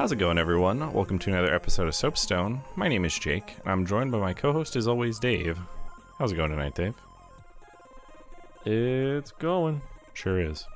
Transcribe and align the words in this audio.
How's 0.00 0.12
it 0.12 0.16
going, 0.16 0.38
everyone? 0.38 0.94
Welcome 0.94 1.18
to 1.18 1.30
another 1.30 1.52
episode 1.54 1.86
of 1.86 1.94
Soapstone. 1.94 2.62
My 2.74 2.88
name 2.88 3.04
is 3.04 3.18
Jake, 3.18 3.56
and 3.60 3.70
I'm 3.70 3.84
joined 3.84 4.10
by 4.10 4.18
my 4.18 4.32
co 4.32 4.50
host, 4.50 4.74
as 4.74 4.88
always, 4.88 5.18
Dave. 5.18 5.58
How's 6.18 6.32
it 6.32 6.36
going 6.36 6.50
tonight, 6.52 6.74
Dave? 6.74 6.94
It's 8.64 9.30
going. 9.32 9.82
Sure 10.14 10.40
is. 10.40 10.66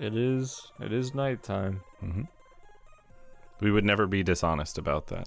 It 0.00 0.14
is. 0.16 0.70
It 0.80 0.92
is 0.92 1.16
nighttime. 1.16 1.80
hmm 1.98 2.22
We 3.60 3.72
would 3.72 3.84
never 3.84 4.06
be 4.06 4.22
dishonest 4.22 4.78
about 4.78 5.08
that. 5.08 5.26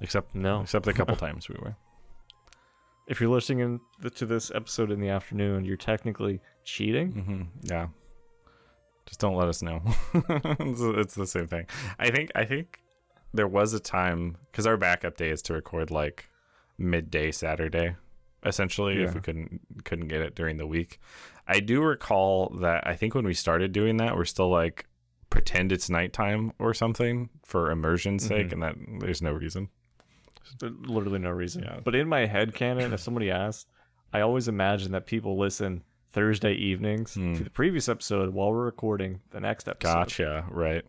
Except, 0.00 0.34
No. 0.34 0.62
except 0.62 0.88
a 0.88 0.94
couple 0.94 1.16
times 1.26 1.46
we 1.50 1.56
were. 1.60 1.76
If 3.06 3.20
you're 3.20 3.28
listening 3.28 3.80
to 4.14 4.24
this 4.24 4.50
episode 4.54 4.90
in 4.90 4.98
the 4.98 5.10
afternoon, 5.10 5.66
you're 5.66 5.76
technically 5.76 6.40
cheating. 6.64 7.12
hmm 7.12 7.42
Yeah. 7.70 7.88
Just 9.10 9.18
don't 9.20 9.34
let 9.34 9.48
us 9.48 9.60
know. 9.60 9.82
it's, 10.14 10.80
it's 10.80 11.14
the 11.16 11.26
same 11.26 11.48
thing. 11.48 11.66
I 11.98 12.10
think. 12.10 12.30
I 12.36 12.44
think 12.44 12.80
there 13.34 13.48
was 13.48 13.74
a 13.74 13.80
time 13.80 14.36
because 14.50 14.66
our 14.68 14.76
backup 14.76 15.16
day 15.16 15.30
is 15.30 15.42
to 15.42 15.52
record 15.52 15.90
like 15.90 16.26
midday 16.78 17.32
Saturday, 17.32 17.96
essentially. 18.46 19.02
If 19.02 19.14
we 19.14 19.20
couldn't 19.20 19.60
couldn't 19.84 20.06
get 20.08 20.20
it 20.20 20.36
during 20.36 20.58
the 20.58 20.66
week, 20.66 21.00
I 21.48 21.58
do 21.58 21.82
recall 21.82 22.50
that. 22.60 22.86
I 22.86 22.94
think 22.94 23.16
when 23.16 23.24
we 23.26 23.34
started 23.34 23.72
doing 23.72 23.96
that, 23.96 24.14
we're 24.16 24.24
still 24.24 24.48
like 24.48 24.86
pretend 25.28 25.72
it's 25.72 25.90
nighttime 25.90 26.52
or 26.60 26.72
something 26.72 27.30
for 27.44 27.72
immersion's 27.72 28.24
sake, 28.24 28.48
Mhm. 28.48 28.52
and 28.52 28.62
that 28.62 28.76
there's 29.00 29.20
no 29.22 29.32
reason. 29.32 29.70
There's 30.60 30.72
literally 30.86 31.18
no 31.18 31.30
reason. 31.30 31.64
Yeah. 31.64 31.80
But 31.82 31.96
in 31.96 32.08
my 32.08 32.26
head 32.26 32.54
canon, 32.54 32.92
if 32.92 33.00
somebody 33.00 33.28
asked, 33.30 33.68
I 34.12 34.20
always 34.20 34.46
imagine 34.46 34.92
that 34.92 35.06
people 35.06 35.36
listen 35.36 35.82
Thursday 36.12 36.52
evenings 36.54 37.14
Hmm. 37.14 37.34
to 37.34 37.44
the 37.44 37.50
previous 37.50 37.88
episode 37.88 38.34
while 38.34 38.50
we're 38.52 38.64
recording 38.64 39.20
the 39.30 39.40
next 39.40 39.68
episode. 39.68 39.92
Gotcha. 39.94 40.44
Right. 40.50 40.84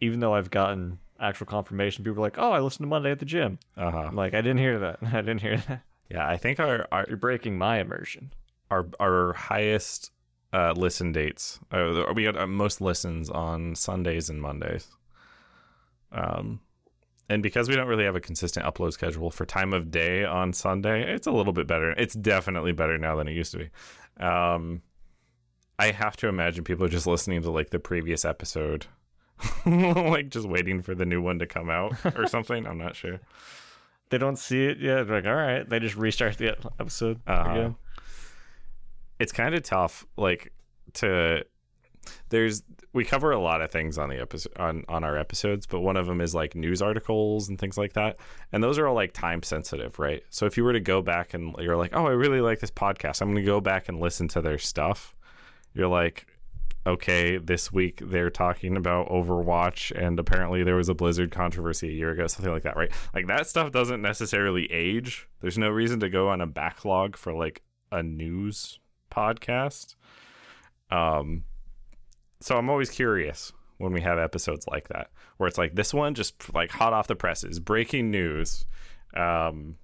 Even 0.00 0.20
though 0.20 0.34
I've 0.34 0.50
gotten 0.50 0.98
actual 1.20 1.46
confirmation, 1.46 2.04
people 2.04 2.18
are 2.18 2.26
like, 2.26 2.38
"Oh, 2.38 2.50
I 2.52 2.60
listened 2.60 2.84
to 2.84 2.88
Monday 2.88 3.10
at 3.12 3.18
the 3.20 3.24
gym." 3.24 3.58
Uh 3.76 3.90
huh. 3.90 3.98
I'm 3.98 4.16
like, 4.16 4.34
"I 4.34 4.40
didn't 4.40 4.58
hear 4.58 4.78
that. 4.80 4.98
I 5.12 5.20
didn't 5.20 5.40
hear 5.42 5.56
that." 5.68 5.82
Yeah. 6.10 6.28
I 6.28 6.36
think 6.36 6.58
our 6.60 6.86
our 6.92 7.04
You're 7.08 7.16
breaking 7.16 7.56
my 7.56 7.78
immersion. 7.80 8.32
our 8.70 8.86
our 8.98 9.32
highest 9.34 10.10
uh, 10.52 10.72
listen 10.76 11.12
dates. 11.12 11.58
Uh, 11.72 12.04
we 12.14 12.24
had 12.24 12.36
uh, 12.36 12.46
most 12.46 12.80
listens 12.80 13.28
on 13.30 13.74
Sundays 13.74 14.28
and 14.30 14.40
Mondays. 14.40 14.88
Um, 16.12 16.60
and 17.28 17.42
because 17.42 17.68
we 17.68 17.74
don't 17.74 17.88
really 17.88 18.04
have 18.04 18.14
a 18.16 18.20
consistent 18.20 18.64
upload 18.66 18.92
schedule 18.92 19.30
for 19.30 19.44
time 19.46 19.72
of 19.72 19.90
day 19.90 20.24
on 20.24 20.52
Sunday, 20.52 21.12
it's 21.12 21.26
a 21.26 21.32
little 21.32 21.52
bit 21.52 21.66
better. 21.66 21.90
It's 21.92 22.14
definitely 22.14 22.72
better 22.72 22.98
now 22.98 23.16
than 23.16 23.26
it 23.28 23.32
used 23.32 23.52
to 23.52 23.58
be. 23.58 23.70
Um, 24.18 24.82
I 25.78 25.90
have 25.90 26.16
to 26.18 26.28
imagine 26.28 26.64
people 26.64 26.84
are 26.84 26.88
just 26.90 27.06
listening 27.06 27.42
to 27.42 27.50
like 27.50 27.70
the 27.70 27.78
previous 27.80 28.24
episode, 28.24 28.86
like 29.66 30.28
just 30.28 30.48
waiting 30.48 30.82
for 30.82 30.94
the 30.94 31.04
new 31.04 31.20
one 31.20 31.38
to 31.40 31.46
come 31.46 31.68
out 31.70 31.94
or 32.16 32.26
something. 32.26 32.66
I'm 32.66 32.78
not 32.78 32.94
sure. 32.96 33.20
They 34.10 34.18
don't 34.18 34.38
see 34.38 34.66
it 34.66 34.78
yet. 34.78 35.06
They're 35.08 35.16
like, 35.16 35.26
all 35.26 35.34
right. 35.34 35.68
They 35.68 35.80
just 35.80 35.96
restart 35.96 36.38
the 36.38 36.56
episode 36.78 37.20
Uh-huh. 37.26 37.50
again. 37.50 37.76
it's 39.18 39.32
kind 39.32 39.54
of 39.54 39.62
tough 39.62 40.06
like 40.16 40.52
to 40.94 41.44
there's 42.28 42.62
we 42.92 43.04
cover 43.04 43.32
a 43.32 43.40
lot 43.40 43.60
of 43.60 43.70
things 43.70 43.98
on 43.98 44.08
the 44.08 44.20
episode 44.20 44.52
on 44.56 44.84
on 44.88 45.04
our 45.04 45.16
episodes 45.16 45.66
but 45.66 45.80
one 45.80 45.96
of 45.96 46.06
them 46.06 46.20
is 46.20 46.34
like 46.34 46.54
news 46.54 46.80
articles 46.80 47.48
and 47.48 47.58
things 47.58 47.76
like 47.76 47.92
that. 47.94 48.16
And 48.52 48.62
those 48.62 48.78
are 48.78 48.86
all 48.86 48.94
like 48.94 49.12
time 49.12 49.42
sensitive 49.42 49.98
right? 49.98 50.22
So 50.30 50.46
if 50.46 50.56
you 50.56 50.64
were 50.64 50.72
to 50.72 50.80
go 50.80 51.02
back 51.02 51.34
and 51.34 51.54
you're 51.58 51.76
like 51.76 51.94
oh 51.94 52.06
i 52.06 52.10
really 52.10 52.40
like 52.40 52.60
this 52.60 52.70
podcast 52.70 53.20
i'm 53.20 53.28
going 53.28 53.36
to 53.36 53.42
go 53.42 53.60
back 53.60 53.88
and 53.88 54.00
listen 54.00 54.28
to 54.28 54.40
their 54.40 54.58
stuff. 54.58 55.14
You're 55.74 55.88
like 55.88 56.26
okay 56.86 57.38
this 57.38 57.72
week 57.72 58.02
they're 58.04 58.28
talking 58.28 58.76
about 58.76 59.08
overwatch 59.08 59.90
and 59.98 60.18
apparently 60.20 60.62
there 60.62 60.76
was 60.76 60.90
a 60.90 60.94
blizzard 60.94 61.30
controversy 61.30 61.88
a 61.88 61.92
year 61.92 62.10
ago 62.10 62.26
something 62.26 62.52
like 62.52 62.62
that 62.62 62.76
right? 62.76 62.92
Like 63.14 63.26
that 63.26 63.46
stuff 63.46 63.72
doesn't 63.72 64.02
necessarily 64.02 64.70
age. 64.70 65.28
There's 65.40 65.58
no 65.58 65.70
reason 65.70 66.00
to 66.00 66.08
go 66.08 66.28
on 66.28 66.40
a 66.40 66.46
backlog 66.46 67.16
for 67.16 67.32
like 67.32 67.62
a 67.90 68.02
news 68.02 68.78
podcast. 69.10 69.94
Um, 70.90 71.44
so 72.44 72.58
I'm 72.58 72.68
always 72.68 72.90
curious 72.90 73.52
when 73.78 73.94
we 73.94 74.02
have 74.02 74.18
episodes 74.18 74.66
like 74.66 74.88
that, 74.88 75.10
where 75.38 75.48
it's 75.48 75.56
like 75.56 75.76
this 75.76 75.94
one 75.94 76.12
just 76.14 76.52
like 76.52 76.70
hot 76.70 76.92
off 76.92 77.06
the 77.06 77.16
presses, 77.16 77.58
breaking 77.58 78.10
news. 78.10 78.66
Um, 79.16 79.76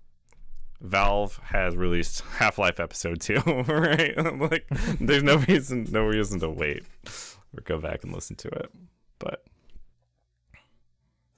Valve 0.82 1.40
has 1.44 1.74
released 1.74 2.20
Half 2.36 2.58
Life 2.58 2.78
Episode 2.78 3.22
Two, 3.22 3.40
right? 3.46 4.14
like, 4.38 4.66
there's 5.00 5.22
no 5.22 5.36
reason, 5.36 5.86
no 5.90 6.04
reason 6.04 6.38
to 6.40 6.50
wait 6.50 6.84
or 7.56 7.62
go 7.64 7.78
back 7.78 8.04
and 8.04 8.12
listen 8.12 8.36
to 8.36 8.48
it. 8.48 8.70
But 9.18 9.42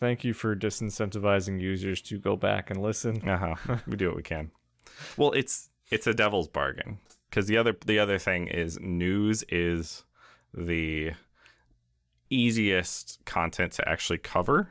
Thank 0.00 0.24
you 0.24 0.34
for 0.34 0.56
disincentivizing 0.56 1.60
users 1.60 2.02
to 2.02 2.18
go 2.18 2.34
back 2.34 2.68
and 2.68 2.82
listen. 2.82 3.28
uh 3.28 3.54
huh, 3.54 3.76
we 3.86 3.96
do 3.96 4.08
what 4.08 4.16
we 4.16 4.24
can. 4.24 4.50
Well, 5.16 5.30
it's 5.30 5.70
it's 5.88 6.08
a 6.08 6.14
devil's 6.14 6.48
bargain 6.48 6.98
because 7.30 7.46
the 7.46 7.58
other 7.58 7.76
the 7.86 8.00
other 8.00 8.18
thing 8.18 8.48
is 8.48 8.80
news 8.80 9.44
is 9.48 10.02
the 10.54 11.12
easiest 12.30 13.18
content 13.24 13.72
to 13.72 13.88
actually 13.88 14.18
cover, 14.18 14.70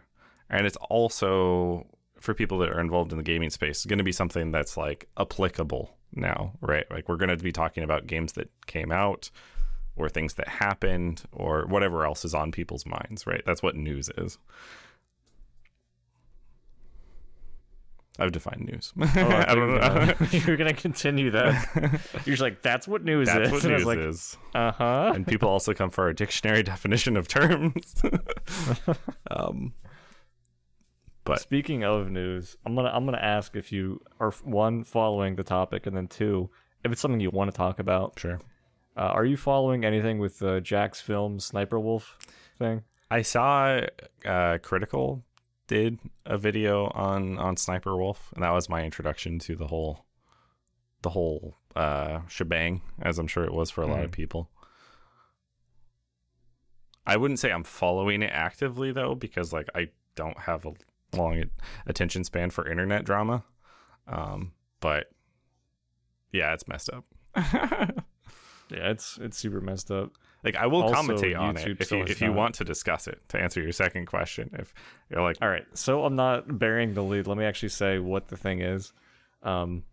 and 0.49 0.65
it's 0.65 0.77
also 0.89 1.87
for 2.19 2.33
people 2.33 2.59
that 2.59 2.69
are 2.69 2.79
involved 2.79 3.11
in 3.11 3.17
the 3.17 3.23
gaming 3.23 3.49
space 3.49 3.83
going 3.85 3.97
to 3.97 4.03
be 4.03 4.11
something 4.11 4.51
that's 4.51 4.77
like 4.77 5.09
applicable 5.17 5.97
now, 6.13 6.53
right? 6.61 6.85
Like 6.91 7.09
we're 7.09 7.17
going 7.17 7.35
to 7.35 7.43
be 7.43 7.51
talking 7.51 7.83
about 7.83 8.07
games 8.07 8.33
that 8.33 8.49
came 8.67 8.91
out 8.91 9.31
or 9.95 10.07
things 10.07 10.35
that 10.35 10.47
happened 10.47 11.23
or 11.31 11.65
whatever 11.65 12.05
else 12.05 12.23
is 12.23 12.33
on 12.33 12.51
people's 12.51 12.85
minds, 12.85 13.25
right? 13.25 13.41
That's 13.45 13.63
what 13.63 13.75
news 13.75 14.09
is. 14.17 14.37
I've 18.19 18.31
defined 18.31 18.65
news. 18.71 18.93
Oh, 19.15 19.27
I 19.47 19.55
don't 19.55 19.75
know. 19.79 20.13
You're 20.31 20.57
gonna 20.57 20.73
continue 20.73 21.31
that. 21.31 22.01
You're 22.25 22.33
just 22.33 22.41
like, 22.41 22.61
that's 22.61 22.87
what 22.87 23.03
news 23.03 23.27
That's 23.27 23.47
is. 23.47 23.51
what 23.51 23.63
and 23.63 23.73
news 23.73 23.85
like, 23.85 23.97
is. 23.99 24.37
uh 24.53 24.71
huh. 24.71 25.11
And 25.15 25.25
people 25.25 25.47
also 25.49 25.73
come 25.73 25.89
for 25.89 26.03
our 26.05 26.13
dictionary 26.13 26.61
definition 26.63 27.15
of 27.17 27.27
terms. 27.27 28.01
um, 29.29 29.73
but 31.23 31.39
Speaking 31.39 31.83
of 31.83 32.09
news, 32.09 32.57
I'm 32.65 32.75
gonna 32.75 32.89
I'm 32.89 33.05
gonna 33.05 33.17
ask 33.17 33.55
if 33.55 33.71
you 33.71 34.01
are 34.19 34.31
one 34.43 34.83
following 34.83 35.35
the 35.35 35.43
topic, 35.43 35.85
and 35.85 35.95
then 35.95 36.07
two, 36.07 36.49
if 36.83 36.91
it's 36.91 36.99
something 37.01 37.19
you 37.19 37.29
want 37.29 37.51
to 37.51 37.55
talk 37.57 37.79
about. 37.79 38.19
sure. 38.19 38.39
Uh, 38.97 39.01
are 39.03 39.23
you 39.25 39.37
following 39.37 39.85
anything 39.85 40.19
with 40.19 40.39
the 40.39 40.59
Jack's 40.59 40.99
film 40.99 41.39
Sniper 41.39 41.79
Wolf 41.79 42.17
thing? 42.59 42.81
I 43.09 43.21
saw 43.21 43.77
uh, 44.25 44.57
Critikal 44.57 45.21
did 45.71 45.99
a 46.25 46.37
video 46.37 46.87
on 46.89 47.37
on 47.39 47.55
Sniper 47.55 47.95
Wolf, 47.95 48.31
and 48.35 48.43
that 48.43 48.49
was 48.51 48.67
my 48.67 48.83
introduction 48.83 49.39
to 49.39 49.55
the 49.55 49.67
whole 49.67 50.05
the 51.01 51.11
whole 51.11 51.55
uh, 51.77 52.19
shebang, 52.27 52.81
as 53.01 53.17
I'm 53.17 53.25
sure 53.27 53.45
it 53.45 53.53
was 53.53 53.71
for 53.71 53.81
a 53.81 53.87
lot 53.87 54.03
of 54.03 54.11
Mhm. 54.11 54.15
people. 54.15 54.49
I 57.07 57.15
wouldn't 57.15 57.39
say 57.39 57.51
I'm 57.51 57.63
following 57.63 58.21
it 58.21 58.31
actively 58.33 58.91
though, 58.91 59.15
because 59.15 59.53
like 59.53 59.69
I 59.73 59.89
don't 60.15 60.39
have 60.41 60.65
a 60.65 60.73
long 61.15 61.45
attention 61.87 62.23
span 62.25 62.49
for 62.51 62.67
internet 62.67 63.05
drama. 63.05 63.43
Um, 64.07 64.51
but 64.81 65.09
yeah, 66.31 66.53
it's 66.53 66.67
messed 66.67 66.89
up. 66.91 67.05
Yeah, 68.71 68.89
it's 68.91 69.17
it's 69.21 69.37
super 69.37 69.61
messed 69.61 69.91
up. 69.91 70.11
like 70.43 70.55
I 70.55 70.65
will 70.67 70.83
Also, 70.83 70.95
commentate 70.95 71.37
on 71.39 71.55
YouTube 71.55 71.67
it 71.79 71.81
if 71.81 71.91
you 71.91 72.03
if 72.03 72.21
you 72.21 72.31
want 72.33 72.55
to 72.55 72.63
discuss 72.63 73.07
it. 73.07 73.21
To 73.29 73.39
answer 73.39 73.61
your 73.61 73.71
second 73.71 74.05
question, 74.07 74.49
if 74.57 74.73
you're 75.09 75.21
like, 75.21 75.37
All 75.41 75.49
right, 75.49 75.65
so 75.73 76.03
I'm 76.05 76.15
not 76.15 76.57
burying 76.59 76.93
the 76.93 77.03
lead. 77.03 77.27
Let 77.27 77.37
me 77.37 77.45
actually 77.45 77.69
say 77.69 77.99
what 77.99 78.27
the 78.29 78.37
thing 78.37 78.61
is. 78.61 78.93
Um, 79.43 79.83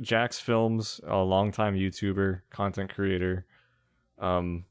JacksFilms, 0.00 1.00
a 1.06 1.16
longtime 1.18 1.74
YouTuber, 1.74 2.42
content 2.50 2.94
creator, 2.94 3.46
um, 4.18 4.64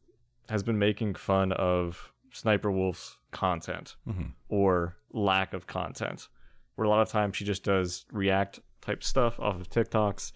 has 0.49 0.63
been 0.63 0.79
making 0.79 1.15
fun 1.15 1.51
of 1.53 2.11
Sniper 2.31 2.71
Wolf's 2.71 3.17
content 3.31 3.95
Mhm. 4.07 4.33
or 4.47 4.97
lack 5.11 5.53
of 5.53 5.67
content. 5.67 6.29
Where 6.75 6.85
a 6.85 6.89
lot 6.89 7.01
of 7.01 7.09
times 7.09 7.35
she 7.37 7.43
just 7.45 7.63
does 7.63 8.05
react 8.11 8.59
type 8.81 9.03
stuff 9.03 9.39
off 9.39 9.55
of 9.59 9.69
TikToks, 9.69 10.31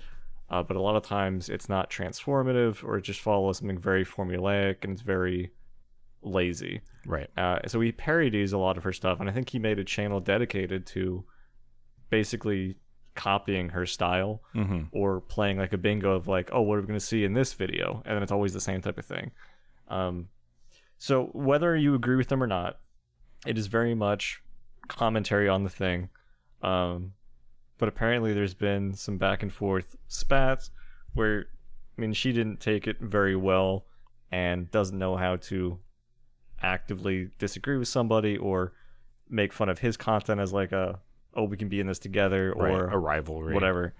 uh, 0.53 0.61
but 0.61 0.77
a 0.77 0.81
lot 0.81 0.95
of 0.95 1.01
times 1.01 1.49
it's 1.49 1.67
not 1.67 1.89
transformative 1.89 2.83
or 2.83 2.97
it 2.97 3.01
just 3.01 3.21
follows 3.21 3.57
something 3.57 3.79
very 3.79 4.05
formulaic 4.05 4.83
and 4.83 4.93
it's 4.93 5.01
very 5.01 5.51
lazy. 6.21 6.81
right, 7.07 7.27
Uh, 7.35 7.57
so 7.65 7.81
he 7.81 7.91
parodies 7.91 8.53
a 8.53 8.57
lot 8.59 8.77
of 8.77 8.83
her 8.83 8.93
stuff, 8.93 9.19
and 9.19 9.27
I 9.27 9.33
think 9.33 9.49
he 9.49 9.57
made 9.57 9.79
a 9.79 9.83
channel 9.83 10.19
dedicated 10.19 10.85
to 10.87 11.25
basically 12.11 12.75
copying 13.15 13.69
her 13.69 13.87
style 13.87 14.43
mm-hmm. 14.53 14.83
or 14.91 15.21
playing 15.21 15.57
like 15.57 15.73
a 15.73 15.77
bingo 15.77 16.11
of 16.13 16.27
like, 16.27 16.51
oh, 16.53 16.61
what 16.61 16.77
are 16.77 16.81
we 16.81 16.87
going 16.87 16.99
to 16.99 17.05
see 17.05 17.23
in 17.23 17.33
this 17.33 17.53
video? 17.53 18.03
And 18.05 18.15
then 18.15 18.21
it's 18.21 18.31
always 18.31 18.53
the 18.53 18.61
same 18.61 18.79
type 18.79 18.99
of 18.99 19.05
thing. 19.05 19.31
Um, 19.87 20.29
so 20.99 21.31
whether 21.33 21.75
you 21.75 21.95
agree 21.95 22.15
with 22.15 22.27
them 22.27 22.43
or 22.43 22.47
not, 22.47 22.79
it 23.47 23.57
is 23.57 23.65
very 23.65 23.95
much 23.95 24.43
commentary 24.87 25.49
on 25.49 25.63
the 25.63 25.69
thing. 25.69 26.09
Um, 26.61 27.13
but 27.83 27.89
apparently 27.89 28.33
there's 28.33 28.53
been 28.53 28.93
some 28.93 29.17
back 29.17 29.43
and 29.43 29.51
forth 29.51 29.97
spats 30.07 30.71
where, 31.15 31.47
I 31.97 31.99
mean, 31.99 32.13
she 32.13 32.31
didn't 32.31 32.61
take 32.61 32.87
it 32.87 32.95
very 33.01 33.35
well 33.35 33.83
and 34.31 34.71
doesn't 34.71 34.97
know 34.97 35.17
how 35.17 35.35
to 35.35 35.79
actively 36.61 37.31
disagree 37.39 37.75
with 37.75 37.89
somebody 37.89 38.37
or 38.37 38.71
make 39.29 39.51
fun 39.51 39.67
of 39.67 39.79
his 39.79 39.97
content 39.97 40.39
as 40.39 40.53
like 40.53 40.71
a 40.71 41.01
oh 41.33 41.43
we 41.43 41.57
can 41.57 41.67
be 41.67 41.81
in 41.81 41.87
this 41.87 41.99
together 41.99 42.53
or 42.53 42.67
right. 42.67 42.93
a 42.93 42.97
rivalry, 42.97 43.53
whatever. 43.53 43.93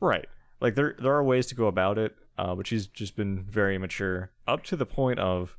Right. 0.00 0.26
Like 0.62 0.74
there 0.74 0.94
there 0.98 1.12
are 1.12 1.22
ways 1.22 1.48
to 1.48 1.54
go 1.54 1.66
about 1.66 1.98
it, 1.98 2.16
uh, 2.38 2.54
but 2.54 2.66
she's 2.66 2.86
just 2.86 3.14
been 3.14 3.42
very 3.42 3.76
immature 3.76 4.30
up 4.48 4.62
to 4.64 4.74
the 4.74 4.86
point 4.86 5.18
of 5.18 5.58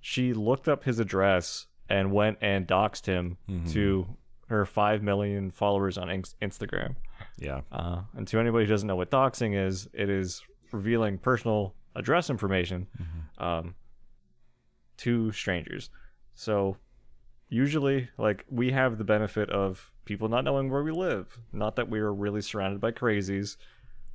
she 0.00 0.32
looked 0.34 0.68
up 0.68 0.84
his 0.84 1.00
address 1.00 1.66
and 1.88 2.12
went 2.12 2.38
and 2.40 2.68
doxed 2.68 3.06
him 3.06 3.38
Mm-hmm. 3.48 3.72
to 3.72 4.06
her 4.50 4.66
five 4.66 5.02
million 5.02 5.50
followers 5.50 5.96
on 5.96 6.08
Instagram. 6.42 6.96
Yeah, 7.38 7.62
Uh, 7.72 8.02
and 8.14 8.26
to 8.28 8.38
anybody 8.38 8.64
who 8.66 8.70
doesn't 8.70 8.86
know 8.86 8.96
what 8.96 9.10
doxing 9.10 9.56
is, 9.56 9.88
it 9.92 10.10
is 10.10 10.42
revealing 10.72 11.18
personal 11.18 11.74
address 11.96 12.28
information 12.30 12.86
Mm-hmm. 13.00 13.42
um, 13.44 13.74
to 14.98 15.32
strangers. 15.32 15.88
So 16.34 16.76
usually, 17.48 18.08
like 18.18 18.44
we 18.50 18.70
have 18.72 18.98
the 18.98 19.04
benefit 19.04 19.48
of 19.50 19.90
people 20.04 20.28
not 20.28 20.44
knowing 20.44 20.70
where 20.70 20.82
we 20.82 20.90
live. 20.92 21.38
Not 21.52 21.76
that 21.76 21.88
we 21.88 21.98
are 22.00 22.12
really 22.12 22.42
surrounded 22.42 22.80
by 22.80 22.90
crazies, 22.92 23.56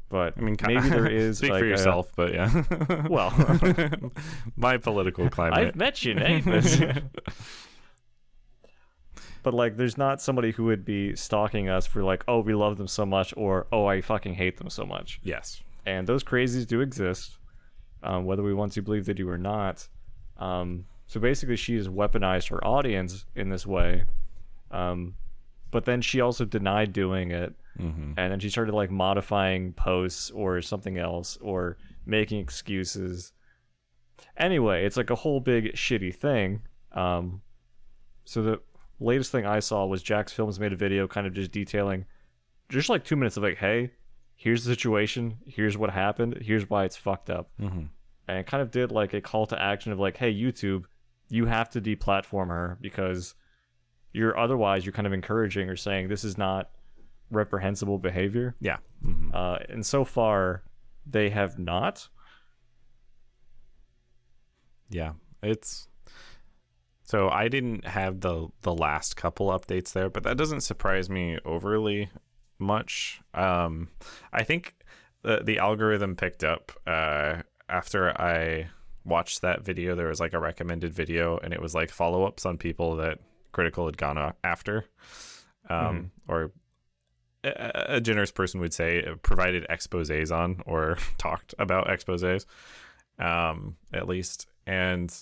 but 0.09 0.33
I 0.37 0.41
mean, 0.41 0.55
maybe 0.67 0.87
there 0.89 1.07
is 1.23 1.37
speak 1.39 1.51
like 1.51 1.59
for 1.61 1.65
a- 1.65 1.69
yourself, 1.69 2.11
but 2.15 2.33
yeah. 2.33 2.63
well, 3.09 3.31
my 4.55 4.77
political 4.77 5.29
climate. 5.37 5.57
I've 5.59 5.75
met 5.75 6.03
your 6.05 6.15
neighbors. 6.15 6.79
But 9.45 9.53
like, 9.53 9.77
there's 9.77 9.95
not 9.95 10.19
somebody 10.19 10.51
who 10.51 10.65
would 10.65 10.83
be 10.83 11.15
stalking 11.15 11.69
us 11.69 11.86
for 11.86 12.03
like, 12.03 12.24
oh, 12.27 12.39
we 12.39 12.56
love 12.56 12.77
them 12.77 12.88
so 12.88 13.06
much, 13.06 13.31
or 13.38 13.68
oh, 13.71 13.86
I 13.86 14.01
fucking 14.01 14.33
hate 14.33 14.57
them 14.57 14.71
so 14.71 14.86
much. 14.86 15.19
yes, 15.21 15.62
and 15.86 16.07
those 16.07 16.24
crazies 16.24 16.65
do 16.65 16.81
exist, 16.81 17.38
um, 18.01 18.25
whether 18.25 18.42
we 18.42 18.56
want 18.56 18.71
to 18.74 18.81
believe 18.81 19.06
they 19.06 19.13
do 19.13 19.30
or 19.30 19.38
not. 19.38 19.88
Um, 20.38 20.86
so 21.06 21.19
basically, 21.19 21.57
she 21.57 21.75
has 21.75 21.88
weaponized 21.88 22.50
her 22.50 22.65
audience 22.65 23.25
in 23.36 23.50
this 23.50 23.68
way, 23.68 24.06
um, 24.71 25.13
but 25.69 25.86
then 25.86 26.01
she 26.01 26.19
also 26.21 26.44
denied 26.44 26.92
doing 26.92 27.30
it, 27.30 27.53
hmm 27.77 28.13
and 28.18 28.31
then 28.31 28.39
she 28.39 28.50
started 28.50 28.74
like 28.74 28.89
modifying 28.89 29.74
posts 29.74 30.31
or 30.31 30.59
something 30.59 30.97
else 30.97 31.38
or 31.39 31.77
making 32.03 32.39
excuses. 32.39 33.31
Anyway, 34.38 34.86
it's 34.86 34.97
like 34.97 35.12
a 35.12 35.15
whole 35.15 35.39
big 35.39 35.74
shitty 35.75 36.15
thing. 36.15 36.62
Um, 36.94 37.42
so 38.24 38.42
the 38.42 38.59
latest 39.00 39.31
thing 39.31 39.45
I 39.45 39.59
saw 39.59 39.86
was 39.86 40.03
JacksFilms 40.03 40.59
made 40.59 40.74
a 40.74 40.75
video 40.77 41.07
kind 41.07 41.27
of 41.27 41.33
just 41.33 41.51
detailing, 41.51 42.06
just 42.69 42.89
like 42.89 43.03
two 43.03 43.15
minutes 43.15 43.38
of 43.38 43.44
like, 43.44 43.57
hey, 43.57 43.92
here's 44.36 44.63
the 44.63 44.71
situation, 44.74 45.38
here's 45.47 45.77
what 45.77 45.89
happened, 45.92 46.39
here's 46.42 46.69
why 46.69 46.86
it's 46.86 46.95
fucked 46.97 47.30
up, 47.30 47.50
hmm 47.59 47.86
and 48.27 48.47
kind 48.47 48.63
of 48.63 48.71
did 48.71 48.92
like 48.92 49.13
a 49.13 49.21
call 49.21 49.45
to 49.45 49.62
action 49.62 49.92
of 49.92 50.00
like, 50.00 50.18
hey, 50.18 50.33
YouTube, 50.33 50.86
you 51.30 51.45
have 51.45 51.69
to 51.69 51.80
deplatform 51.80 52.47
her 52.47 52.75
because 52.81 53.36
you're 54.13 54.36
otherwise 54.38 54.83
you're 54.86 54.94
kind 54.94 55.06
of 55.06 55.13
encouraging 55.13 55.69
or 55.69 55.75
saying 55.75 56.07
this 56.07 56.24
is 56.24 56.36
not 56.38 56.71
reprehensible 57.30 58.00
behavior. 58.00 58.56
yeah, 58.59 58.77
hmm 59.03 59.30
Uh, 59.33 59.57
and 59.69 59.86
so 59.86 60.03
far, 60.03 60.63
they 61.06 61.30
have 61.30 61.59
not. 61.59 62.07
yeah. 64.89 65.13
It's 65.44 65.88
so 67.06 67.30
I 67.30 67.48
didn't 67.48 67.86
have 67.86 68.22
the 68.22 68.48
the 68.63 68.74
last 68.74 69.16
couple 69.16 69.48
updates 69.48 69.94
there, 69.94 70.10
but 70.10 70.24
that 70.24 70.38
doesn't 70.38 70.62
surprise 70.62 71.10
me 71.10 71.38
overly 71.46 72.10
much. 72.57 73.22
Um, 73.34 73.90
I 74.34 74.44
think 74.44 74.75
the 75.22 75.42
the 75.44 75.60
algorithm 75.60 76.16
picked 76.16 76.44
up 76.44 76.72
uh, 76.88 77.44
after 77.69 78.10
I 78.19 78.69
watched 79.04 79.44
that 79.44 79.63
video. 79.63 79.96
There 79.96 80.07
was 80.07 80.19
like 80.19 80.34
a 80.34 80.40
recommended 80.40 80.94
video, 80.94 81.38
and 81.38 81.54
it 81.54 81.62
was 81.62 81.75
like 81.75 81.92
follow 81.92 82.25
ups 82.25 82.44
on 82.44 82.57
people 82.57 82.96
that 82.98 83.19
Critikal 83.54 83.86
had 83.86 83.98
gone 83.98 84.34
after, 84.44 84.86
um, 85.69 86.12
or 86.28 86.52
a, 87.44 87.96
a 87.98 88.02
generous 88.02 88.31
person 88.31 88.60
would 88.60 88.74
say 88.74 89.04
uh, 89.04 89.13
provided 89.22 89.66
exposés 89.69 90.36
on 90.36 90.63
or 90.66 90.98
talked 91.19 91.54
about 91.60 91.88
exposés, 91.88 92.48
um, 93.19 93.78
at 93.94 94.07
least, 94.07 94.48
and 94.66 95.16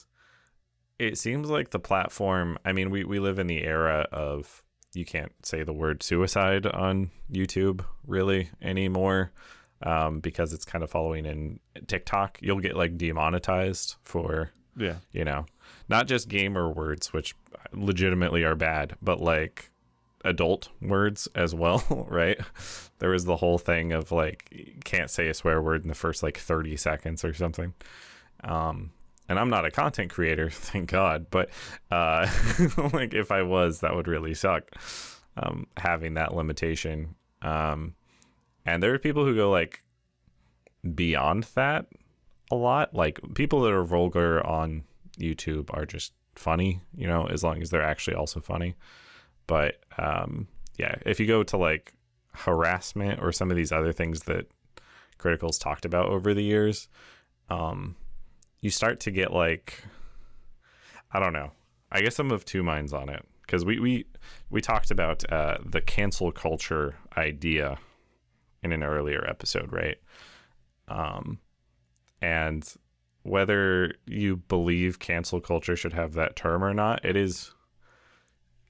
it 1.07 1.17
seems 1.17 1.49
like 1.49 1.69
the 1.71 1.79
platform. 1.79 2.57
I 2.65 2.73
mean, 2.73 2.89
we 2.89 3.03
we 3.03 3.19
live 3.19 3.39
in 3.39 3.47
the 3.47 3.63
era 3.63 4.07
of 4.11 4.63
you 4.93 5.05
can't 5.05 5.31
say 5.43 5.63
the 5.63 5.73
word 5.73 6.03
suicide 6.03 6.65
on 6.67 7.09
YouTube 7.31 7.83
really 8.05 8.49
anymore 8.61 9.31
um, 9.81 10.19
because 10.19 10.53
it's 10.53 10.65
kind 10.65 10.83
of 10.83 10.89
following 10.91 11.25
in 11.25 11.59
TikTok. 11.87 12.37
You'll 12.41 12.59
get 12.59 12.75
like 12.75 12.97
demonetized 12.97 13.95
for 14.03 14.51
Yeah. 14.75 14.97
you 15.11 15.25
know 15.25 15.45
not 15.89 16.07
just 16.07 16.29
gamer 16.29 16.69
words, 16.69 17.11
which 17.13 17.35
legitimately 17.73 18.43
are 18.43 18.55
bad, 18.55 18.95
but 19.01 19.19
like 19.19 19.71
adult 20.25 20.69
words 20.81 21.27
as 21.35 21.53
well, 21.53 21.83
right? 22.09 22.39
There 22.99 23.09
was 23.09 23.25
the 23.25 23.37
whole 23.37 23.57
thing 23.57 23.91
of 23.91 24.11
like 24.11 24.79
can't 24.85 25.09
say 25.09 25.27
a 25.27 25.33
swear 25.33 25.61
word 25.61 25.81
in 25.81 25.89
the 25.89 25.95
first 25.95 26.23
like 26.23 26.37
30 26.37 26.77
seconds 26.77 27.25
or 27.25 27.33
something. 27.33 27.73
Um 28.43 28.91
and 29.29 29.39
I'm 29.39 29.49
not 29.49 29.65
a 29.65 29.71
content 29.71 30.11
creator, 30.11 30.49
thank 30.51 30.89
God, 30.89 31.27
but 31.29 31.49
uh 31.91 32.27
like 32.93 33.13
if 33.13 33.31
I 33.31 33.43
was, 33.43 33.81
that 33.81 33.95
would 33.95 34.07
really 34.07 34.33
suck. 34.33 34.69
Um 35.37 35.67
having 35.77 36.15
that 36.15 36.33
limitation. 36.33 37.15
Um 37.41 37.95
and 38.65 38.81
there 38.81 38.93
are 38.93 38.99
people 38.99 39.25
who 39.25 39.35
go 39.35 39.49
like 39.49 39.83
beyond 40.95 41.45
that 41.55 41.87
a 42.51 42.55
lot. 42.55 42.93
Like 42.93 43.19
people 43.33 43.61
that 43.61 43.73
are 43.73 43.83
vulgar 43.83 44.45
on 44.45 44.83
YouTube 45.19 45.69
are 45.71 45.85
just 45.85 46.13
funny, 46.35 46.81
you 46.95 47.07
know, 47.07 47.27
as 47.27 47.43
long 47.43 47.61
as 47.61 47.69
they're 47.69 47.83
actually 47.83 48.15
also 48.15 48.39
funny. 48.39 48.75
But 49.47 49.79
um, 49.97 50.47
yeah, 50.77 50.95
if 51.05 51.19
you 51.19 51.27
go 51.27 51.43
to 51.43 51.57
like 51.57 51.93
harassment 52.33 53.21
or 53.21 53.31
some 53.31 53.51
of 53.51 53.57
these 53.57 53.71
other 53.71 53.93
things 53.93 54.23
that 54.23 54.47
Critikal's 55.19 55.57
talked 55.57 55.85
about 55.85 56.07
over 56.07 56.33
the 56.33 56.43
years, 56.43 56.87
um, 57.49 57.95
you 58.63 58.69
start 58.69 59.01
to 59.01 59.11
get 59.11 59.33
like, 59.33 59.83
I 61.11 61.19
don't 61.19 61.33
know. 61.33 61.51
I 61.91 62.01
guess 62.01 62.17
I'm 62.17 62.31
of 62.31 62.45
two 62.45 62.63
minds 62.63 62.93
on 62.93 63.09
it 63.09 63.23
because 63.41 63.65
we 63.65 63.77
we 63.77 64.05
we 64.49 64.61
talked 64.61 64.89
about 64.89 65.29
uh, 65.29 65.57
the 65.63 65.81
cancel 65.81 66.31
culture 66.31 66.95
idea 67.17 67.77
in 68.63 68.71
an 68.71 68.81
earlier 68.81 69.27
episode, 69.29 69.71
right? 69.73 69.97
Um, 70.87 71.39
and 72.21 72.65
whether 73.23 73.95
you 74.05 74.37
believe 74.37 74.97
cancel 74.97 75.41
culture 75.41 75.75
should 75.75 75.93
have 75.93 76.13
that 76.13 76.37
term 76.37 76.63
or 76.63 76.73
not, 76.73 77.03
it 77.03 77.17
is 77.17 77.51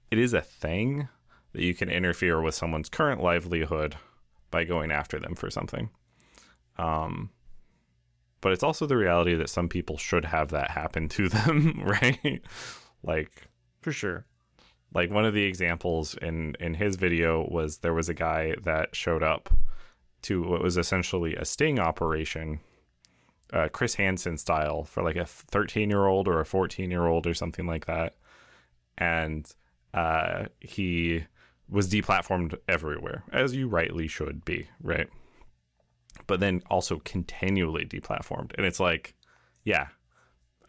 it 0.10 0.18
is 0.18 0.34
a 0.34 0.42
thing 0.42 1.08
that 1.52 1.62
you 1.62 1.76
can 1.76 1.90
interfere 1.90 2.42
with 2.42 2.56
someone's 2.56 2.90
current 2.90 3.22
livelihood 3.22 3.96
by 4.50 4.64
going 4.64 4.92
after 4.92 5.20
them 5.20 5.36
for 5.36 5.52
something. 5.52 5.92
Um, 6.80 7.30
but 8.44 8.52
it's 8.52 8.62
also 8.62 8.86
the 8.86 8.98
reality 8.98 9.36
that 9.36 9.50
some 9.50 9.70
people 9.70 9.98
should 9.98 10.26
have 10.26 10.50
that 10.50 10.70
happen 10.70 11.08
to 11.10 11.30
them, 11.30 11.82
right? 11.86 12.42
like 13.02 13.48
For 13.82 13.92
sure. 13.92 14.26
like 14.94 15.10
one 15.10 15.26
of 15.26 15.34
the 15.34 15.44
examples 15.46 16.16
in 16.22 16.56
in 16.60 16.76
his 16.76 16.98
video 16.98 17.48
was 17.50 17.80
there 17.80 17.94
was 17.94 18.10
a 18.10 18.14
guy 18.14 18.54
that 18.64 18.96
showed 18.96 19.24
up 19.24 19.50
to 20.24 20.44
what 20.44 20.62
was 20.62 20.78
essentially 20.78 21.36
a 21.36 21.46
sting 21.46 21.80
operation 21.80 22.60
uh, 23.52 23.68
chris 23.70 23.96
hansen 23.96 24.38
style 24.38 24.84
for 24.84 25.04
like 25.04 25.16
a 25.18 25.26
13 25.26 25.90
year 25.90 26.06
old 26.06 26.28
or 26.28 26.40
a 26.40 26.46
14 26.46 26.90
year 26.92 27.06
old 27.08 27.28
or 27.28 27.34
something 27.34 27.66
like 27.68 27.86
that 27.86 28.16
and 28.98 29.54
uh, 29.94 30.46
he 30.60 31.26
was 31.70 31.90
deplatformed 31.90 32.56
everywhere 32.68 33.24
as 33.32 33.56
you 33.56 33.68
rightly 33.68 34.08
should 34.08 34.44
be 34.46 34.68
right 34.82 35.10
but 36.28 36.40
then 36.40 36.62
also 36.70 37.00
continually 37.00 37.86
deplatformed. 37.86 38.52
And 38.56 38.66
it's 38.66 38.80
like 38.80 39.16
yeah 39.64 39.88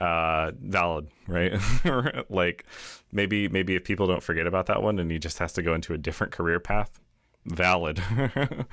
uh 0.01 0.53
valid 0.61 1.09
right? 1.27 1.55
Like 2.31 2.65
maybe 3.13 3.49
maybe 3.49 3.75
if 3.77 3.85
people 3.85 4.07
don't 4.07 4.23
forget 4.23 4.47
about 4.47 4.67
that 4.67 4.83
one 4.83 4.99
and 4.99 5.11
he 5.11 5.19
just 5.19 5.39
has 5.39 5.53
to 5.55 5.63
go 5.63 5.75
into 5.75 5.95
a 5.95 5.99
different 5.99 6.33
career 6.33 6.61
path 6.61 7.01
valid. 7.45 8.03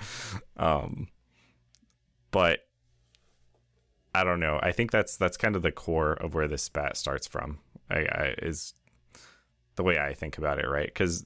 Um 0.58 1.08
but 2.32 2.60
i 4.14 4.24
don't 4.24 4.40
know. 4.40 4.60
I 4.62 4.72
think 4.72 4.92
that's 4.92 5.16
that's 5.18 5.38
kind 5.38 5.56
of 5.56 5.62
the 5.62 5.72
core 5.72 6.14
of 6.14 6.34
where 6.34 6.48
this 6.48 6.64
spat 6.64 6.98
starts 6.98 7.28
from. 7.28 7.60
I, 7.90 8.00
I 8.00 8.36
is 8.42 8.74
the 9.76 9.84
way 9.84 9.98
i 9.98 10.14
think 10.14 10.38
about 10.38 10.60
it 10.60 10.68
right? 10.68 10.88
Because 10.88 11.26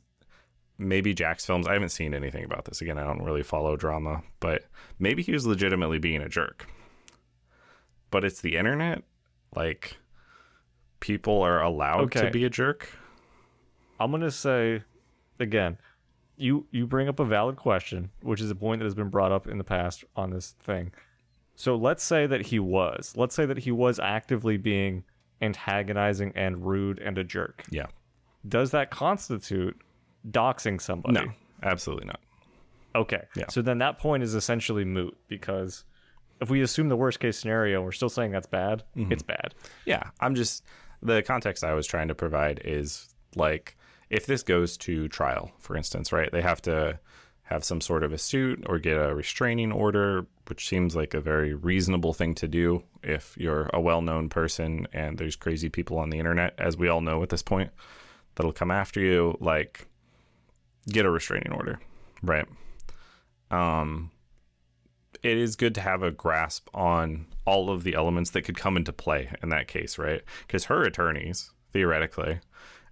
maybe 0.78 1.16
JacksFilms 1.16 1.68
i 1.68 1.74
haven't 1.74 1.90
seen 1.90 2.14
anything 2.14 2.44
about 2.44 2.66
this 2.66 2.82
again 2.82 2.98
i 2.98 3.04
don't 3.04 3.24
really 3.24 3.44
follow 3.44 3.76
drama 3.76 4.24
but 4.40 4.66
maybe 5.00 5.24
he 5.24 5.32
was 5.32 5.46
legitimately 5.46 6.00
being 6.00 6.22
a 6.22 6.30
jerk 6.30 6.68
but 8.12 8.24
it's 8.24 8.42
the 8.42 8.58
internet 8.58 9.04
like 9.56 9.98
people 11.00 11.42
are 11.42 11.62
allowed 11.62 12.12
to 12.12 12.30
be 12.32 12.44
a 12.44 12.50
jerk 12.50 12.90
I'm 14.00 14.12
gonna 14.12 14.32
say 14.32 14.84
again, 15.40 15.78
you 16.38 16.68
you 16.72 16.86
bring 16.86 17.08
up 17.08 17.20
a 17.20 17.26
valid 17.26 17.56
question, 17.56 18.12
which 18.22 18.42
is 18.42 18.52
a 18.52 18.56
point 18.56 18.80
that 18.80 18.86
has 18.86 18.96
been 18.96 19.10
brought 19.10 19.32
up 19.32 19.48
in 19.48 19.58
the 19.58 19.64
past 19.64 20.04
on 20.16 20.32
this 20.32 20.52
thing. 20.64 20.92
So 21.56 21.76
let's 21.76 22.04
say 22.04 22.28
that 22.28 22.48
he 22.48 22.60
was. 22.60 23.14
Let's 23.16 23.36
say 23.36 23.46
that 23.46 23.60
he 23.60 23.72
was 23.72 24.00
actively 24.00 24.58
being 24.58 25.06
antagonizing 25.42 26.34
and 26.36 26.66
rude 26.66 27.00
and 27.00 27.18
a 27.18 27.24
jerk. 27.24 27.64
Yeah. 27.70 27.88
Does 28.48 28.72
that 28.72 28.92
constitute 28.92 29.80
doxing 30.30 30.82
somebody? 30.82 31.14
No, 31.14 31.26
absolutely 31.64 32.06
not. 32.06 32.20
Okay. 32.96 33.24
Yeah. 33.36 33.46
So 33.50 33.62
then 33.62 33.80
that 33.80 34.00
point 34.00 34.24
is 34.24 34.36
essentially 34.36 34.86
moot 34.86 35.18
because 35.28 35.84
if 36.42 36.50
we 36.50 36.62
assume 36.62 36.90
the 36.90 36.96
worst 36.96 37.20
case 37.20 37.38
scenario, 37.38 37.82
we're 37.82 37.92
still 37.92 38.10
saying 38.10 38.32
that's 38.32 38.48
bad. 38.48 38.84
Mm-hmm. 38.96 39.12
It's 39.12 39.24
bad. 39.24 39.54
Yeah, 39.86 40.10
I'm 40.20 40.36
just 40.36 40.64
the 41.02 41.22
context 41.22 41.64
I 41.64 41.74
was 41.74 41.88
trying 41.88 42.08
to 42.08 42.16
provide 42.16 42.62
is 42.64 43.14
like 43.36 43.78
if 44.10 44.26
this 44.26 44.44
goes 44.44 44.78
to 44.78 45.08
trial, 45.08 45.52
for 45.60 45.76
instance, 45.76 46.12
right? 46.12 46.32
They 46.32 46.42
have 46.42 46.62
to 46.64 47.00
have 47.44 47.64
some 47.64 47.80
sort 47.80 48.04
of 48.04 48.12
a 48.12 48.18
suit 48.18 48.64
or 48.68 48.80
get 48.80 48.98
a 48.98 49.14
restraining 49.14 49.72
order, 49.72 50.26
which 50.48 50.68
seems 50.68 50.96
like 50.96 51.14
a 51.14 51.22
very 51.22 51.54
reasonable 51.54 52.12
thing 52.12 52.34
to 52.34 52.48
do 52.48 52.82
if 53.04 53.36
you're 53.38 53.70
a 53.72 53.80
well-known 53.80 54.30
person 54.30 54.88
and 54.94 55.20
there's 55.20 55.36
crazy 55.36 55.70
people 55.70 56.00
on 56.00 56.10
the 56.10 56.18
internet, 56.18 56.56
as 56.58 56.76
we 56.76 56.88
all 56.88 57.02
know 57.02 57.22
at 57.22 57.30
this 57.30 57.44
point, 57.44 57.70
that'll 58.34 58.52
come 58.52 58.72
after 58.72 59.00
you. 59.00 59.38
Like, 59.40 59.88
get 60.90 61.06
a 61.06 61.10
restraining 61.10 61.54
order, 61.54 61.80
right? 62.22 62.46
Um, 63.52 64.12
it 65.24 65.38
is 65.38 65.56
good 65.56 65.76
to 65.76 65.82
have 65.82 66.04
a 66.04 66.12
grasp 66.12 66.68
on 66.74 67.26
all 67.46 67.70
of 67.70 67.84
the 67.84 67.96
elements 67.96 68.32
that 68.32 68.44
could 68.44 68.58
come 68.58 68.78
into 68.78 68.94
play 68.94 69.30
in 69.42 69.50
that 69.50 69.68
case, 69.68 69.98
right? 69.98 70.22
Because 70.46 70.66
her 70.66 70.84
attorneys, 70.84 71.52
theoretically, 71.74 72.40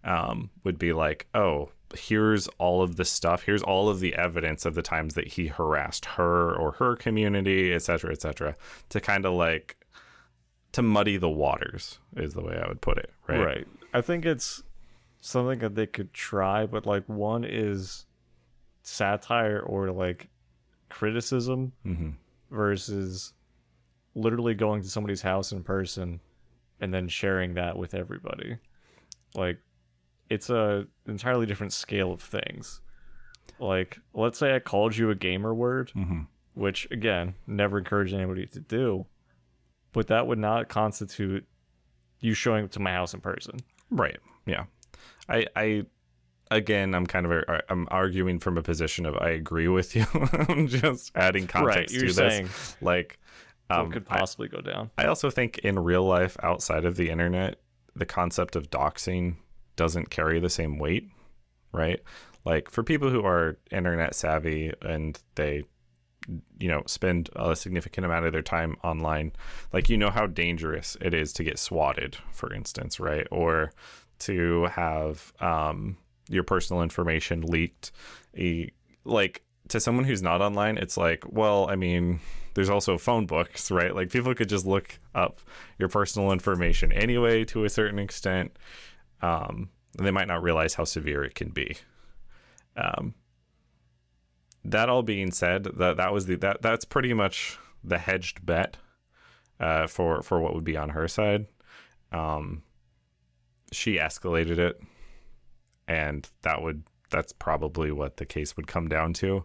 um, 0.03 0.49
would 0.63 0.77
be 0.77 0.93
like, 0.93 1.27
oh, 1.33 1.71
here's 1.95 2.47
all 2.57 2.81
of 2.81 2.95
the 2.95 3.05
stuff. 3.05 3.43
Here's 3.43 3.63
all 3.63 3.89
of 3.89 3.99
the 3.99 4.15
evidence 4.15 4.65
of 4.65 4.75
the 4.75 4.81
times 4.81 5.13
that 5.13 5.27
he 5.27 5.47
harassed 5.47 6.05
her 6.05 6.53
or 6.53 6.73
her 6.73 6.95
community, 6.95 7.73
et 7.73 7.83
cetera, 7.83 8.11
et 8.11 8.21
cetera, 8.21 8.55
to 8.89 8.99
kind 8.99 9.25
of 9.25 9.33
like 9.33 9.77
to 10.71 10.81
muddy 10.81 11.17
the 11.17 11.29
waters 11.29 11.99
is 12.15 12.33
the 12.33 12.41
way 12.41 12.59
I 12.59 12.67
would 12.67 12.81
put 12.81 12.97
it, 12.97 13.11
right? 13.27 13.45
Right. 13.45 13.67
I 13.93 14.01
think 14.01 14.25
it's 14.25 14.63
something 15.25 15.59
that 15.59 15.73
they 15.73 15.87
could 15.87 16.13
try, 16.13 16.65
but 16.65 16.85
like 16.85 17.07
one 17.07 17.45
is 17.45 18.05
satire 18.83 19.61
or 19.61 19.89
like 19.89 20.27
criticism 20.89 21.71
hmm 21.83 22.09
versus 22.51 23.33
literally 24.13 24.53
going 24.53 24.83
to 24.83 24.87
somebody's 24.87 25.23
house 25.23 25.51
in 25.51 25.63
person 25.63 26.19
and 26.79 26.93
then 26.93 27.07
sharing 27.07 27.55
that 27.55 27.75
with 27.75 27.95
everybody. 27.95 28.57
Like 29.33 29.57
it's 30.29 30.49
a 30.51 30.85
entirely 31.07 31.45
different 31.47 31.73
scale 31.73 32.11
of 32.11 32.21
things. 32.21 32.81
Like 33.59 33.97
let's 34.13 34.37
say 34.37 34.55
I 34.55 34.59
called 34.59 34.95
you 34.95 35.09
a 35.09 35.15
gamer 35.15 35.53
word, 35.53 35.91
hmm 35.91 36.23
which 36.53 36.85
again, 36.91 37.33
never 37.47 37.79
encourage 37.79 38.13
anybody 38.13 38.45
to 38.45 38.59
do, 38.59 39.07
but 39.91 40.05
that 40.07 40.27
would 40.27 40.37
not 40.37 40.69
constitute 40.69 41.47
you 42.19 42.35
showing 42.35 42.65
up 42.65 42.71
to 42.71 42.79
my 42.79 42.91
house 42.91 43.13
in 43.15 43.21
person. 43.21 43.57
Right. 43.89 44.19
Yeah. 44.45 44.65
I 45.29 45.47
I 45.55 45.85
again 46.51 46.93
I'm 46.93 47.05
kind 47.05 47.25
of 47.25 47.43
I'm 47.69 47.87
arguing 47.91 48.39
from 48.39 48.57
a 48.57 48.61
position 48.61 49.05
of 49.05 49.15
I 49.17 49.29
agree 49.29 49.67
with 49.67 49.95
you. 49.95 50.05
I'm 50.49 50.67
just 50.67 51.11
adding 51.15 51.47
context 51.47 51.93
you're 51.93 52.07
to 52.07 52.13
saying 52.13 52.45
this. 52.45 52.77
Like 52.81 53.19
um, 53.69 53.91
could 53.91 54.05
I- 54.09 54.19
possibly 54.19 54.47
go 54.47 54.61
down. 54.61 54.91
I 54.97 55.05
also 55.05 55.29
think 55.29 55.59
in 55.59 55.79
real 55.79 56.03
life 56.03 56.37
outside 56.43 56.85
of 56.85 56.95
the 56.95 57.09
internet, 57.09 57.59
the 57.95 58.05
concept 58.05 58.55
of 58.55 58.69
doxing 58.69 59.37
doesn't 59.75 60.09
carry 60.09 60.39
the 60.39 60.49
same 60.49 60.77
weight, 60.77 61.09
right? 61.71 61.99
Like 62.45 62.69
for 62.69 62.83
people 62.83 63.09
who 63.09 63.25
are 63.25 63.57
internet 63.71 64.15
savvy 64.15 64.73
and 64.81 65.19
they 65.35 65.63
you 66.59 66.69
know 66.69 66.83
spend 66.85 67.29
a 67.35 67.55
significant 67.55 68.05
amount 68.05 68.25
of 68.25 68.31
their 68.31 68.41
time 68.41 68.77
online 68.81 69.31
like 69.73 69.89
you 69.89 69.97
know 69.97 70.09
how 70.09 70.25
dangerous 70.25 70.95
it 71.01 71.13
is 71.13 71.33
to 71.33 71.43
get 71.43 71.59
swatted 71.59 72.15
for 72.31 72.53
instance 72.53 72.97
right 72.97 73.27
or 73.29 73.73
to 74.25 74.65
have 74.65 75.33
um 75.39 75.97
your 76.29 76.43
personal 76.43 76.81
information 76.81 77.41
leaked. 77.41 77.91
A, 78.37 78.71
like 79.05 79.43
to 79.69 79.79
someone 79.79 80.05
who's 80.05 80.21
not 80.21 80.41
online 80.41 80.77
it's 80.77 80.97
like 80.97 81.23
well 81.31 81.69
i 81.69 81.75
mean 81.75 82.19
there's 82.53 82.69
also 82.69 82.97
phone 82.97 83.25
books 83.25 83.71
right? 83.71 83.95
Like 83.95 84.09
people 84.09 84.33
could 84.35 84.49
just 84.49 84.65
look 84.65 84.99
up 85.15 85.41
your 85.77 85.89
personal 85.89 86.31
information 86.31 86.91
anyway 86.91 87.45
to 87.45 87.65
a 87.65 87.69
certain 87.69 87.99
extent. 87.99 88.57
Um 89.21 89.69
and 89.97 90.07
they 90.07 90.11
might 90.11 90.27
not 90.27 90.41
realize 90.41 90.73
how 90.75 90.85
severe 90.85 91.23
it 91.23 91.35
can 91.35 91.49
be. 91.49 91.77
Um 92.75 93.15
that 94.65 94.89
all 94.89 95.03
being 95.03 95.31
said 95.31 95.63
that 95.63 95.97
that 95.97 96.13
was 96.13 96.25
the 96.25 96.35
that 96.37 96.61
that's 96.61 96.85
pretty 96.85 97.13
much 97.13 97.57
the 97.83 97.97
hedged 97.97 98.45
bet 98.45 98.77
uh 99.59 99.87
for 99.87 100.21
for 100.21 100.39
what 100.39 100.53
would 100.53 100.63
be 100.63 100.77
on 100.77 100.89
her 100.89 101.07
side. 101.07 101.47
Um 102.11 102.63
she 103.75 103.97
escalated 103.97 104.57
it. 104.57 104.79
And 105.87 106.29
that 106.43 106.61
would 106.61 106.83
that's 107.09 107.33
probably 107.33 107.91
what 107.91 108.17
the 108.17 108.25
case 108.25 108.55
would 108.57 108.65
come 108.67 108.87
down 108.87 109.13
to 109.13 109.43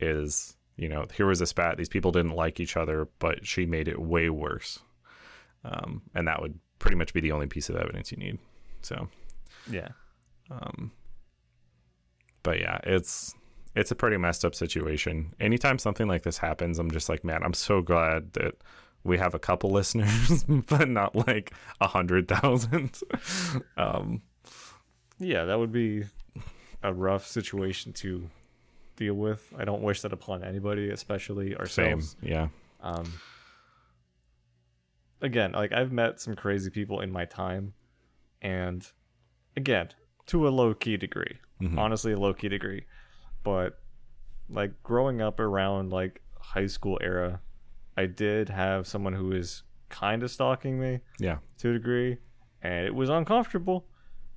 is 0.00 0.56
you 0.76 0.88
know 0.88 1.04
here 1.16 1.26
was 1.26 1.40
a 1.40 1.46
spat. 1.46 1.76
These 1.76 1.88
people 1.88 2.12
didn't 2.12 2.34
like 2.36 2.60
each 2.60 2.76
other 2.76 3.08
but 3.18 3.46
she 3.46 3.66
made 3.66 3.88
it 3.88 4.00
way 4.00 4.30
worse. 4.30 4.80
Um, 5.64 6.02
and 6.14 6.28
that 6.28 6.40
would 6.42 6.58
pretty 6.78 6.96
much 6.96 7.12
be 7.14 7.20
the 7.20 7.32
only 7.32 7.46
piece 7.46 7.68
of 7.68 7.76
evidence 7.76 8.12
you 8.12 8.18
need. 8.18 8.38
So 8.82 9.08
Yeah. 9.70 9.88
um, 10.50 10.92
but 12.42 12.60
yeah 12.60 12.78
it's 12.84 13.34
it's 13.74 13.90
a 13.90 13.94
pretty 13.96 14.16
messed 14.16 14.44
up 14.44 14.54
situation. 14.54 15.34
Anytime 15.40 15.78
something 15.78 16.06
like 16.06 16.22
this 16.22 16.38
happens 16.38 16.78
i'm 16.78 16.90
just 16.90 17.08
like 17.08 17.24
man 17.24 17.42
i'm 17.42 17.54
so 17.54 17.80
glad 17.82 18.32
that 18.34 18.54
we 19.04 19.18
have 19.18 19.34
a 19.34 19.38
couple 19.38 19.70
listeners 19.70 20.44
but 20.68 20.88
not 20.88 21.14
like 21.14 21.52
a 21.80 21.86
hundred 21.88 22.26
thousand 22.28 22.98
um 23.76 24.22
Yeah, 25.18 25.44
that 25.44 25.58
would 25.58 25.72
be 25.72 26.04
a 26.82 26.92
rough 26.92 27.26
situation 27.26 27.92
to 27.94 28.28
deal 28.96 29.14
with. 29.14 29.52
I 29.58 29.64
don't 29.64 29.82
wish 29.82 30.02
that 30.02 30.12
upon 30.12 30.42
anybody, 30.44 30.90
especially 30.90 31.54
ourselves. 31.56 32.16
same 32.20 32.28
yeah 32.30 32.48
Um 32.80 33.04
again, 35.20 35.52
like 35.52 35.72
I've 35.72 35.92
met 35.92 36.20
some 36.20 36.34
crazy 36.36 36.70
people 36.70 37.00
in 37.00 37.10
my 37.10 37.24
time 37.24 37.74
and 38.42 38.86
again, 39.56 39.88
to 40.26 40.46
a 40.48 40.50
low 40.50 40.74
key 40.74 40.96
degree. 40.96 41.38
Mhm. 41.60 41.78
Honestly, 41.78 42.12
a 42.12 42.18
low 42.18 42.34
key 42.34 42.48
degree. 42.48 42.84
But 43.42 43.78
like 44.48 44.82
growing 44.82 45.20
up 45.20 45.40
around 45.40 45.90
like 45.92 46.20
high 46.38 46.66
school 46.66 46.98
era, 47.02 47.40
I 47.96 48.06
did 48.06 48.48
have 48.48 48.86
someone 48.86 49.12
who 49.12 49.26
was 49.28 49.62
kind 49.88 50.22
of 50.22 50.30
stalking 50.30 50.80
me 50.80 51.00
yeah 51.18 51.38
to 51.58 51.70
a 51.70 51.72
degree, 51.74 52.18
and 52.62 52.86
it 52.86 52.94
was 52.94 53.08
uncomfortable 53.08 53.86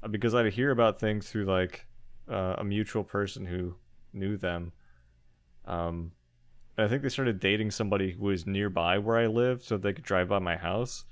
uh, 0.03 0.07
because 0.07 0.35
I'd 0.35 0.53
hear 0.53 0.71
about 0.71 0.99
things 0.99 1.29
through 1.29 1.45
like 1.45 1.85
uh, 2.29 2.55
a 2.57 2.63
mutual 2.63 3.03
person 3.03 3.45
who 3.45 3.75
knew 4.13 4.37
them. 4.37 4.71
Um, 5.65 6.11
and 6.77 6.85
I 6.85 6.89
think 6.89 7.01
they 7.01 7.09
started 7.09 7.39
dating 7.39 7.71
somebody 7.71 8.11
who 8.11 8.23
was 8.25 8.45
nearby 8.45 8.99
where 8.99 9.17
I 9.17 9.27
lived, 9.27 9.63
so 9.63 9.77
they 9.77 9.93
could 9.93 10.03
drive 10.03 10.29
by 10.29 10.39
my 10.39 10.55
house. 10.57 11.05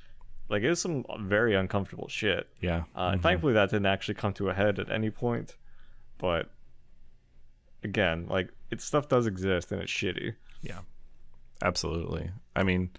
Like 0.48 0.62
it 0.62 0.70
was 0.70 0.80
some 0.80 1.04
very 1.22 1.56
uncomfortable 1.56 2.08
shit. 2.08 2.48
yeah 2.62 2.84
Uh, 2.96 3.10
and 3.14 3.22
thankfully, 3.24 3.54
that 3.54 3.72
didn't 3.72 3.88
actually 3.88 4.14
come 4.14 4.34
to 4.34 4.50
a 4.50 4.54
head 4.54 4.78
at 4.78 4.92
any 4.92 5.10
point. 5.10 5.58
But 6.20 6.52
again, 7.84 8.28
like 8.30 8.50
it 8.70 8.82
stuff 8.82 9.08
does 9.10 9.26
exist 9.26 9.72
and 9.72 9.82
it's 9.82 9.92
shitty. 9.92 10.36
Yeah, 10.62 10.80
absolutely. 11.62 12.32
I 12.56 12.64
mean, 12.64 12.90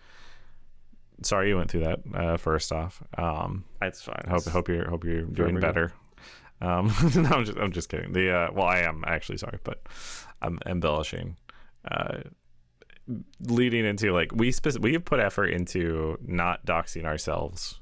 sorry 1.23 1.49
you 1.49 1.57
went 1.57 1.71
through 1.71 1.85
that. 1.85 2.01
Uh, 2.15 2.37
first 2.37 2.73
off, 2.73 3.03
um, 3.19 3.65
That's 3.81 4.03
fine. 4.03 4.23
I 4.27 4.31
hope 4.31 4.39
It's- 4.41 4.53
hope 4.53 4.69
you're 4.69 4.89
hope 4.89 5.05
you're 5.05 5.23
doing 5.23 5.59
better. 5.61 5.93
Um, 6.61 6.87
no, 7.15 7.29
I'm 7.31 7.45
just 7.45 7.59
I'm 7.59 7.73
just 7.73 7.89
kidding. 7.89 8.13
The 8.13 8.31
uh, 8.35 8.49
well, 8.53 8.67
I 8.67 8.79
am 8.81 9.05
actually 9.07 9.39
sorry, 9.39 9.59
but 9.65 9.83
I'm 10.43 10.59
embellishing. 10.67 11.37
Uh, 11.91 12.21
leading 13.41 13.85
into 13.85 14.13
like 14.13 14.33
we 14.35 14.51
spec- 14.51 14.81
we 14.81 14.93
have 14.95 15.05
put 15.05 15.21
effort 15.21 15.47
into 15.47 16.19
not 16.27 16.67
doxing 16.67 17.05
ourselves 17.05 17.81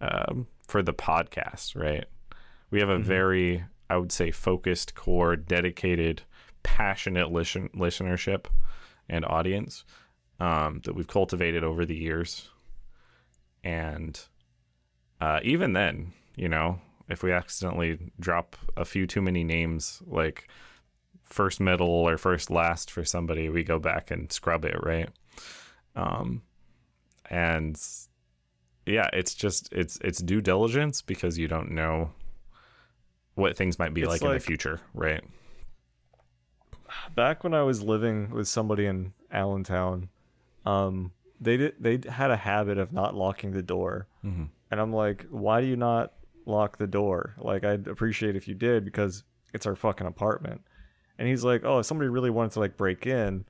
um, 0.00 0.46
for 0.68 0.82
the 0.82 0.92
podcast, 0.92 1.74
right? 1.80 2.04
We 2.70 2.80
have 2.80 2.88
a 2.90 2.98
Mhm. 2.98 3.02
very 3.04 3.64
I 3.88 3.96
would 3.96 4.12
say 4.12 4.30
focused, 4.30 4.94
core, 4.94 5.34
dedicated, 5.34 6.22
passionate 6.62 7.32
listen- 7.32 7.70
listenership 7.74 8.46
and 9.08 9.24
audience 9.24 9.84
um, 10.40 10.80
that 10.84 10.94
we've 10.94 11.06
cultivated 11.06 11.62
over 11.62 11.84
the 11.84 11.96
years, 11.96 12.48
and 13.62 14.18
uh, 15.20 15.40
even 15.42 15.74
then, 15.74 16.12
you 16.34 16.48
know, 16.48 16.80
if 17.08 17.22
we 17.22 17.32
accidentally 17.32 17.98
drop 18.18 18.56
a 18.76 18.84
few 18.84 19.06
too 19.06 19.20
many 19.20 19.44
names, 19.44 20.02
like 20.06 20.48
first, 21.22 21.60
middle, 21.60 21.88
or 21.88 22.16
first, 22.16 22.50
last 22.50 22.90
for 22.90 23.04
somebody, 23.04 23.48
we 23.48 23.62
go 23.62 23.78
back 23.78 24.10
and 24.10 24.32
scrub 24.32 24.64
it, 24.64 24.76
right? 24.82 25.10
Um, 25.94 26.42
and 27.28 27.80
yeah, 28.86 29.08
it's 29.12 29.34
just 29.34 29.72
it's 29.72 29.98
it's 30.02 30.20
due 30.20 30.40
diligence 30.40 31.02
because 31.02 31.38
you 31.38 31.48
don't 31.48 31.70
know 31.70 32.10
what 33.34 33.56
things 33.56 33.78
might 33.78 33.94
be 33.94 34.02
It's 34.02 34.10
like, 34.10 34.22
in 34.22 34.32
the 34.32 34.40
future, 34.40 34.80
right? 34.94 35.22
back 37.14 37.44
when 37.44 37.54
I 37.54 37.62
was 37.62 37.82
living 37.82 38.30
with 38.30 38.48
somebody 38.48 38.86
in 38.86 39.12
Allentown, 39.30 40.08
um, 40.66 41.12
they 41.40 41.56
did 41.56 41.74
they 41.80 41.98
had 42.10 42.30
a 42.30 42.36
habit 42.36 42.78
of 42.78 42.92
not 42.92 43.14
locking 43.14 43.52
the 43.52 43.62
door, 43.62 44.06
Mhm. 44.24 44.48
And 44.70 44.80
I'm 44.80 44.92
like, 44.92 45.26
why 45.30 45.60
do 45.60 45.66
you 45.66 45.76
not 45.76 46.12
lock 46.46 46.78
the 46.78 46.86
door? 46.86 47.34
Like, 47.38 47.64
I'd 47.64 47.88
appreciate 47.88 48.36
if 48.36 48.46
you 48.46 48.54
did 48.54 48.84
because 48.84 49.24
it's 49.52 49.66
our 49.66 49.74
fucking 49.74 50.06
apartment. 50.06 50.60
And 51.18 51.26
he's 51.26 51.42
like, 51.42 51.64
oh, 51.64 51.80
if 51.80 51.86
somebody 51.86 52.08
really 52.08 52.30
wanted 52.30 52.52
to 52.52 52.60
like 52.60 52.76
break 52.76 53.04
in, 53.06 53.46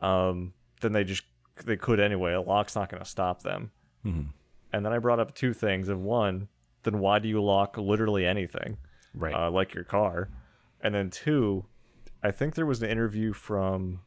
um, 0.00 0.52
then 0.82 0.92
they 0.92 1.04
just 1.04 1.22
they 1.64 1.76
could 1.76 2.00
anyway. 2.00 2.32
A 2.34 2.40
lock's 2.40 2.76
not 2.76 2.88
going 2.90 3.02
to 3.02 3.08
stop 3.08 3.42
them. 3.42 3.70
Mhm. 4.04 4.26
And 4.72 4.84
then 4.84 4.92
I 4.92 4.98
brought 4.98 5.18
up 5.20 5.34
two 5.34 5.52
things. 5.54 5.88
Of 5.88 5.98
one, 6.00 6.48
then 6.82 6.98
why 6.98 7.18
do 7.18 7.28
you 7.28 7.42
lock 7.42 7.76
literally 7.78 8.26
anything, 8.26 8.76
Right. 9.14 9.34
uh, 9.34 9.50
like 9.50 9.72
your 9.74 9.84
car? 9.84 10.28
And 10.82 10.94
then 10.94 11.08
two, 11.10 11.64
I 12.22 12.30
think 12.30 12.54
there 12.54 12.66
was 12.66 12.82
an 12.82 12.90
interview 12.90 13.32
from 13.32 14.00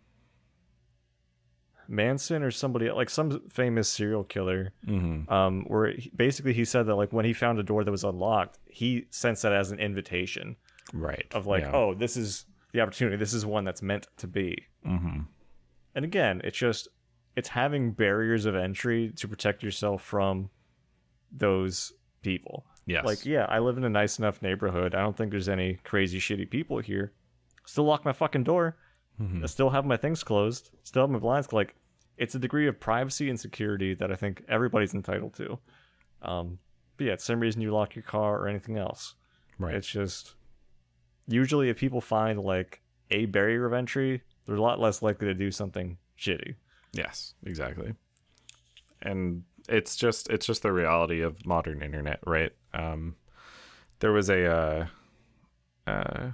Manson 1.88 2.44
or 2.44 2.52
somebody 2.52 2.90
like 2.92 3.10
some 3.10 3.42
famous 3.50 3.90
serial 3.90 4.24
killer 4.24 4.72
hmm 4.86 5.24
um, 5.30 5.64
where 5.68 5.92
he, 5.92 6.10
basically 6.16 6.54
he 6.54 6.66
said 6.66 6.86
that 6.88 6.96
like 6.96 7.12
when 7.14 7.26
he 7.26 7.34
found 7.34 7.60
a 7.60 7.64
door 7.64 7.84
that 7.84 7.92
was 7.92 8.04
unlocked, 8.04 8.60
he 8.66 9.06
sensed 9.10 9.42
that 9.44 9.54
as 9.54 9.72
an 9.72 9.80
invitation 9.80 10.56
Right. 10.94 11.26
of 11.34 11.46
like, 11.48 11.64
Yeah. 11.64 11.72
oh, 11.74 11.94
this 11.94 12.18
is 12.18 12.46
the 12.74 12.82
opportunity. 12.82 13.18
This 13.18 13.34
is 13.34 13.46
one 13.46 13.64
that's 13.66 13.82
meant 13.82 14.08
to 14.18 14.28
be. 14.28 14.66
Mhm. 14.86 15.28
And 15.96 16.06
again, 16.06 16.42
it's 16.44 16.58
just 16.58 16.88
it's 17.36 17.50
having 17.50 17.92
barriers 17.92 18.46
of 18.46 18.56
entry 18.56 19.12
to 19.16 19.28
protect 19.28 19.64
yourself 19.64 20.02
from 20.04 20.50
those 21.32 21.94
people. 22.22 22.66
Yes. 22.86 23.06
Like, 23.06 23.26
yeah, 23.26 23.46
I 23.48 23.60
live 23.60 23.78
in 23.78 23.84
a 23.84 23.90
nice 23.90 24.20
enough 24.20 24.42
neighborhood. 24.42 24.96
I 24.96 25.02
don't 25.02 25.16
think 25.16 25.32
there's 25.32 25.48
any 25.50 25.76
crazy 25.84 26.20
shitty 26.20 26.50
people 26.50 26.80
here. 26.80 27.14
Still 27.66 27.86
lock 27.86 28.04
my 28.04 28.12
fucking 28.12 28.44
door. 28.44 28.76
Mhm. 29.20 29.44
I 29.44 29.48
still 29.48 29.70
have 29.70 29.86
my 29.86 29.98
things 29.98 30.24
closed. 30.24 30.72
Still 30.84 31.04
have 31.04 31.10
my 31.10 31.20
blinds. 31.20 31.52
Like, 31.54 31.76
it's 32.18 32.36
a 32.36 32.40
degree 32.40 32.68
of 32.68 32.80
privacy 32.80 33.30
and 33.30 33.40
security 33.40 33.94
that 33.96 34.12
I 34.12 34.16
think 34.16 34.44
everybody's 34.48 34.94
entitled 34.94 35.34
to. 35.36 35.60
Um, 36.22 36.60
but 36.98 37.08
yeah, 37.08 37.14
it's 37.14 37.24
the 37.24 37.34
same 37.34 37.40
reason 37.40 37.62
you 37.62 37.72
lock 37.72 37.96
your 37.96 38.04
car 38.04 38.40
or 38.40 38.48
anything 38.48 38.78
else. 38.78 39.16
Right. 39.58 39.76
It's 39.76 39.88
just 39.88 40.36
usually 41.28 41.70
if 41.70 41.78
people 41.78 42.02
find 42.02 42.40
like 42.40 42.82
a 43.10 43.26
barrier 43.26 43.66
of 43.66 43.74
entry, 43.74 44.22
they're 44.46 44.56
a 44.56 44.62
lot 44.62 44.80
less 44.80 45.02
likely 45.02 45.28
to 45.28 45.34
do 45.34 45.52
something 45.52 45.98
shitty. 46.18 46.56
Yes, 46.94 47.34
exactly. 47.44 47.94
And 49.02 49.44
it's 49.70 49.96
just 49.96 50.30
it's 50.30 50.46
just 50.46 50.62
the 50.62 50.72
reality 50.72 51.22
of 51.22 51.46
modern 51.46 51.82
internet, 51.82 52.20
right? 52.26 52.52
Um, 52.74 53.16
there 54.00 54.12
was 54.12 54.30
a 54.30 54.46
uh, 54.46 54.86
uh, 55.88 56.32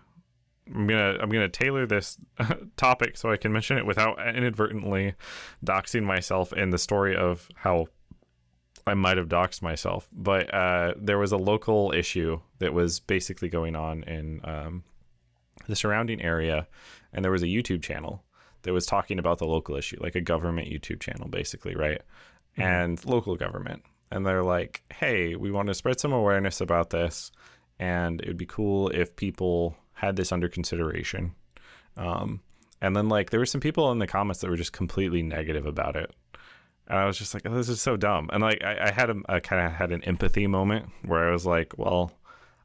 I'm 0.73 0.87
gonna 0.87 1.17
I'm 1.19 1.29
gonna 1.29 1.49
tailor 1.49 1.85
this 1.85 2.17
topic 2.77 3.17
so 3.17 3.31
I 3.31 3.37
can 3.37 3.51
mention 3.51 3.77
it 3.77 3.85
without 3.85 4.19
inadvertently 4.25 5.15
doxing 5.65 6.03
myself 6.03 6.53
in 6.53 6.69
the 6.69 6.77
story 6.77 7.15
of 7.15 7.49
how 7.55 7.87
I 8.87 8.93
might 8.93 9.17
have 9.17 9.27
doxed 9.27 9.61
myself. 9.61 10.07
But 10.13 10.53
uh, 10.53 10.93
there 10.97 11.17
was 11.17 11.31
a 11.31 11.37
local 11.37 11.91
issue 11.91 12.39
that 12.59 12.73
was 12.73 12.99
basically 12.99 13.49
going 13.49 13.75
on 13.75 14.03
in 14.03 14.41
um, 14.43 14.83
the 15.67 15.75
surrounding 15.75 16.21
area, 16.21 16.67
and 17.13 17.23
there 17.23 17.31
was 17.31 17.43
a 17.43 17.47
YouTube 17.47 17.83
channel 17.83 18.23
that 18.63 18.73
was 18.73 18.85
talking 18.85 19.19
about 19.19 19.37
the 19.37 19.45
local 19.45 19.75
issue, 19.75 19.97
like 19.99 20.15
a 20.15 20.21
government 20.21 20.69
YouTube 20.69 20.99
channel, 20.99 21.27
basically, 21.27 21.75
right? 21.75 22.01
And 22.55 23.03
local 23.05 23.35
government. 23.35 23.83
And 24.09 24.25
they're 24.25 24.43
like, 24.43 24.83
hey, 24.91 25.35
we 25.35 25.51
want 25.51 25.67
to 25.67 25.75
spread 25.75 25.99
some 25.99 26.13
awareness 26.13 26.61
about 26.61 26.89
this, 26.89 27.31
and 27.77 28.21
it 28.21 28.27
would 28.27 28.37
be 28.37 28.45
cool 28.45 28.89
if 28.89 29.15
people 29.15 29.77
had 29.97 30.15
this 30.15 30.31
under 30.31 30.47
consideration. 30.49 31.35
Um, 31.95 32.41
and 32.81 32.95
then, 32.95 33.09
like, 33.09 33.29
there 33.31 33.39
were 33.39 33.45
some 33.45 33.61
people 33.61 33.91
in 33.91 33.99
the 33.99 34.07
comments 34.07 34.41
that 34.41 34.49
were 34.49 34.55
just 34.55 34.73
completely 34.73 35.21
negative 35.23 35.65
about 35.65 35.95
it. 35.95 36.11
And 36.87 36.97
I 36.97 37.05
was 37.05 37.17
just 37.17 37.33
like, 37.33 37.43
oh, 37.45 37.53
this 37.53 37.69
is 37.69 37.81
so 37.81 37.97
dumb. 37.97 38.29
And, 38.31 38.41
like, 38.41 38.63
I, 38.63 38.87
I 38.87 38.91
had 38.91 39.09
a 39.27 39.41
kind 39.41 39.65
of 39.65 39.73
had 39.73 39.91
an 39.91 40.03
empathy 40.03 40.47
moment 40.47 40.89
where 41.03 41.27
I 41.27 41.31
was 41.31 41.45
like, 41.45 41.77
well, 41.77 42.11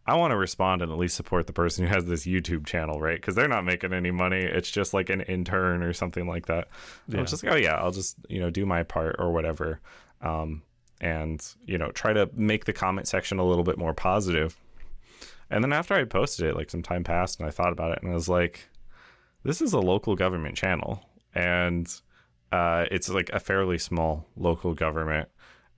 I 0.07 0.17
want 0.17 0.33
to 0.33 0.37
respond 0.37 0.83
and 0.83 0.91
at 0.93 0.99
least 0.99 1.17
support 1.17 1.47
the 1.47 1.53
person 1.53 1.87
who 1.87 1.93
has 1.95 2.05
this 2.07 2.27
YouTube 2.27 2.67
channel, 2.67 3.01
right? 3.01 3.17
Because 3.21 3.35
they're 3.37 3.49
not 3.49 3.65
making 3.65 3.93
any 3.93 4.11
money. 4.11 4.41
It's 4.43 4.71
just 4.71 4.93
like 4.93 5.11
an 5.11 5.21
intern 5.23 5.83
or 5.83 5.93
something 5.93 6.27
like 6.27 6.47
that. 6.47 6.69
I 7.11 7.15
Yeah. 7.15 7.21
was 7.23 7.31
just 7.31 7.45
like, 7.45 7.53
oh 7.53 7.57
yeah, 7.57 7.77
I'll 7.77 7.93
just 7.93 8.17
you 8.29 8.41
know 8.41 8.51
do 8.51 8.67
my 8.67 8.83
part 8.83 9.17
or 9.21 9.33
whatever, 9.33 9.81
um, 10.21 10.63
and 11.01 11.41
you 11.65 11.79
know 11.79 11.93
try 11.93 12.13
to 12.13 12.29
make 12.35 12.65
the 12.65 12.73
comment 12.73 13.07
section 13.07 13.39
a 13.39 13.45
little 13.45 13.63
bit 13.65 13.79
more 13.79 13.95
positive. 13.95 14.57
And 15.53 15.63
then 15.63 15.73
after 15.75 15.93
I 15.93 16.05
posted 16.05 16.47
it, 16.47 16.57
like 16.57 16.71
some 16.71 16.83
time 16.83 17.05
passed, 17.05 17.39
and 17.39 17.47
I 17.47 17.53
thought 17.53 17.73
about 17.73 17.93
it, 17.93 18.03
and 18.03 18.11
I 18.11 18.15
was 18.15 18.29
like, 18.29 18.71
this 19.45 19.61
is 19.61 19.75
a 19.75 19.81
local 19.81 20.17
government 20.17 20.57
channel, 20.57 21.05
and 21.35 21.87
uh, 22.51 22.87
it's 22.91 23.11
like 23.11 23.29
a 23.35 23.39
fairly 23.39 23.77
small 23.77 24.27
local 24.35 24.73
government. 24.73 25.29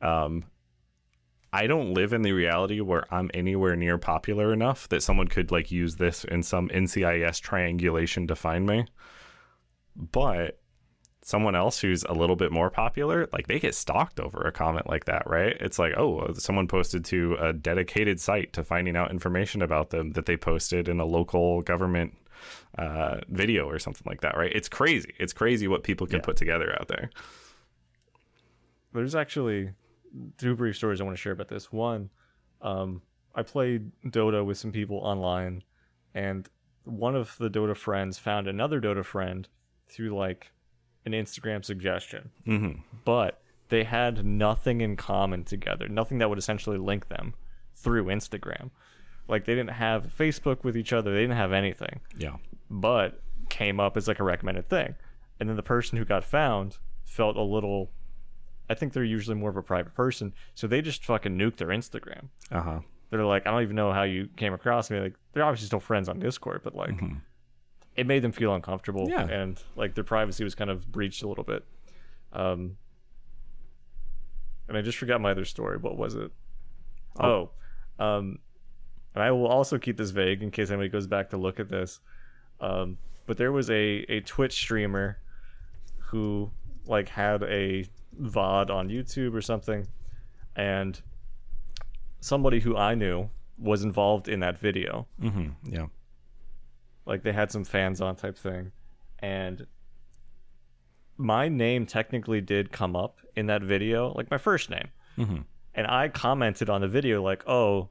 Um, 0.01 0.45
I 1.53 1.67
don't 1.67 1.93
live 1.93 2.13
in 2.13 2.23
the 2.23 2.31
reality 2.33 2.81
where 2.81 3.13
I'm 3.13 3.33
anywhere 3.35 3.75
near 3.75 3.99
popular 3.99 4.53
enough 4.53 4.89
that 4.91 5.03
someone 5.03 5.27
could 5.27 5.51
like 5.51 5.73
use 5.73 5.97
this 5.97 6.23
in 6.23 6.45
some 6.45 6.69
NCIS 6.69 7.41
triangulation 7.41 8.29
to 8.29 8.37
find 8.37 8.67
me. 8.67 8.87
But 9.97 10.61
someone 11.27 11.55
else 11.55 11.81
who's 11.81 12.05
a 12.05 12.13
little 12.13 12.37
bit 12.37 12.53
more 12.53 12.69
popular, 12.69 13.27
like 13.33 13.47
they 13.47 13.59
get 13.59 13.75
stalked 13.75 14.21
over 14.21 14.43
a 14.43 14.53
comment 14.53 14.87
like 14.87 15.07
that, 15.07 15.23
right? 15.27 15.57
It's 15.59 15.79
like, 15.79 15.95
oh, 15.97 16.35
someone 16.35 16.69
posted 16.69 17.03
to 17.07 17.37
a 17.41 17.55
dedicated 17.55 18.21
site 18.21 18.53
to 18.53 18.63
finding 18.63 18.95
out 18.95 19.11
information 19.11 19.63
about 19.63 19.89
them 19.89 20.13
that 20.13 20.27
they 20.27 20.37
posted 20.37 20.87
in 20.87 21.01
a 21.01 21.07
local 21.07 21.63
government 21.63 22.15
uh, 22.77 23.21
video 23.29 23.67
or 23.67 23.79
something 23.79 24.03
like 24.05 24.21
that, 24.21 24.37
right? 24.37 24.53
It's 24.55 24.69
crazy. 24.69 25.15
It's 25.19 25.33
crazy 25.33 25.67
what 25.67 25.83
people 25.83 26.07
can 26.07 26.17
Yeah. 26.19 26.27
put 26.27 26.37
together 26.37 26.77
out 26.79 26.89
there. 26.89 27.09
There's 28.93 29.15
actually 29.15 29.71
two 30.37 30.55
brief 30.55 30.77
stories 30.77 31.01
I 31.01 31.05
want 31.05 31.17
to 31.17 31.21
share 31.21 31.33
about 31.33 31.49
this. 31.49 31.73
One, 31.73 32.11
um, 32.61 33.01
I 33.35 33.43
played 33.43 33.93
Dota 34.05 34.45
with 34.45 34.59
some 34.59 34.73
people 34.73 34.99
online, 34.99 35.65
and 36.13 36.47
one 36.85 37.17
of 37.17 37.37
the 37.39 37.49
Dota 37.49 37.75
friends 37.75 38.19
found 38.19 38.47
another 38.47 38.79
Dota 38.79 39.05
friend 39.05 39.49
through 39.89 40.15
like 40.15 40.53
an 41.07 41.13
Instagram 41.13 41.65
suggestion, 41.65 42.31
hmm 42.45 42.73
but 43.05 43.41
they 43.69 43.85
had 43.85 44.25
nothing 44.25 44.81
in 44.81 44.97
common 44.97 45.45
together, 45.45 45.89
nothing 45.89 46.19
that 46.19 46.29
would 46.29 46.39
essentially 46.39 46.79
link 46.79 47.09
them 47.09 47.35
through 47.75 48.05
Instagram. 48.07 48.71
Like 49.29 49.45
they 49.47 49.55
didn't 49.55 49.71
have 49.71 50.13
Facebook 50.17 50.63
with 50.65 50.77
each 50.77 50.93
other, 50.93 51.13
they 51.13 51.21
didn't 51.23 51.37
have 51.37 51.53
anything, 51.53 52.01
Yeah. 52.17 52.37
but 52.71 53.21
came 53.51 53.81
up 53.81 53.97
as 53.97 54.07
like 54.09 54.21
a 54.21 54.25
recommended 54.25 54.69
thing. 54.69 54.95
And 55.41 55.49
then 55.49 55.57
the 55.57 55.63
person 55.63 55.99
who 55.99 56.05
got 56.05 56.25
found 56.25 56.79
felt 57.05 57.37
a 57.37 57.43
little 57.43 57.91
I 58.71 58.75
think 58.75 58.95
they're 58.95 59.05
usually 59.05 59.37
more 59.37 59.51
of 59.51 59.57
a 59.59 59.63
private 59.63 59.95
person, 59.95 60.33
so 60.55 60.67
they 60.67 60.81
just 60.81 61.05
fucking 61.05 61.37
nuked 61.37 61.57
their 61.57 61.69
Instagram. 61.69 62.29
Uh 62.51 62.61
huh. 62.63 62.81
They're 63.11 63.25
like, 63.27 63.47
I 63.47 63.51
don't 63.51 63.63
even 63.63 63.77
know 63.77 63.93
how 63.93 64.05
you 64.05 64.29
came 64.37 64.55
across 64.55 64.91
me. 64.91 64.99
Like, 64.99 65.15
they're 65.35 65.45
obviously 65.45 65.67
still 65.67 65.81
friends 65.81 66.09
on 66.09 66.19
Discord, 66.19 66.63
but 66.65 66.75
like, 66.75 66.99
it 67.97 68.07
made 68.07 68.23
them 68.23 68.33
feel 68.33 68.55
uncomfortable, 68.55 69.07
Yeah. 69.09 69.27
and 69.27 69.63
like 69.77 69.95
their 69.95 70.05
privacy 70.05 70.43
was 70.45 70.55
kind 70.55 70.71
of 70.71 70.91
breached 70.91 71.23
a 71.23 71.29
little 71.29 71.45
bit. 71.45 71.65
Um, 72.33 72.77
and 74.69 74.77
I 74.77 74.83
just 74.83 74.99
forgot 74.99 75.21
my 75.21 75.31
other 75.31 75.45
story. 75.45 75.77
What 75.79 75.97
was 75.97 76.15
it? 76.15 76.33
Oh, 77.21 77.51
um, 77.99 78.39
and 79.15 79.23
I 79.23 79.31
will 79.31 79.47
also 79.47 79.79
keep 79.79 79.97
this 79.97 80.11
vague 80.11 80.43
in 80.43 80.51
case 80.51 80.71
anybody 80.71 80.89
goes 80.89 81.07
back 81.07 81.31
to 81.31 81.37
look 81.37 81.61
at 81.61 81.69
this. 81.69 82.01
Um, 82.61 82.99
but 83.27 83.37
there 83.37 83.53
was 83.53 83.71
a 83.71 84.05
a 84.09 84.21
Twitch 84.21 84.55
streamer 84.55 85.19
who 86.09 86.51
like 86.87 87.11
had 87.11 87.43
a 87.45 87.85
VOD 88.21 88.71
on 88.71 88.89
YouTube 88.89 89.35
or 89.35 89.41
something, 89.41 89.87
and 90.57 91.01
somebody 92.21 92.61
who 92.61 92.77
I 92.77 92.95
knew 92.95 93.31
was 93.59 93.85
involved 93.85 94.29
in 94.29 94.41
that 94.41 94.59
video. 94.59 95.07
mm-hmm. 95.23 95.51
Yeah. 95.73 95.87
Like 97.07 97.23
they 97.23 97.33
had 97.33 97.51
some 97.51 97.65
fans 97.65 98.01
on 98.01 98.17
type 98.17 98.37
thing, 98.39 98.73
and 99.19 99.67
my 101.17 101.49
name 101.49 101.87
technically 101.87 102.41
did 102.41 102.73
come 102.73 102.97
up 102.97 103.21
in 103.37 103.47
that 103.47 103.63
video, 103.63 104.13
like 104.15 104.31
my 104.31 104.39
first 104.39 104.71
name, 104.71 104.89
hmm 105.17 105.43
and 105.77 105.89
I 105.89 106.09
commented 106.09 106.71
on 106.71 106.81
the 106.81 106.89
video 106.89 107.21
like, 107.23 107.47
"Oh, 107.49 107.89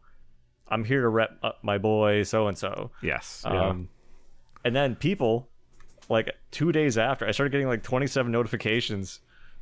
I'm 0.70 0.86
here 0.86 1.02
to 1.02 1.10
rep 1.10 1.38
uh, 1.44 1.52
my 1.62 1.78
boy 1.78 2.24
so 2.24 2.48
and 2.48 2.58
so." 2.58 2.92
Yes. 3.02 3.44
Yeah. 3.46 3.70
Um, 3.70 3.90
and 4.64 4.74
then 4.74 4.96
people, 4.96 5.50
like 6.08 6.32
two 6.52 6.72
days 6.72 6.98
after, 6.98 7.28
I 7.28 7.32
started 7.32 7.52
getting 7.52 7.68
like 7.68 7.84
27 7.84 8.32
notifications 8.32 9.20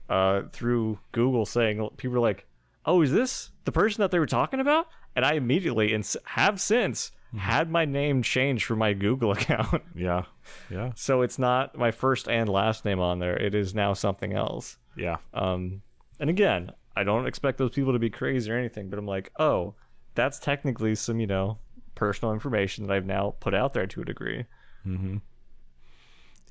uh, 0.07 0.43
through 0.53 0.99
Google 1.11 1.45
saying 1.47 1.89
people 1.97 2.13
were 2.13 2.19
like, 2.19 2.45
"Oh, 2.85 3.01
is 3.01 3.11
this 3.11 3.49
the 3.65 3.71
person 3.71 4.01
that 4.01 4.11
they 4.11 4.19
were 4.19 4.27
talking 4.27 4.59
about?" 4.59 4.87
And 5.15 5.25
I 5.25 5.33
immediately 5.33 5.93
and 5.93 6.07
have 6.25 6.61
since 6.61 7.11
had 7.37 7.69
my 7.69 7.85
name 7.85 8.23
changed 8.23 8.65
for 8.65 8.75
my 8.75 8.93
Google 8.93 9.31
account, 9.37 9.83
yeah. 9.95 10.25
Yeah. 10.69 10.91
so 10.95 11.21
it's 11.21 11.39
not 11.39 11.77
my 11.77 11.91
first 11.91 12.27
and 12.27 12.49
last 12.49 12.85
name 12.85 12.99
on 12.99 13.19
there. 13.19 13.37
It 13.37 13.55
is 13.55 13.73
now 13.73 13.93
something 13.93 14.33
else. 14.33 14.77
Yeah. 14.97 15.17
Um, 15.33 15.81
and 16.19 16.29
again, 16.29 16.71
I 16.95 17.03
don't 17.03 17.27
expect 17.27 17.57
those 17.57 17.71
people 17.71 17.93
to 17.93 17.99
be 17.99 18.09
crazy 18.09 18.51
or 18.51 18.57
anything, 18.57 18.89
but 18.89 18.99
I'm 18.99 19.05
like, 19.05 19.31
oh, 19.39 19.75
that's 20.15 20.39
technically 20.39 20.95
some, 20.95 21.19
you 21.19 21.27
know, 21.27 21.57
personal 21.95 22.33
information 22.33 22.85
that 22.87 22.93
I've 22.93 23.05
now 23.05 23.35
put 23.39 23.53
out 23.53 23.73
there 23.73 23.87
to 23.87 24.01
a 24.01 24.05
degree. 24.05 24.45
Mm-hmm 24.85 25.17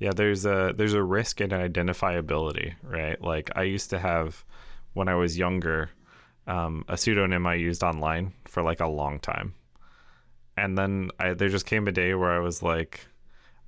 yeah, 0.01 0.09
there's 0.15 0.47
a 0.47 0.73
there's 0.75 0.95
a 0.95 1.03
risk 1.03 1.41
in 1.41 1.51
identifiability, 1.51 2.73
right? 2.81 3.21
Like 3.21 3.51
I 3.55 3.61
used 3.61 3.91
to 3.91 3.99
have 3.99 4.43
when 4.93 5.07
I 5.07 5.13
was 5.13 5.37
younger, 5.37 5.91
um, 6.47 6.83
a 6.87 6.97
pseudonym 6.97 7.45
I 7.45 7.53
used 7.53 7.83
online 7.83 8.33
for 8.47 8.63
like 8.63 8.79
a 8.79 8.87
long 8.87 9.19
time. 9.19 9.53
And 10.61 10.77
then 10.77 11.09
I, 11.19 11.33
there 11.33 11.49
just 11.49 11.65
came 11.65 11.87
a 11.87 11.91
day 11.91 12.13
where 12.13 12.31
I 12.31 12.37
was 12.37 12.61
like, 12.61 13.07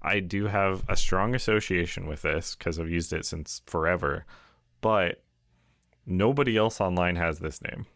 I 0.04 0.20
do 0.20 0.46
have 0.46 0.84
a 0.88 0.96
strong 0.96 1.34
association 1.34 2.06
with 2.06 2.22
this 2.22 2.54
because 2.54 2.80
I've 2.80 2.90
used 2.90 3.12
it 3.14 3.26
since 3.26 3.64
forever, 3.66 4.26
but 4.80 5.24
nobody 6.06 6.56
else 6.56 6.80
online 6.80 7.16
has 7.16 7.40
this 7.40 7.64
name. 7.64 7.88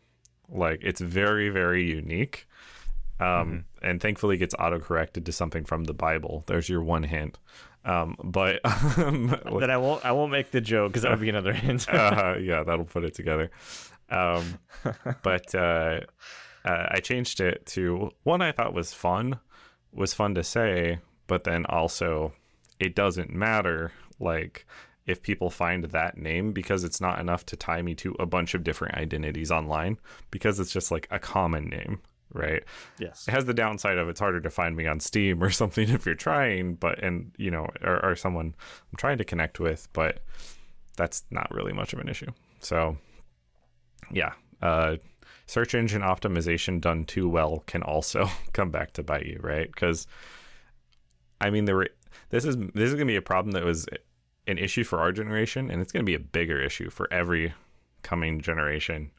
Like 0.49 0.79
it's 0.81 0.99
very, 0.99 1.49
very 1.49 1.87
unique. 1.87 2.47
Um, 3.19 3.65
and 3.83 4.01
thankfully 4.01 4.37
gets 4.37 4.55
auto 4.57 4.79
corrected 4.79 5.27
to 5.27 5.31
something 5.31 5.63
from 5.63 5.83
the 5.83 5.93
Bible. 5.93 6.43
There's 6.47 6.67
your 6.67 6.81
one 6.81 7.03
hint. 7.03 7.37
Um, 7.85 8.15
but 8.23 8.61
um, 8.97 9.35
Then 9.59 9.69
I 9.69 9.77
won't 9.77 10.03
I 10.03 10.11
won't 10.11 10.31
make 10.31 10.49
the 10.49 10.61
joke 10.61 10.91
because 10.91 11.03
that 11.03 11.11
would 11.11 11.21
be 11.21 11.29
another 11.29 11.53
hint. 11.53 11.87
uh, 11.87 12.35
yeah, 12.41 12.63
that'll 12.63 12.85
put 12.85 13.03
it 13.03 13.13
together. 13.13 13.51
Um, 14.09 14.57
but 15.21 15.53
uh, 15.53 16.01
uh, 16.67 16.87
I 16.91 16.99
changed 16.99 17.39
it 17.39 17.65
to 17.67 18.11
one 18.23 18.41
I 18.41 18.51
thought 18.51 18.73
was 18.73 18.93
fun, 18.93 19.39
was 19.93 20.13
fun 20.13 20.35
to 20.35 20.43
say, 20.43 20.99
but 21.25 21.45
then 21.45 21.65
also 21.65 22.33
it 22.77 22.93
doesn't 22.93 23.33
matter. 23.33 23.93
Like 24.19 24.65
if 25.05 25.21
people 25.21 25.49
find 25.49 25.85
that 25.85 26.17
name 26.17 26.51
because 26.51 26.83
it's 26.83 26.99
not 26.99 27.19
enough 27.19 27.45
to 27.45 27.55
tie 27.55 27.81
me 27.81 27.95
to 27.95 28.15
a 28.19 28.25
bunch 28.25 28.53
of 28.53 28.65
different 28.65 28.95
identities 28.95 29.49
online 29.49 29.97
because 30.29 30.59
it's 30.59 30.73
just 30.73 30.91
like 30.91 31.07
a 31.09 31.19
common 31.19 31.69
name, 31.69 32.01
right? 32.33 32.63
yes. 32.99 33.25
It 33.29 33.31
has 33.31 33.45
the 33.45 33.53
downside 33.53 33.97
of 33.97 34.09
it's 34.09 34.19
harder 34.19 34.41
to 34.41 34.49
find 34.49 34.75
me 34.75 34.85
on 34.87 34.99
Steam 34.99 35.41
or 35.41 35.49
something 35.61 35.87
if 35.87 36.05
you're 36.05 36.15
trying, 36.15 36.75
but 36.75 37.01
and 37.01 37.31
you 37.37 37.49
know, 37.49 37.67
or, 37.81 38.03
or 38.05 38.15
someone 38.17 38.53
I'm 38.91 38.97
trying 38.97 39.19
to 39.19 39.25
connect 39.25 39.61
with, 39.61 39.87
but 39.93 40.19
that's 40.97 41.23
not 41.31 41.49
really 41.53 41.71
much 41.71 41.93
of 41.93 41.99
an 41.99 42.09
issue. 42.09 42.31
So, 42.59 42.97
yeah, 44.11 44.33
uh, 44.61 44.97
search 45.47 45.73
engine 45.73 46.01
optimization 46.01 46.79
done 46.79 47.05
too 47.05 47.27
well 47.27 47.63
can 47.65 47.81
also 47.81 48.29
come 48.53 48.69
back 48.69 48.93
to 48.93 49.03
bite 49.03 49.25
you, 49.25 49.39
right? 49.41 49.71
Because 49.71 50.07
I 51.41 51.49
mean, 51.49 51.65
there 51.65 51.75
were 51.75 51.89
this 52.29 52.45
is 52.45 52.55
this 52.57 52.89
is 52.89 52.93
gonna 52.93 53.05
be 53.05 53.15
a 53.15 53.21
problem 53.21 53.51
that 53.53 53.63
was 53.63 53.87
an 54.45 54.57
issue 54.57 54.83
for 54.83 54.99
our 54.99 55.11
generation, 55.11 55.71
and 55.71 55.81
it's 55.81 55.91
gonna 55.91 56.03
be 56.03 56.15
a 56.15 56.19
bigger 56.19 56.61
issue 56.61 56.89
for 56.89 57.11
every 57.11 57.53
coming 58.03 58.41
generation. 58.41 59.11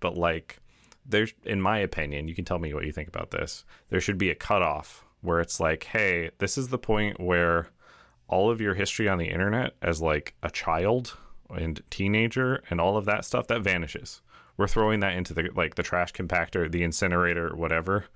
But 0.00 0.16
like 0.16 0.58
there's 1.08 1.32
in 1.44 1.60
my 1.60 1.78
opinion 1.78 2.28
you 2.28 2.34
can 2.34 2.44
tell 2.44 2.58
me 2.58 2.74
what 2.74 2.84
you 2.84 2.92
think 2.92 3.08
about 3.08 3.30
this 3.30 3.64
there 3.88 4.00
should 4.00 4.18
be 4.18 4.30
a 4.30 4.34
cutoff 4.34 5.04
where 5.20 5.40
it's 5.40 5.60
like 5.60 5.84
hey 5.84 6.30
this 6.38 6.58
is 6.58 6.68
the 6.68 6.78
point 6.78 7.20
where 7.20 7.68
all 8.28 8.50
of 8.50 8.60
your 8.60 8.74
history 8.74 9.08
on 9.08 9.18
the 9.18 9.28
internet 9.28 9.74
as 9.80 10.02
like 10.02 10.34
a 10.42 10.50
child 10.50 11.16
and 11.50 11.80
teenager 11.90 12.62
and 12.70 12.80
all 12.80 12.96
of 12.96 13.04
that 13.04 13.24
stuff 13.24 13.46
that 13.46 13.62
vanishes 13.62 14.20
we're 14.56 14.68
throwing 14.68 15.00
that 15.00 15.14
into 15.14 15.34
the 15.34 15.50
like 15.54 15.74
the 15.74 15.82
trash 15.82 16.12
compactor 16.12 16.70
the 16.70 16.82
incinerator 16.82 17.54
whatever. 17.54 18.06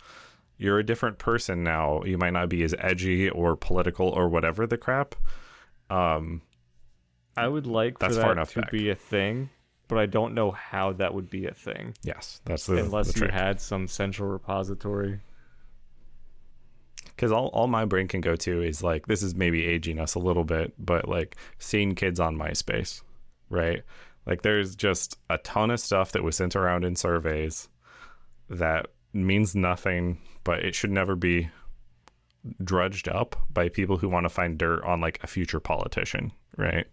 You're 0.59 0.79
a 0.79 0.85
different 0.85 1.19
person 1.19 1.63
now. 1.63 2.03
You 2.05 2.19
might 2.19 2.33
not 2.35 2.49
be 2.49 2.63
as 2.63 2.75
edgy 2.79 3.29
or 3.31 3.57
political 3.57 4.09
or 4.09 4.29
whatever 4.29 4.67
the 4.67 4.77
crap. 4.79 5.15
Um 5.89 6.43
I 7.37 7.49
would 7.49 7.67
like 7.67 7.99
for 7.99 8.09
that 8.13 8.21
far 8.21 8.33
enough 8.33 8.53
to 8.55 8.61
back. 8.63 8.71
be 8.71 8.91
a 8.91 8.95
thing, 8.95 9.51
but 9.89 9.99
I 9.99 10.07
don't 10.07 10.35
know 10.35 10.51
how 10.51 10.93
that 10.95 11.15
would 11.15 11.31
be 11.31 11.47
a 11.47 11.55
thing. 11.55 11.95
Yes 12.03 12.41
that's 12.45 12.67
the, 12.67 12.77
unless 12.77 13.13
the 13.15 13.27
you 13.27 13.31
had 13.31 13.61
some 13.61 13.89
central 13.89 14.29
repository. 14.29 15.21
because 17.07 17.33
all, 17.33 17.49
all 17.49 17.67
my 17.67 17.85
brain 17.85 18.09
can 18.09 18.21
go 18.21 18.37
to 18.37 18.63
is 18.63 18.83
like 18.83 19.07
this 19.07 19.23
is 19.23 19.35
maybe 19.35 19.67
aging 19.67 19.99
us 19.99 20.15
a 20.15 20.19
little 20.19 20.45
bit 20.45 20.73
but 20.79 21.09
like 21.09 21.37
seeing 21.59 21.95
kids 21.95 22.21
on 22.21 22.37
myspace 22.37 23.03
right 23.49 23.83
like 24.27 24.43
there's 24.43 24.77
just 24.77 25.17
a 25.29 25.39
ton 25.39 25.71
of 25.71 25.81
stuff 25.81 26.13
that 26.13 26.23
was 26.23 26.37
sent 26.37 26.55
around 26.57 26.85
in 26.85 26.97
surveys 26.97 27.69
that 28.49 28.87
means 29.13 29.55
nothing 29.55 30.19
but 30.45 30.61
it 30.61 30.75
should 30.75 30.91
never 30.91 31.17
be 31.17 31.49
drudged 32.65 33.09
up 33.09 33.37
by 33.53 33.69
people 33.69 33.99
who 33.99 34.09
want 34.09 34.25
to 34.25 34.31
find 34.31 34.57
dirt 34.59 34.83
on 34.85 35.01
like 35.01 35.19
a 35.23 35.27
future 35.27 35.61
politician 35.61 36.33
right 36.57 36.87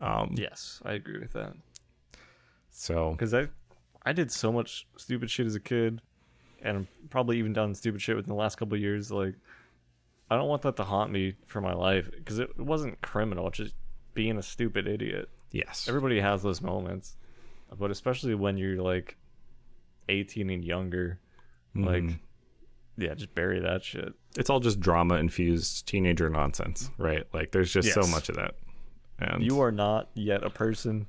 um 0.00 0.34
Yes, 0.36 0.80
I 0.84 0.92
agree 0.92 1.18
with 1.18 1.32
that. 1.32 1.54
so 2.70 3.10
Because 3.12 3.34
I, 3.34 3.48
I 4.04 4.12
did 4.12 4.30
so 4.30 4.52
much 4.52 4.86
stupid 4.96 5.30
shit 5.30 5.46
as 5.46 5.54
a 5.56 5.60
kid, 5.60 6.00
and 6.62 6.86
probably 7.10 7.38
even 7.38 7.52
done 7.52 7.74
stupid 7.74 8.00
shit 8.00 8.16
within 8.16 8.28
the 8.28 8.36
last 8.36 8.56
couple 8.56 8.74
of 8.76 8.80
years. 8.80 9.10
Like, 9.10 9.34
I 10.30 10.36
don't 10.36 10.48
want 10.48 10.62
that 10.62 10.76
to 10.76 10.84
haunt 10.84 11.10
me 11.10 11.34
for 11.46 11.60
my 11.60 11.72
life 11.74 12.10
because 12.16 12.38
it 12.38 12.58
wasn't 12.60 13.00
criminal. 13.00 13.50
Just 13.50 13.74
being 14.14 14.38
a 14.38 14.42
stupid 14.42 14.86
idiot. 14.86 15.28
Yes 15.50 15.86
Everybody 15.88 16.20
has 16.20 16.42
those 16.42 16.60
moments, 16.60 17.16
but 17.78 17.90
especially 17.90 18.34
when 18.34 18.56
you're 18.58 18.82
like 18.82 19.16
18 20.08 20.50
and 20.50 20.64
younger, 20.64 21.18
like, 21.74 22.02
Mhm. 22.02 22.18
yeah, 22.96 23.14
just 23.14 23.34
bury 23.34 23.60
that 23.60 23.84
shit. 23.84 24.12
it's 24.36 24.50
all 24.50 24.60
just 24.60 24.78
drama 24.80 25.16
infused 25.16 25.86
teenager 25.88 26.28
nonsense 26.30 26.90
right 26.98 27.26
like 27.32 27.50
there's 27.50 27.72
just 27.72 27.92
so 27.92 28.02
much 28.08 28.28
of 28.28 28.36
that 28.36 28.54
and 29.18 29.42
You 29.42 29.60
are 29.60 29.72
not 29.72 30.10
yet 30.14 30.44
a 30.44 30.50
person. 30.50 31.06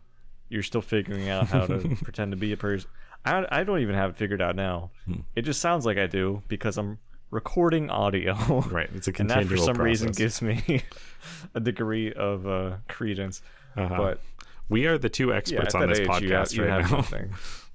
You're 0.49 0.63
still 0.63 0.81
figuring 0.81 1.29
out 1.29 1.45
how 1.47 1.67
to 1.67 1.95
pretend 2.03 2.31
to 2.31 2.37
be 2.37 2.51
a 2.53 2.57
person. 2.57 2.89
I, 3.23 3.45
I 3.51 3.63
don't 3.63 3.81
even 3.81 3.93
have 3.93 4.09
it 4.11 4.15
figured 4.17 4.41
out 4.41 4.55
now. 4.55 4.89
Hmm. 5.05 5.19
It 5.35 5.43
just 5.43 5.61
sounds 5.61 5.85
like 5.85 5.99
I 5.99 6.07
do 6.07 6.41
because 6.47 6.77
I'm 6.79 6.97
recording 7.29 7.91
audio. 7.91 8.33
right 8.71 8.89
it's 8.95 9.07
a 9.07 9.11
and 9.19 9.29
that 9.29 9.43
for 9.43 9.49
continual 9.49 9.65
some 9.65 9.77
reason 9.79 10.11
gives 10.11 10.41
me 10.41 10.81
a 11.53 11.59
degree 11.59 12.11
of 12.13 12.47
uh, 12.47 12.77
credence. 12.87 13.43
Uh-huh. 13.77 13.95
But 13.97 14.21
we 14.69 14.85
are 14.87 14.97
the 14.97 15.09
two 15.09 15.33
experts 15.33 15.73
at 15.75 15.81
on 15.81 15.89
this 15.89 15.99
age, 15.99 16.07
podcast 16.07 16.53
you 16.53 16.63
you 16.63 16.69
right 16.69 16.89
now. 16.91 17.01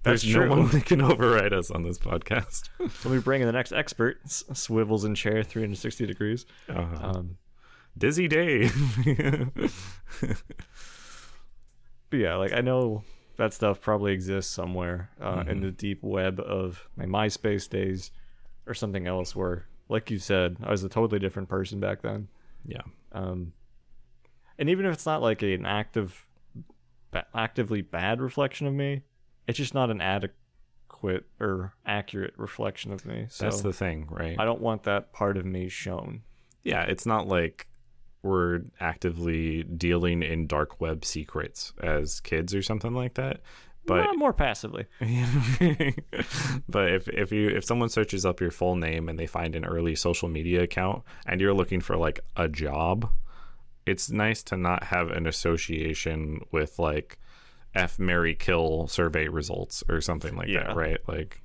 There's 0.04 0.22
That's 0.22 0.34
no 0.34 0.40
true. 0.40 0.50
one 0.50 0.68
that 0.68 0.84
can 0.84 1.00
override 1.00 1.52
us 1.54 1.70
on 1.70 1.82
this 1.82 1.98
podcast. 1.98 2.68
So 3.00 3.08
we 3.08 3.18
bring 3.20 3.40
in 3.40 3.46
the 3.46 3.52
next 3.52 3.72
expert, 3.72 4.18
s- 4.26 4.44
swivels 4.52 5.04
in 5.04 5.14
chair 5.14 5.42
360 5.42 6.04
degrees. 6.06 6.44
Uh-huh. 6.68 7.08
Um, 7.08 7.38
Dizzy 7.96 8.28
day. 8.28 8.68
But 12.10 12.18
yeah, 12.20 12.36
like 12.36 12.52
I 12.52 12.60
know 12.60 13.02
that 13.36 13.52
stuff 13.52 13.80
probably 13.80 14.12
exists 14.12 14.52
somewhere 14.52 15.10
uh, 15.20 15.36
Mm-hmm. 15.38 15.50
in 15.50 15.60
the 15.60 15.70
deep 15.70 16.02
web 16.02 16.38
of 16.40 16.86
my 16.96 17.06
MySpace 17.06 17.68
days 17.68 18.10
or 18.66 18.74
something 18.74 19.06
else 19.06 19.34
where, 19.34 19.66
like 19.88 20.10
you 20.10 20.18
said, 20.18 20.56
I 20.62 20.70
was 20.70 20.84
a 20.84 20.88
totally 20.88 21.18
different 21.18 21.48
person 21.48 21.80
back 21.80 22.02
then. 22.02 22.28
yeah. 22.66 22.82
Um, 23.12 23.52
and 24.58 24.68
even 24.68 24.86
if 24.86 24.92
it's 24.94 25.06
not 25.06 25.22
like 25.22 25.42
an 25.42 25.66
active, 25.66 26.26
ba- 27.10 27.26
actively 27.34 27.82
bad 27.82 28.20
reflection 28.20 28.66
of 28.66 28.74
me, 28.74 29.02
it's 29.46 29.58
just 29.58 29.74
not 29.74 29.90
an 29.90 30.00
adequate 30.00 31.26
or 31.40 31.74
accurate 31.84 32.34
reflection 32.36 32.92
of 32.92 33.04
me. 33.04 33.26
So 33.28 33.44
That's 33.44 33.60
the 33.62 33.72
thing, 33.72 34.08
right? 34.10 34.36
I 34.38 34.44
don't 34.44 34.60
want 34.60 34.84
that 34.84 35.12
part 35.12 35.36
of 35.36 35.44
me 35.44 35.68
shown. 35.68 36.22
yeah, 36.62 36.82
it's 36.82 37.06
not 37.06 37.26
like 37.28 37.68
we're 38.22 38.62
actively 38.80 39.64
dealing 39.64 40.22
in 40.22 40.46
dark 40.46 40.80
web 40.80 41.04
secrets 41.04 41.74
as 41.82 42.20
kids 42.20 42.54
or 42.54 42.62
something 42.62 42.94
like 42.94 43.14
that. 43.14 43.40
But 43.86 44.16
more 44.16 44.32
passively. 44.32 44.86
but 46.68 46.92
if 46.92 47.06
if 47.08 47.32
you 47.32 47.48
if 47.50 47.64
someone 47.66 47.90
searches 47.90 48.24
up 48.24 48.40
your 48.40 48.50
full 48.50 48.76
name 48.76 49.10
and 49.10 49.18
they 49.18 49.26
find 49.26 49.54
an 49.54 49.66
early 49.66 49.94
social 49.94 50.28
media 50.28 50.62
account 50.62 51.02
and 51.26 51.38
you're 51.40 51.52
looking 51.52 51.82
for 51.82 51.96
like 51.98 52.20
a 52.34 52.48
job, 52.48 53.10
it's 53.86 54.10
nice 54.10 54.42
to 54.44 54.56
not 54.56 54.84
have 54.84 55.10
an 55.10 55.26
association 55.26 56.40
with 56.50 56.78
like 56.78 57.18
F 57.74 57.98
Mary 57.98 58.34
Kill 58.34 58.86
survey 58.88 59.28
results 59.28 59.82
or 59.88 60.00
something 60.00 60.36
like 60.36 60.48
Yeah. 60.48 60.68
that, 60.68 60.76
right? 60.76 60.98
Like 61.06 61.40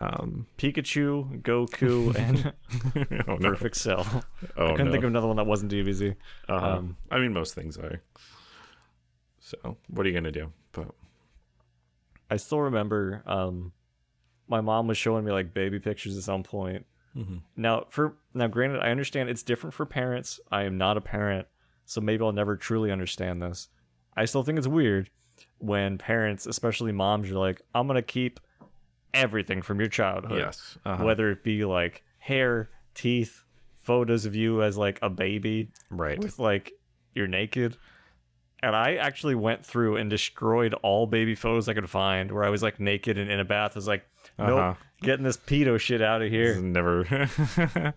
um 0.00 0.46
Pikachu, 0.56 1.42
Goku, 1.42 2.14
and 2.18 2.52
oh 3.28 3.36
no. 3.36 3.50
Perfect 3.50 3.76
Cell. 3.76 4.06
Oh, 4.56 4.66
I 4.66 4.70
couldn't 4.72 4.86
no. 4.86 4.92
think 4.92 5.04
of 5.04 5.08
another 5.10 5.26
one 5.26 5.36
that 5.36 5.46
wasn't 5.46 5.72
DBZ. 5.72 6.14
Uh-huh. 6.48 6.66
um, 6.66 6.96
I 7.10 7.18
mean 7.18 7.32
most 7.32 7.54
things 7.54 7.76
are. 7.78 8.02
So 9.40 9.76
what 9.88 10.04
are 10.06 10.08
you 10.08 10.14
gonna 10.14 10.30
do? 10.30 10.52
But 10.72 10.88
I 12.30 12.36
still 12.36 12.60
remember 12.60 13.22
um, 13.26 13.72
my 14.46 14.60
mom 14.60 14.86
was 14.86 14.98
showing 14.98 15.24
me 15.24 15.32
like 15.32 15.52
baby 15.54 15.80
pictures 15.80 16.16
at 16.16 16.22
some 16.22 16.42
point. 16.42 16.86
Mhm. 17.18 17.40
Now, 17.56 17.86
for 17.90 18.16
now, 18.32 18.46
granted, 18.46 18.80
I 18.80 18.90
understand 18.90 19.28
it's 19.28 19.42
different 19.42 19.74
for 19.74 19.84
parents. 19.84 20.38
I 20.50 20.62
am 20.62 20.78
not 20.78 20.96
a 20.96 21.00
parent, 21.00 21.48
so 21.84 22.00
maybe 22.00 22.22
I'll 22.22 22.32
never 22.32 22.56
truly 22.56 22.92
understand 22.92 23.42
this. 23.42 23.68
I 24.16 24.24
still 24.24 24.42
think 24.42 24.58
it's 24.58 24.68
weird 24.68 25.10
when 25.58 25.98
parents, 25.98 26.46
especially 26.46 26.92
moms, 26.92 27.30
are 27.30 27.38
like, 27.38 27.62
"I'm 27.74 27.86
gonna 27.86 28.02
keep 28.02 28.38
everything 29.12 29.62
from 29.62 29.80
your 29.80 29.88
childhood, 29.88 30.38
yes. 30.38 30.78
Uh-huh. 30.84 31.04
whether 31.04 31.30
it 31.30 31.42
be 31.42 31.64
like 31.64 32.04
hair, 32.18 32.70
teeth, 32.94 33.44
photos 33.76 34.24
of 34.24 34.34
you 34.34 34.62
as 34.62 34.76
like 34.76 34.98
a 35.02 35.10
baby 35.10 35.70
right. 35.90 36.18
with 36.18 36.38
like 36.38 36.72
you're 37.14 37.26
naked." 37.26 37.76
And 38.60 38.74
I 38.74 38.96
actually 38.96 39.36
went 39.36 39.64
through 39.64 39.96
and 39.96 40.10
destroyed 40.10 40.74
all 40.82 41.06
baby 41.06 41.34
photos 41.36 41.68
I 41.68 41.74
could 41.74 41.88
find 41.88 42.32
where 42.32 42.44
I 42.44 42.50
was 42.50 42.62
like 42.62 42.80
naked 42.80 43.16
and 43.16 43.30
in 43.30 43.38
a 43.38 43.44
bath. 43.44 43.72
I 43.74 43.78
was 43.78 43.86
like, 43.86 44.04
nope, 44.38 44.48
Uh-huh. 44.58 44.74
getting 45.02 45.24
this 45.24 45.36
pedo 45.36 45.78
shit 45.78 46.02
out 46.02 46.22
of 46.22 46.30
here. 46.30 46.60
Never. 46.60 47.28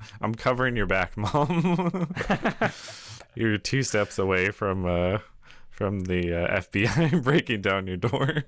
I'm 0.21 0.35
covering 0.35 0.75
your 0.75 0.85
back, 0.85 1.17
mom. 1.17 2.13
You're 3.35 3.57
two 3.57 3.83
steps 3.83 4.19
away 4.19 4.51
from 4.51 4.85
uh, 4.85 5.19
from 5.69 6.01
the 6.01 6.33
uh, 6.43 6.59
FBI 6.61 7.23
breaking 7.23 7.61
down 7.61 7.87
your 7.87 7.97
door. 7.97 8.43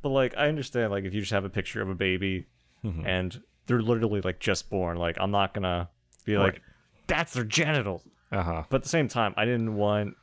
But 0.00 0.08
like 0.10 0.34
I 0.36 0.48
understand 0.48 0.90
like 0.92 1.04
if 1.04 1.14
you 1.14 1.20
just 1.20 1.32
have 1.32 1.44
a 1.44 1.50
picture 1.50 1.82
of 1.82 1.88
a 1.88 1.94
baby 1.94 2.46
Mhm. 2.84 3.06
and 3.06 3.40
they're 3.66 3.80
literally 3.82 4.20
like 4.20 4.40
just 4.40 4.68
born, 4.70 4.96
like 4.96 5.16
I'm 5.20 5.30
not 5.30 5.54
gonna 5.54 5.88
be 6.24 6.36
like 6.38 6.54
Right. 6.54 6.62
that's 7.06 7.32
their 7.34 7.44
genitals. 7.44 8.02
Uh 8.32 8.42
huh. 8.42 8.62
But 8.70 8.76
at 8.78 8.82
the 8.84 8.88
same 8.88 9.08
time, 9.08 9.34
I 9.36 9.44
didn't 9.44 9.74
want 9.76 10.16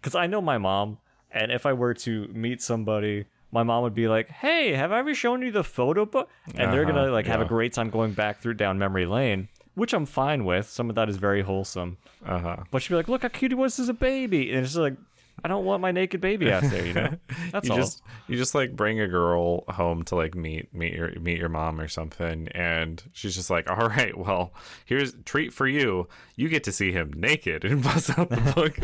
because 0.00 0.14
I 0.14 0.26
know 0.26 0.40
my 0.40 0.58
mom, 0.58 0.98
and 1.30 1.52
if 1.52 1.64
I 1.66 1.72
were 1.74 1.94
to 1.94 2.28
meet 2.28 2.60
somebody, 2.62 3.26
my 3.52 3.62
mom 3.62 3.82
would 3.82 3.94
be 3.94 4.08
like, 4.08 4.28
"Hey, 4.30 4.72
have 4.74 4.92
I 4.92 4.98
ever 5.00 5.14
shown 5.14 5.42
you 5.42 5.50
the 5.50 5.64
photo 5.64 6.04
book?" 6.06 6.28
And 6.54 6.72
they're 6.72 6.84
gonna 6.84 7.02
Uh-huh, 7.04 7.12
like 7.12 7.26
have 7.26 7.40
a 7.40 7.44
great 7.44 7.72
time 7.72 7.90
going 7.90 8.12
back 8.12 8.38
through 8.40 8.54
down 8.54 8.78
memory 8.78 9.06
lane, 9.06 9.48
which 9.74 9.92
I'm 9.92 10.06
fine 10.06 10.44
with. 10.44 10.66
Some 10.68 10.88
of 10.88 10.94
that 10.96 11.08
is 11.08 11.16
very 11.16 11.42
wholesome. 11.42 11.96
Uh 12.24 12.38
huh. 12.38 12.56
But 12.70 12.82
she'd 12.82 12.90
be 12.90 12.96
like, 12.96 13.08
"Look 13.08 13.22
how 13.22 13.28
cute 13.28 13.50
he 13.52 13.56
was 13.56 13.78
as 13.78 13.88
a 13.88 13.94
baby," 13.94 14.50
and 14.50 14.60
it's 14.60 14.70
just 14.74 14.80
like, 14.80 14.94
I 15.42 15.48
don't 15.48 15.64
want 15.64 15.80
my 15.80 15.90
naked 15.90 16.20
baby 16.20 16.52
out 16.52 16.62
there, 16.64 16.84
you 16.86 16.92
know. 16.92 17.14
That's 17.50 17.66
you 17.66 17.72
all. 17.72 17.78
just 17.78 18.02
you 18.28 18.36
just 18.36 18.54
like 18.54 18.76
bring 18.76 19.00
a 19.00 19.08
girl 19.08 19.64
home 19.68 20.02
to 20.04 20.14
like 20.14 20.34
meet 20.34 20.72
meet 20.74 20.92
your 20.92 21.18
meet 21.18 21.38
your 21.38 21.48
mom 21.48 21.80
or 21.80 21.88
something 21.88 22.48
and 22.48 23.02
she's 23.12 23.34
just 23.34 23.48
like 23.50 23.70
all 23.70 23.88
right 23.88 24.16
well 24.18 24.52
here's 24.84 25.14
treat 25.24 25.52
for 25.52 25.66
you 25.66 26.06
you 26.36 26.48
get 26.50 26.64
to 26.64 26.72
see 26.72 26.92
him 26.92 27.12
naked 27.16 27.64
and 27.64 27.82
bust 27.84 28.18
out 28.18 28.28
the 28.28 28.52
book 28.54 28.78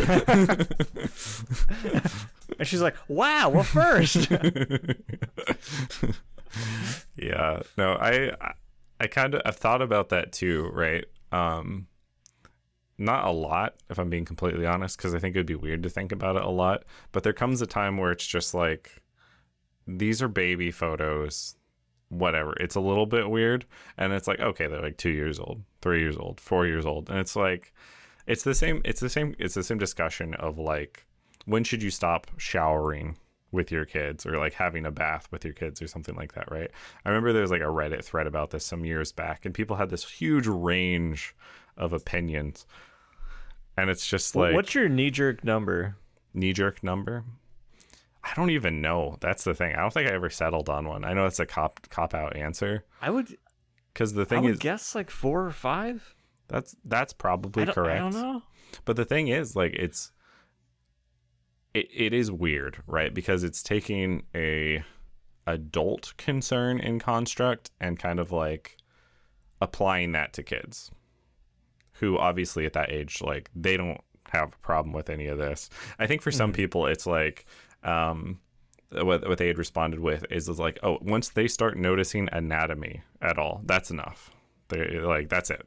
And 2.59 2.67
she's 2.67 2.81
like, 2.81 2.97
"Wow, 3.09 3.51
well, 3.51 3.65
first? 3.65 4.31
yeah 7.17 7.61
no 7.77 7.93
i 7.95 8.31
I- 8.41 8.55
i 9.01 9.07
kind 9.09 9.35
of 9.35 9.43
i've 9.45 9.57
thought 9.57 9.83
about 9.83 10.09
that 10.11 10.33
too 10.33 10.71
right 10.73 11.05
um 11.33 11.87
not 12.99 13.27
a 13.27 13.31
lot 13.31 13.75
if 13.91 13.99
i'm 13.99 14.11
being 14.11 14.25
completely 14.25 14.67
honest 14.67 14.97
because 14.97 15.15
i 15.15 15.19
think 15.19 15.35
it 15.35 15.39
would 15.39 15.47
be 15.47 15.55
weird 15.55 15.83
to 15.83 15.91
think 15.91 16.13
about 16.13 16.37
it 16.37 16.43
a 16.43 16.51
lot 16.51 16.85
but 17.13 17.23
there 17.23 17.33
comes 17.33 17.61
a 17.61 17.67
time 17.67 17.97
where 17.97 18.11
it's 18.11 18.27
just 18.27 18.55
like 18.55 19.03
these 19.87 20.21
are 20.23 20.29
baby 20.29 20.71
photos 20.71 21.57
whatever. 22.09 22.55
It's 22.61 22.77
a 22.77 22.81
little 22.81 23.07
bit 23.07 23.31
weird 23.31 23.67
and 23.97 24.13
it's 24.13 24.29
like 24.29 24.41
okay 24.41 24.67
they're 24.67 24.83
like 24.83 24.97
two 24.97 25.11
years 25.11 25.39
old 25.39 25.63
three 25.81 26.01
years 26.01 26.17
old 26.17 26.41
four 26.41 26.67
years 26.67 26.87
old 26.87 27.11
and 27.11 27.19
it's 27.19 27.37
like 27.37 27.73
it's 28.27 28.45
the 28.45 28.55
same 28.55 28.81
it's 28.85 29.01
the 29.01 29.09
same 29.09 29.35
it's 29.39 29.55
the 29.55 29.65
same 29.65 29.79
discussion 29.79 30.35
of 30.35 30.59
like 30.59 31.07
when 31.47 31.65
should 31.65 31.83
you 31.83 31.91
stop 31.91 32.29
showering 32.37 33.17
with 33.53 33.71
your 33.71 33.85
kids 33.85 34.27
or 34.27 34.39
like 34.39 34.55
having 34.55 34.85
a 34.85 34.91
bath 34.91 35.29
with 35.31 35.45
your 35.45 35.55
kids 35.55 35.81
or 35.81 35.87
something 35.87 36.15
like 36.17 36.33
that 36.35 36.51
right? 36.51 36.71
I 37.05 37.09
remember 37.09 37.33
there 37.33 37.43
was 37.43 37.51
like 37.51 37.61
a 37.61 37.65
reddit 37.65 38.05
thread 38.05 38.27
about 38.27 38.51
this 38.51 38.65
some 38.65 38.85
years 38.85 39.13
back 39.13 39.45
and 39.45 39.55
people 39.55 39.77
had 39.77 39.91
this 39.91 40.09
huge 40.09 40.47
range 40.47 41.35
of 41.77 41.93
opinions 41.93 42.67
and 43.77 43.91
it's 43.91 44.07
just 44.07 44.35
like 44.35 44.55
What's 44.55 44.75
your 44.75 44.89
knee 44.89 45.11
jerk 45.11 45.45
number?" 45.45 45.97
knee 46.35 46.53
jerk 46.53 46.83
number 46.85 47.25
i 48.23 48.31
don't 48.37 48.51
even 48.51 48.83
know 48.83 49.17
that's 49.21 49.45
the 49.45 49.55
thing 49.55 49.75
i 49.75 49.81
don't 49.81 49.93
think 49.93 50.11
i 50.11 50.13
ever 50.13 50.29
settled 50.29 50.69
on 50.69 50.87
one 50.87 51.03
i 51.03 51.15
know 51.15 51.25
it's 51.25 51.41
a 51.41 51.47
cop 51.47 51.81
cop 51.89 52.13
out 52.13 52.37
answer 52.37 52.85
I 53.01 53.09
would, 53.09 53.39
because 53.95 54.13
the 54.13 54.27
thing 54.27 54.45
is 54.45 54.59
guess 54.59 54.95
like 54.95 55.11
four 55.11 55.47
or 55.47 55.51
five. 55.51 56.15
that's 56.49 56.77
that's 56.85 57.15
probably 57.15 57.63
I 57.63 57.73
correct 57.73 57.97
I 57.97 58.11
don't 58.11 58.13
know. 58.13 58.43
But 58.85 58.97
the 58.97 59.05
thing 59.05 59.29
is, 59.29 59.57
like, 59.57 59.75
it's 59.75 60.13
it, 61.73 61.89
it 61.95 62.13
is 62.13 62.31
weird, 62.31 62.83
right? 62.87 63.13
Because 63.13 63.45
it's 63.45 63.63
taking 63.63 64.25
a 64.35 64.85
adult 65.47 66.15
concern 66.17 66.81
in 66.81 66.99
construct 66.99 67.71
and 67.81 67.99
kind 67.99 68.19
of 68.19 68.33
like 68.33 68.77
applying 69.61 70.13
that 70.13 70.33
to 70.35 70.43
kids 70.43 70.91
who 72.01 72.19
obviously 72.19 72.67
at 72.67 72.73
that 72.75 72.91
age 72.93 73.21
like 73.23 73.51
they 73.55 73.77
don't 73.77 74.01
have 74.31 74.53
a 74.55 74.59
problem 74.59 74.93
with 74.93 75.09
any 75.11 75.27
of 75.27 75.39
this. 75.39 75.71
I 75.99 76.07
think 76.07 76.23
for 76.23 76.31
some 76.33 76.53
people 76.53 76.87
it's 76.87 77.07
like 77.07 77.47
um 77.83 78.41
what 78.93 79.27
what 79.29 79.39
they 79.39 79.49
had 79.49 79.59
responded 79.59 80.01
with 80.01 80.25
is, 80.31 80.49
is 80.49 80.59
like 80.59 80.79
oh 80.83 80.99
once 81.03 81.29
they 81.31 81.49
start 81.49 81.77
noticing 81.77 82.29
anatomy 82.33 83.03
at 83.21 83.39
all 83.39 83.63
that's 83.65 83.91
enough. 83.91 84.31
They 84.69 84.99
like 85.01 85.29
that's 85.29 85.51
it. 85.51 85.67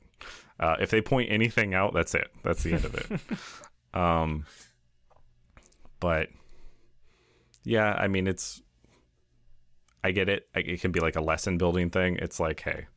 Uh, 0.60 0.76
if 0.82 0.90
they 0.90 1.00
point 1.00 1.32
anything 1.32 1.74
out, 1.74 1.94
that's 1.94 2.14
it. 2.14 2.28
That's 2.44 2.64
the 2.64 2.74
end 2.74 2.84
of 2.84 2.94
it. 2.96 3.10
um, 3.98 4.46
but 6.02 6.28
yeah, 7.64 7.94
I 7.94 8.10
mean, 8.10 8.28
it's. 8.28 8.62
I 10.04 10.12
get 10.12 10.28
it. 10.30 10.48
I- 10.54 10.60
It 10.60 10.82
can 10.82 10.92
be 10.92 11.00
like 11.00 11.16
a 11.16 11.22
lesson 11.22 11.58
building 11.58 11.90
thing. 11.90 12.18
It's 12.18 12.40
like, 12.42 12.60
hey, 12.62 12.88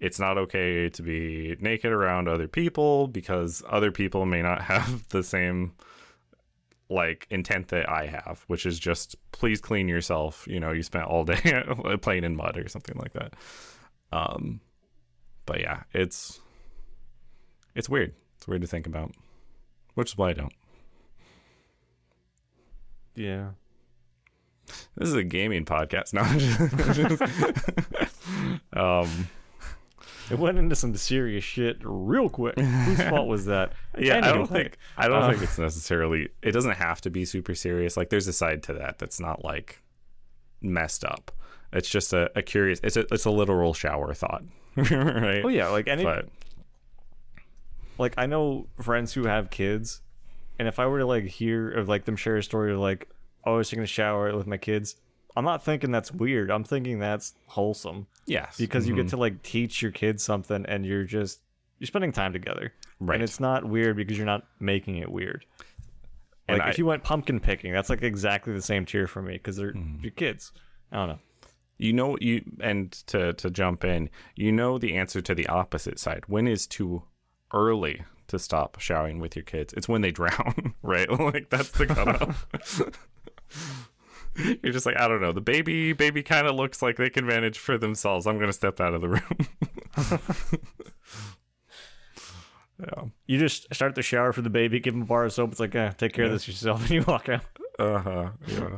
it's 0.00 0.18
not 0.18 0.38
okay 0.38 0.88
to 0.88 1.02
be 1.02 1.56
naked 1.60 1.92
around 1.92 2.26
other 2.26 2.48
people 2.48 3.06
because 3.06 3.62
other 3.68 3.92
people 3.92 4.26
may 4.26 4.42
not 4.42 4.62
have 4.62 5.08
the 5.10 5.22
same 5.22 5.72
like 6.88 7.26
intent 7.30 7.68
that 7.68 7.88
I 7.88 8.06
have, 8.06 8.42
which 8.48 8.66
is 8.66 8.78
just 8.78 9.14
please 9.32 9.60
clean 9.60 9.86
yourself. 9.86 10.46
You 10.48 10.58
know, 10.58 10.72
you 10.72 10.82
spent 10.82 11.04
all 11.04 11.24
day 11.24 11.62
playing 12.02 12.24
in 12.24 12.34
mud 12.34 12.56
or 12.56 12.68
something 12.68 12.96
like 12.98 13.12
that. 13.12 13.34
Um, 14.12 14.60
but 15.46 15.60
yeah, 15.60 15.82
it's 15.92 16.40
it's 17.74 17.88
weird. 17.88 18.14
It's 18.36 18.48
weird 18.48 18.62
to 18.62 18.66
think 18.66 18.86
about, 18.86 19.12
which 19.94 20.12
is 20.12 20.18
why 20.18 20.30
I 20.30 20.32
don't. 20.32 20.52
Yeah. 23.14 23.50
This 24.96 25.08
is 25.08 25.14
a 25.14 25.24
gaming 25.24 25.64
podcast, 25.64 26.12
no. 28.72 28.80
um, 28.80 29.28
It 30.30 30.38
went 30.38 30.58
into 30.58 30.76
some 30.76 30.94
serious 30.96 31.42
shit 31.42 31.78
real 31.82 32.28
quick. 32.28 32.58
Whose 32.58 33.02
fault 33.02 33.26
was 33.26 33.46
that? 33.46 33.72
yeah, 33.98 34.18
I 34.18 34.32
don't 34.32 34.46
think 34.46 34.78
I 34.96 35.08
don't 35.08 35.22
uh, 35.22 35.30
think 35.30 35.42
it's 35.42 35.58
necessarily. 35.58 36.28
It 36.42 36.52
doesn't 36.52 36.76
have 36.76 37.00
to 37.02 37.10
be 37.10 37.24
super 37.24 37.54
serious. 37.54 37.96
Like, 37.96 38.10
there's 38.10 38.28
a 38.28 38.32
side 38.32 38.62
to 38.64 38.74
that 38.74 38.98
that's 38.98 39.18
not 39.18 39.44
like 39.44 39.82
messed 40.60 41.04
up. 41.04 41.32
It's 41.72 41.88
just 41.88 42.12
a, 42.12 42.30
a 42.36 42.42
curious. 42.42 42.80
It's 42.82 42.96
a 42.96 43.06
it's 43.12 43.24
a 43.24 43.30
literal 43.30 43.74
shower 43.74 44.14
thought, 44.14 44.42
right? 44.76 45.42
Oh 45.44 45.48
yeah, 45.48 45.68
like 45.68 45.88
any 45.88 46.04
But 46.04 46.28
like 47.98 48.14
I 48.16 48.26
know 48.26 48.66
friends 48.80 49.12
who 49.12 49.26
have 49.26 49.50
kids, 49.50 50.02
and 50.58 50.66
if 50.68 50.78
I 50.78 50.86
were 50.86 50.98
to 50.98 51.06
like 51.06 51.24
hear 51.24 51.70
of 51.70 51.88
like 51.88 52.04
them 52.04 52.16
share 52.16 52.36
a 52.36 52.42
story 52.42 52.72
of 52.72 52.78
like, 52.78 53.08
oh, 53.44 53.54
I 53.54 53.56
was 53.56 53.70
taking 53.70 53.84
a 53.84 53.86
shower 53.86 54.34
with 54.36 54.46
my 54.46 54.56
kids, 54.56 54.96
I'm 55.36 55.44
not 55.44 55.64
thinking 55.64 55.90
that's 55.92 56.10
weird. 56.12 56.50
I'm 56.50 56.64
thinking 56.64 56.98
that's 56.98 57.34
wholesome 57.46 58.06
yes, 58.26 58.56
because 58.58 58.88
you 58.88 58.94
get 58.96 59.06
Mhm. 59.06 59.10
to 59.10 59.16
like 59.16 59.42
teach 59.42 59.80
your 59.82 59.92
kids 59.92 60.22
something, 60.24 60.64
and 60.66 60.84
you're 60.84 61.04
just 61.04 61.40
you're 61.78 61.86
spending 61.86 62.12
time 62.12 62.32
together, 62.32 62.72
right. 62.98 63.14
and 63.14 63.22
it's 63.22 63.40
not 63.40 63.64
weird 63.64 63.96
because 63.96 64.16
you're 64.16 64.26
not 64.26 64.46
making 64.58 64.96
it 64.96 65.10
weird. 65.10 65.44
And 66.48 66.58
Like 66.58 66.66
I- 66.66 66.70
if 66.70 66.78
you 66.78 66.84
went 66.86 67.04
pumpkin 67.04 67.38
picking, 67.40 67.72
that's 67.72 67.88
like 67.88 68.02
exactly 68.02 68.52
the 68.52 68.60
same 68.62 68.84
tier 68.84 69.06
for 69.06 69.22
me 69.22 69.34
because 69.34 69.56
they're 69.56 69.72
Mm-hmm. 69.72 70.02
your 70.02 70.10
kids. 70.12 70.52
I 70.92 70.96
don't 70.96 71.08
know. 71.08 71.18
you 71.78 71.92
know 71.94 72.18
you 72.20 72.44
and 72.60 72.92
to 73.06 73.32
to 73.32 73.48
jump 73.50 73.84
in 73.84 74.10
you 74.36 74.52
know 74.52 74.76
the 74.76 74.94
answer 74.96 75.22
to 75.22 75.34
the 75.34 75.46
opposite 75.46 75.98
side 75.98 76.22
when 76.26 76.46
is 76.46 76.66
too 76.66 77.04
early 77.54 78.02
to 78.26 78.38
stop 78.38 78.78
showering 78.78 79.18
with 79.18 79.34
your 79.34 79.42
kids 79.44 79.72
it's 79.72 79.88
when 79.88 80.02
they 80.02 80.10
drown 80.10 80.74
right 80.82 81.08
like 81.18 81.48
that's 81.48 81.70
the 81.70 81.86
cutoff 81.86 82.46
you're 84.62 84.72
just 84.72 84.86
like 84.86 84.96
i 84.98 85.06
don't 85.08 85.20
know 85.20 85.32
the 85.32 85.40
baby 85.40 85.92
baby 85.92 86.22
kind 86.22 86.46
of 86.46 86.54
looks 86.54 86.80
like 86.82 86.96
they 86.96 87.10
can 87.10 87.26
manage 87.26 87.58
for 87.58 87.76
themselves 87.78 88.26
i'm 88.26 88.38
gonna 88.38 88.52
step 88.52 88.80
out 88.80 88.94
of 88.94 89.00
the 89.00 89.08
room 89.08 89.48
yeah 92.80 93.04
You 93.26 93.38
just 93.38 93.72
start 93.74 93.94
the 93.94 94.02
shower 94.02 94.32
for 94.32 94.42
the 94.42 94.50
baby, 94.50 94.80
give 94.80 94.94
him 94.94 95.02
a 95.02 95.06
bar 95.06 95.24
of 95.26 95.32
soap. 95.32 95.50
It's 95.50 95.60
like, 95.60 95.74
eh, 95.74 95.90
take 95.98 96.12
care 96.14 96.24
of 96.24 96.30
this 96.32 96.48
yourself, 96.48 96.80
and 96.86 96.90
you 96.90 97.02
walk 97.06 97.28
out. 97.28 97.44
uh-huh 97.78 98.30
yeah 98.46 98.76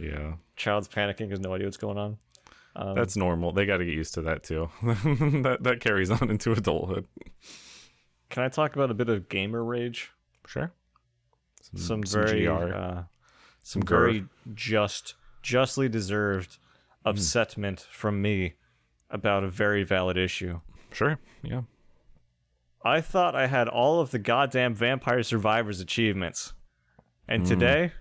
yeah 0.00 0.32
Child's 0.56 0.88
panicking, 0.88 1.30
has 1.30 1.40
no 1.40 1.54
idea 1.54 1.66
what's 1.66 1.76
going 1.76 1.98
on. 1.98 2.18
Um, 2.76 2.94
that's 2.94 3.16
normal 3.16 3.50
they 3.52 3.66
got 3.66 3.78
to 3.78 3.84
get 3.84 3.94
used 3.94 4.14
to 4.14 4.22
that 4.22 4.44
too 4.44 4.70
that 4.82 5.58
that 5.62 5.80
carries 5.80 6.10
on 6.10 6.30
into 6.30 6.52
adulthood 6.52 7.06
Can 8.30 8.44
I 8.44 8.48
talk 8.48 8.76
about 8.76 8.90
a 8.90 8.94
bit 8.94 9.08
of 9.08 9.28
gamer 9.28 9.64
rage? 9.64 10.12
Sure. 10.46 10.70
Some 11.74 12.02
very, 12.04 12.44
GR. 12.46 12.52
uh, 12.52 13.02
some 13.68 13.82
very 13.82 14.24
just, 14.54 15.14
justly 15.42 15.90
deserved 15.90 16.56
hmm. 17.04 17.10
upsetment 17.10 17.80
from 17.80 18.22
me 18.22 18.54
about 19.10 19.44
a 19.44 19.48
very 19.48 19.84
valid 19.84 20.16
issue. 20.16 20.60
Sure. 20.90 21.18
Yeah. 21.42 21.62
I 22.82 23.02
thought 23.02 23.34
I 23.34 23.46
had 23.46 23.68
all 23.68 24.00
of 24.00 24.10
the 24.10 24.18
goddamn 24.18 24.74
Vampire 24.74 25.22
Survivors 25.22 25.80
achievements, 25.80 26.54
and 27.28 27.42
hmm. 27.42 27.48
today, 27.48 27.92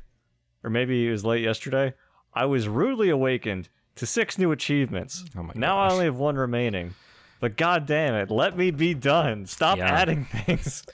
or 0.63 0.69
maybe 0.69 1.05
it 1.05 1.11
was 1.11 1.25
late 1.25 1.43
yesterday, 1.43 1.93
I 2.33 2.45
was 2.45 2.69
rudely 2.69 3.09
awakened 3.09 3.67
to 3.95 4.05
six 4.05 4.37
new 4.37 4.53
achievements. 4.53 5.25
Oh 5.35 5.43
my 5.43 5.51
now 5.53 5.79
I 5.79 5.91
only 5.91 6.05
have 6.05 6.15
one 6.15 6.37
remaining. 6.37 6.93
But 7.41 7.57
goddamn 7.57 8.15
it, 8.15 8.31
let 8.31 8.57
me 8.57 8.71
be 8.71 8.93
done. 8.93 9.45
Stop 9.45 9.79
Yeah. 9.79 9.91
adding 9.91 10.23
things. 10.45 10.85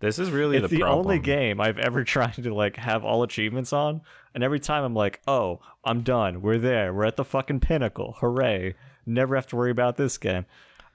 This 0.00 0.18
is 0.18 0.30
really 0.30 0.58
it's 0.58 0.68
the, 0.68 0.76
the, 0.78 0.82
only 0.84 1.18
game 1.18 1.60
I've 1.60 1.78
ever 1.78 2.04
tried 2.16 2.34
to 2.34 2.54
like 2.54 2.76
have 2.76 3.04
all 3.04 3.22
achievements 3.22 3.72
on, 3.72 4.02
and 4.34 4.44
every 4.44 4.60
time 4.60 4.84
I'm 4.84 4.94
like, 4.94 5.20
"Oh, 5.26 5.60
I'm 5.84 6.02
done. 6.02 6.40
We're 6.42 6.58
there. 6.58 6.94
We're 6.94 7.04
at 7.04 7.16
the 7.16 7.24
fucking 7.24 7.60
pinnacle. 7.60 8.16
Hooray! 8.20 8.74
Never 9.06 9.34
have 9.34 9.46
to 9.48 9.56
worry 9.56 9.70
about 9.70 9.96
this 9.96 10.16
again." 10.16 10.46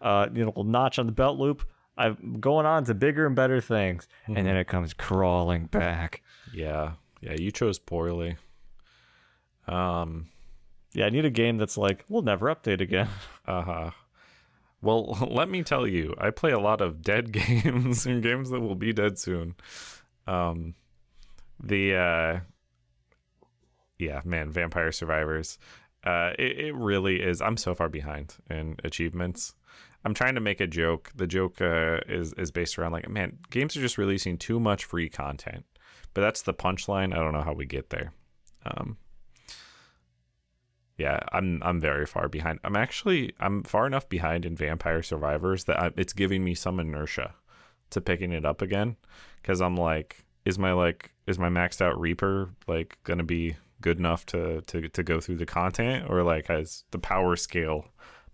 Uh, 0.01 0.27
you 0.33 0.45
know, 0.45 0.63
notch 0.63 0.99
on 0.99 1.05
the 1.05 1.11
belt 1.11 1.37
loop. 1.39 1.65
I'm 1.97 2.37
going 2.39 2.65
on 2.65 2.85
to 2.85 2.93
bigger 2.93 3.25
and 3.25 3.35
better 3.35 3.61
things, 3.61 4.07
and 4.25 4.37
then 4.37 4.57
it 4.57 4.67
comes 4.67 4.93
crawling 4.93 5.65
back. 5.65 6.21
Yeah. 6.53 6.93
Yeah. 7.21 7.33
You 7.33 7.51
chose 7.51 7.79
poorly. 7.79 8.37
Um, 9.67 10.27
Yeah, 10.93 11.05
I 11.05 11.09
need 11.09 11.25
a 11.25 11.29
game 11.29 11.57
that's 11.57 11.77
like, 11.77 12.05
we'll 12.09 12.21
never 12.21 12.53
update 12.53 12.81
again. 12.81 13.07
uh 13.47 13.61
huh. 13.61 13.91
Well, 14.83 15.17
let 15.31 15.49
me 15.49 15.63
tell 15.63 15.87
you, 15.87 16.13
I 16.19 16.29
play 16.29 16.51
a 16.51 16.59
lot 16.59 16.81
of 16.81 17.01
dead 17.01 17.31
games 17.31 18.05
and 18.05 18.21
games 18.21 18.51
that 18.51 18.59
will 18.59 18.75
be 18.75 18.93
dead 18.93 19.17
soon. 19.17 19.55
Um, 20.27 20.75
the 21.61 21.95
uh, 21.95 22.39
yeah, 23.97 24.21
man, 24.25 24.51
Vampire 24.51 24.91
Survivors. 24.91 25.57
Uh, 26.05 26.31
it, 26.37 26.59
it 26.59 26.75
really 26.75 27.21
is. 27.21 27.41
I'm 27.41 27.55
so 27.55 27.73
far 27.73 27.87
behind 27.87 28.35
in 28.49 28.75
achievements. 28.83 29.55
I'm 30.03 30.13
trying 30.13 30.35
to 30.35 30.41
make 30.41 30.59
a 30.59 30.67
joke. 30.67 31.11
The 31.15 31.27
joke 31.27 31.61
uh, 31.61 32.01
is 32.09 32.33
is 32.33 32.51
based 32.51 32.77
around 32.77 32.91
like, 32.91 33.09
man, 33.09 33.39
games 33.49 33.77
are 33.77 33.81
just 33.81 33.97
releasing 33.97 34.37
too 34.37 34.59
much 34.59 34.83
free 34.83 35.07
content. 35.07 35.65
But 36.13 36.21
that's 36.21 36.41
the 36.41 36.53
punchline. 36.53 37.13
I 37.13 37.17
don't 37.17 37.33
know 37.33 37.41
how 37.41 37.53
we 37.53 37.65
get 37.65 37.89
there. 37.89 38.13
Um, 38.65 38.97
yeah, 40.97 41.19
I'm 41.31 41.61
I'm 41.63 41.79
very 41.79 42.05
far 42.05 42.27
behind. 42.27 42.59
I'm 42.63 42.75
actually 42.75 43.33
I'm 43.39 43.63
far 43.63 43.87
enough 43.87 44.07
behind 44.09 44.45
in 44.45 44.55
Vampire 44.55 45.01
Survivors 45.01 45.63
that 45.65 45.79
I, 45.79 45.91
it's 45.97 46.13
giving 46.13 46.43
me 46.43 46.53
some 46.53 46.79
inertia 46.79 47.33
to 47.89 48.01
picking 48.01 48.31
it 48.31 48.45
up 48.45 48.61
again 48.61 48.97
because 49.41 49.61
I'm 49.61 49.75
like, 49.75 50.25
is 50.45 50.59
my 50.59 50.71
like 50.71 51.11
is 51.25 51.39
my 51.39 51.49
maxed 51.49 51.81
out 51.81 51.99
Reaper 51.99 52.49
like 52.67 52.97
gonna 53.03 53.23
be 53.23 53.55
good 53.81 53.97
enough 53.97 54.25
to 54.27 54.61
to 54.61 54.87
to 54.89 55.03
go 55.03 55.19
through 55.19 55.37
the 55.37 55.45
content 55.45 56.09
or 56.09 56.21
like 56.23 56.47
has 56.47 56.83
the 56.91 56.99
power 56.99 57.35
scale 57.35 57.87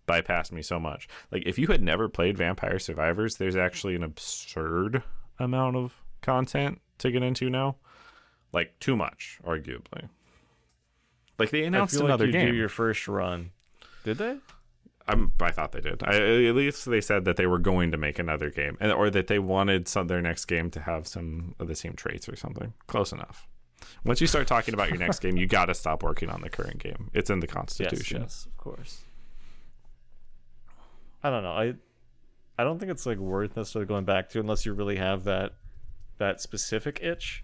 bypassed 0.06 0.52
me 0.52 0.62
so 0.62 0.80
much? 0.80 1.08
Like 1.32 1.44
if 1.46 1.58
you 1.58 1.68
had 1.68 1.82
never 1.82 2.10
played 2.10 2.38
Vampire 2.38 2.80
Survivors, 2.80 3.38
there's 3.38 3.56
actually 3.56 3.96
an 3.96 4.04
absurd 4.04 5.02
amount 5.40 5.78
of 5.78 5.94
content 6.22 6.82
to 6.98 7.10
get 7.10 7.24
into 7.24 7.50
now, 7.50 7.78
like 8.52 8.78
too 8.80 8.98
much, 8.98 9.40
arguably. 9.46 10.10
Like 11.40 11.52
they 11.52 11.64
announced 11.64 11.96
I 11.96 11.98
feel 11.98 12.06
another 12.06 12.26
like 12.26 12.34
you 12.34 12.40
game. 12.42 12.52
do 12.52 12.56
your 12.58 12.70
first 12.70 13.08
run. 13.08 13.52
Did 14.04 14.18
they? 14.18 14.38
I'm, 15.08 15.32
I 15.40 15.50
thought 15.52 15.72
they 15.72 15.82
did. 15.82 16.04
I, 16.04 16.46
at 16.46 16.56
least 16.56 16.86
they 16.86 17.02
said 17.02 17.26
that 17.26 17.36
they 17.36 17.48
were 17.48 17.58
going 17.58 17.92
to 17.92 17.98
make 17.98 18.20
another 18.20 18.52
game, 18.52 18.78
and 18.80 18.92
or 18.92 19.10
that 19.10 19.26
they 19.26 19.40
wanted 19.40 19.88
some 19.88 20.08
their 20.08 20.22
next 20.22 20.46
game 20.46 20.70
to 20.72 20.82
have 20.82 21.08
some 21.08 21.56
of 21.58 21.68
the 21.68 21.76
same 21.76 21.94
traits 21.94 22.30
or 22.30 22.36
something. 22.36 22.74
Close 22.86 23.12
enough. 23.12 23.48
Once 24.06 24.22
you 24.22 24.28
start 24.28 24.48
talking 24.48 24.74
about 24.74 24.90
your 24.90 25.00
next 25.00 25.20
game, 25.20 25.36
you 25.36 25.48
got 25.48 25.66
to 25.66 25.74
stop 25.74 26.04
working 26.04 26.30
on 26.30 26.42
the 26.42 26.50
current 26.50 26.78
game. 26.78 27.10
It's 27.14 27.30
in 27.30 27.40
the 27.40 27.48
Constitution. 27.48 28.22
Yes, 28.22 28.46
yes, 28.46 28.46
of 28.46 28.58
course. 28.58 29.02
I 31.24 31.30
don't 31.30 31.44
know. 31.44 31.52
I 31.54 31.74
I 32.58 32.64
don't 32.64 32.78
think 32.78 32.92
it's 32.92 33.06
like 33.06 33.18
worth 33.18 33.56
necessarily 33.58 33.88
going 33.88 34.06
back 34.06 34.30
to 34.30 34.40
unless 34.40 34.66
you 34.66 34.74
really 34.74 34.98
have 34.98 35.24
that 35.24 35.54
that 36.18 36.42
specific 36.42 37.00
itch. 37.02 37.44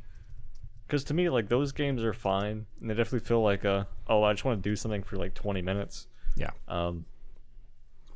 Because 0.87 1.03
to 1.05 1.13
me, 1.13 1.29
like 1.29 1.49
those 1.49 1.71
games 1.71 2.03
are 2.03 2.13
fine, 2.13 2.65
and 2.79 2.89
they 2.89 2.93
definitely 2.93 3.25
feel 3.27 3.41
like 3.41 3.63
a 3.65 3.87
oh, 4.07 4.23
I 4.23 4.33
just 4.33 4.45
want 4.45 4.61
to 4.63 4.69
do 4.69 4.75
something 4.75 5.03
for 5.03 5.17
like 5.17 5.33
twenty 5.33 5.61
minutes. 5.61 6.07
Yeah. 6.35 6.51
Um, 6.67 7.05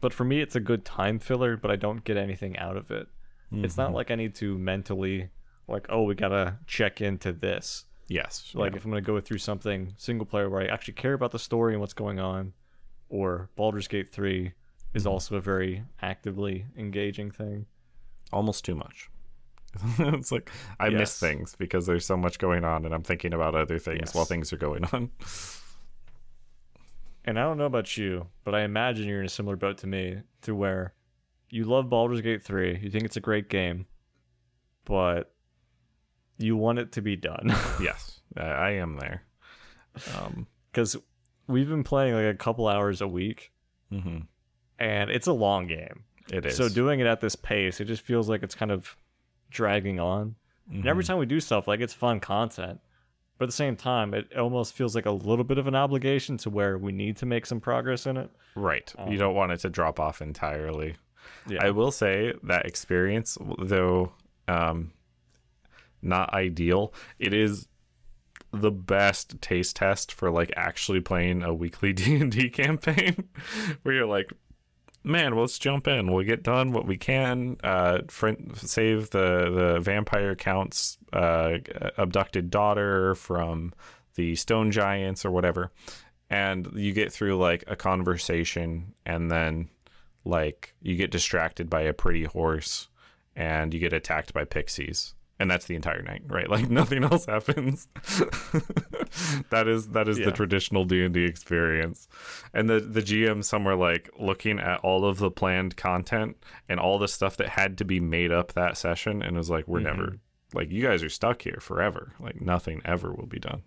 but 0.01 0.13
for 0.13 0.23
me, 0.23 0.39
it's 0.41 0.55
a 0.55 0.59
good 0.59 0.85
time 0.85 1.19
filler, 1.19 1.57
but 1.57 1.71
I 1.71 1.75
don't 1.75 2.03
get 2.03 2.15
anything 2.17 2.57
out 2.57 2.77
of 2.77 2.91
it. 2.91 3.07
It's 3.51 3.77
not 3.77 3.93
like 3.93 4.11
I 4.11 4.15
need 4.15 4.35
to 4.35 4.57
mentally 4.59 5.29
like 5.67 5.87
oh, 5.89 6.03
we 6.03 6.13
gotta 6.15 6.57
check 6.67 7.01
into 7.01 7.33
this. 7.33 7.85
Yes. 8.07 8.51
Like 8.53 8.71
yeah. 8.73 8.77
if 8.77 8.85
I'm 8.85 8.91
gonna 8.91 9.01
go 9.01 9.19
through 9.19 9.39
something 9.39 9.93
single 9.97 10.25
player 10.25 10.49
where 10.49 10.61
I 10.61 10.65
actually 10.65 10.93
care 10.95 11.13
about 11.13 11.31
the 11.31 11.39
story 11.39 11.73
and 11.73 11.81
what's 11.81 11.93
going 11.93 12.19
on, 12.19 12.53
or 13.09 13.49
Baldur's 13.55 13.87
Gate 13.87 14.09
3 14.11 14.53
is 14.93 15.03
Mm-hmm. 15.03 15.11
also 15.11 15.35
a 15.35 15.41
very 15.41 15.83
actively 16.01 16.65
engaging 16.77 17.29
thing. 17.31 17.65
almost 18.31 18.63
too 18.65 18.75
much. 18.75 19.09
it's 19.99 20.31
like 20.31 20.49
I 20.79 20.89
miss 20.89 21.19
things 21.19 21.55
because 21.57 21.85
there's 21.85 22.05
so 22.05 22.17
much 22.17 22.39
going 22.39 22.63
on, 22.63 22.85
and 22.85 22.93
I'm 22.93 23.03
thinking 23.03 23.33
about 23.33 23.55
other 23.55 23.79
things 23.79 23.99
Yes. 24.01 24.15
while 24.15 24.25
things 24.25 24.51
are 24.53 24.57
going 24.57 24.85
on. 24.85 25.11
And 27.25 27.37
I 27.37 27.43
don't 27.43 27.57
know 27.57 27.65
about 27.65 27.95
you, 27.97 28.27
but 28.43 28.55
I 28.55 28.61
imagine 28.61 29.07
you're 29.07 29.19
in 29.19 29.25
a 29.25 29.29
similar 29.29 29.55
boat 29.55 29.77
to 29.79 29.87
me, 29.87 30.21
to 30.43 30.55
where 30.55 30.93
you 31.49 31.65
love 31.65 31.89
Baldur's 31.89 32.21
Gate 32.21 32.43
3, 32.43 32.79
you 32.81 32.89
think 32.89 33.03
it's 33.03 33.17
a 33.17 33.21
great 33.21 33.49
game, 33.49 33.85
but 34.85 35.31
you 36.37 36.55
want 36.55 36.79
it 36.79 36.93
to 36.93 37.01
be 37.01 37.15
done. 37.15 37.53
yes, 37.81 38.21
I, 38.35 38.71
am 38.71 38.97
there. 38.97 39.23
Um, 40.17 40.47
Because 40.71 40.95
we've 41.45 41.67
been 41.67 41.83
playing 41.83 42.15
like 42.15 42.33
a 42.33 42.37
couple 42.37 42.67
hours 42.67 43.01
a 43.01 43.07
week, 43.07 43.51
mhm. 43.91 44.25
and 44.79 45.09
it's 45.11 45.27
a 45.27 45.33
long 45.33 45.67
game. 45.67 46.05
It 46.31 46.45
is. 46.45 46.55
So 46.55 46.69
doing 46.69 46.99
it 46.99 47.05
at 47.05 47.21
this 47.21 47.35
pace, 47.35 47.79
it 47.79 47.85
just 47.85 48.01
feels 48.01 48.29
like 48.29 48.41
it's 48.43 48.55
kind 48.55 48.71
of 48.71 48.95
dragging 49.49 49.99
on. 49.99 50.35
And 50.69 50.79
Mm-hmm. 50.79 50.87
every 50.87 51.03
time 51.03 51.17
we 51.17 51.25
do 51.25 51.39
stuff, 51.39 51.67
like 51.67 51.79
it's 51.79 51.93
fun 51.93 52.19
content. 52.19 52.79
But 53.39 53.45
at 53.45 53.49
the 53.49 53.53
same 53.55 53.75
time, 53.75 54.13
it 54.13 54.35
almost 54.37 54.73
feels 54.73 54.93
like 54.93 55.05
a 55.05 55.11
little 55.11 55.45
bit 55.45 55.57
of 55.57 55.65
an 55.65 55.73
obligation 55.73 56.37
to 56.39 56.49
where 56.49 56.77
we 56.77 56.91
need 56.91 57.17
to 57.17 57.25
make 57.25 57.45
some 57.45 57.59
progress 57.61 58.05
in 58.05 58.17
it. 58.17 58.29
Right. 58.53 58.93
Um, 58.97 59.11
you 59.11 59.17
don't 59.17 59.33
want 59.33 59.51
it 59.53 59.61
to 59.61 59.69
drop 59.69 59.99
off 59.99 60.21
entirely. 60.21 60.95
Yeah. 61.47 61.59
I 61.65 61.71
will 61.71 61.91
say 61.91 62.33
that 62.43 62.65
experience, 62.65 63.37
though 63.57 64.11
um, 64.47 64.91
not 66.01 66.33
ideal, 66.33 66.93
it 67.17 67.33
is 67.33 67.67
the 68.51 68.71
best 68.71 69.41
taste 69.41 69.75
test 69.77 70.11
for 70.11 70.29
like 70.29 70.51
actually 70.55 70.99
playing 71.01 71.41
a 71.41 71.53
weekly 71.53 71.93
D&D 71.93 72.49
campaign 72.49 73.29
where 73.83 73.95
you're 73.95 74.05
like 74.05 74.31
man 75.03 75.35
let's 75.35 75.59
jump 75.59 75.87
in. 75.87 76.11
We'll 76.11 76.25
get 76.25 76.43
done 76.43 76.71
what 76.71 76.85
we 76.85 76.97
can 76.97 77.57
uh 77.63 77.99
save 78.09 79.09
the 79.11 79.49
the 79.49 79.79
vampire 79.81 80.35
count's 80.35 80.97
uh 81.13 81.57
abducted 81.97 82.49
daughter 82.49 83.15
from 83.15 83.73
the 84.15 84.35
stone 84.35 84.71
giants 84.71 85.25
or 85.25 85.31
whatever. 85.31 85.71
And 86.29 86.67
you 86.75 86.93
get 86.93 87.11
through 87.11 87.37
like 87.37 87.63
a 87.67 87.75
conversation 87.75 88.93
and 89.05 89.31
then 89.31 89.69
like 90.25 90.75
you 90.81 90.95
get 90.95 91.11
distracted 91.11 91.69
by 91.69 91.81
a 91.81 91.93
pretty 91.93 92.25
horse 92.25 92.89
and 93.35 93.73
you 93.73 93.79
get 93.79 93.93
attacked 93.93 94.33
by 94.33 94.45
pixies 94.45 95.15
and 95.39 95.49
that's 95.49 95.65
the 95.65 95.75
entire 95.75 96.01
night 96.01 96.23
right? 96.27 96.49
Like 96.49 96.69
nothing 96.79 97.03
else 97.03 97.25
happens. 97.25 97.87
That 99.49 99.67
is 99.67 99.89
that 99.89 100.07
is 100.07 100.17
the 100.17 100.31
traditional 100.31 100.85
d&d 100.85 101.23
experience. 101.23 102.07
And 102.53 102.69
the 102.69 102.79
the 102.79 103.01
gm 103.01 103.43
somewhere 103.43 103.75
like 103.75 104.09
looking 104.19 104.59
at 104.59 104.79
all 104.81 105.03
of 105.05 105.17
the 105.17 105.31
planned 105.31 105.75
content 105.75 106.37
and 106.67 106.79
all 106.79 106.99
the 106.99 107.07
stuff 107.07 107.35
that 107.37 107.49
had 107.49 107.77
to 107.79 107.85
be 107.85 107.99
made 107.99 108.31
up 108.31 108.53
that 108.53 108.77
session 108.77 109.21
and 109.23 109.35
was 109.35 109.49
like 109.49 109.67
we're 109.67 109.79
never 109.79 110.19
like 110.53 110.71
you 110.71 110.83
guys 110.83 111.03
are 111.03 111.09
stuck 111.09 111.41
here 111.41 111.59
forever. 111.59 112.13
Like 112.19 112.39
nothing 112.41 112.81
ever 112.85 113.11
will 113.11 113.25
be 113.25 113.39
done. 113.39 113.63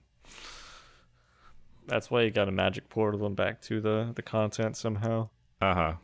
That's 1.86 2.10
why 2.10 2.22
you 2.22 2.30
got 2.30 2.44
to 2.44 2.52
magic 2.52 2.88
portal 2.88 3.20
them 3.20 3.34
back 3.34 3.60
to 3.62 3.80
the 3.80 4.12
the 4.14 4.22
content 4.22 4.76
somehow. 4.76 5.30
uh-huh 5.60 5.94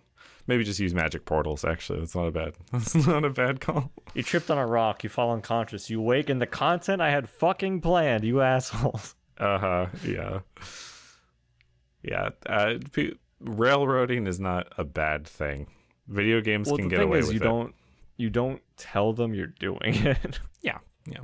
maybe 0.49 0.65
just 0.65 0.81
use 0.81 0.93
magic 0.93 1.25
portals 1.25 1.65
actually 1.65 2.01
that's 2.01 2.17
not 2.17 2.27
a 2.27 2.33
bad 2.33 2.55
that's 2.73 2.95
not 3.07 3.25
a 3.25 3.31
bad 3.31 3.61
call 3.61 3.93
You 4.15 4.25
tripped 4.25 4.51
on 4.51 4.59
a 4.59 4.67
rock, 4.67 5.05
you 5.05 5.11
fall 5.11 5.31
unconscious, 5.33 5.89
you 5.91 6.01
wake 6.03 6.29
in 6.29 6.41
the 6.41 6.47
content 6.47 7.01
I 7.01 7.11
had 7.11 7.29
fucking 7.29 7.81
planned, 7.83 8.25
you 8.25 8.41
assholes. 8.41 9.15
Uh-huh. 9.39 9.87
Yeah. 10.05 10.41
Yeah. 12.03 12.31
Uh, 12.45 12.75
pe- 12.93 13.13
railroading 13.41 14.27
is 14.27 14.41
not 14.41 14.67
a 14.77 14.83
bad 14.85 15.29
thing. 15.29 15.69
Video 16.09 16.41
games 16.41 16.67
Well, 16.67 16.77
can 16.79 16.87
the 16.89 16.91
get 16.91 16.99
thing 16.99 17.09
away 17.09 17.19
is, 17.21 17.27
with 17.29 17.35
you 17.35 17.41
it. 17.41 17.45
don't 17.45 17.75
you 18.17 18.31
don't 18.31 18.61
tell 18.77 19.13
them 19.13 19.35
you're 19.35 19.47
doing 19.47 19.79
it. 19.85 20.41
Yeah. 20.61 20.79
Yeah. 21.07 21.21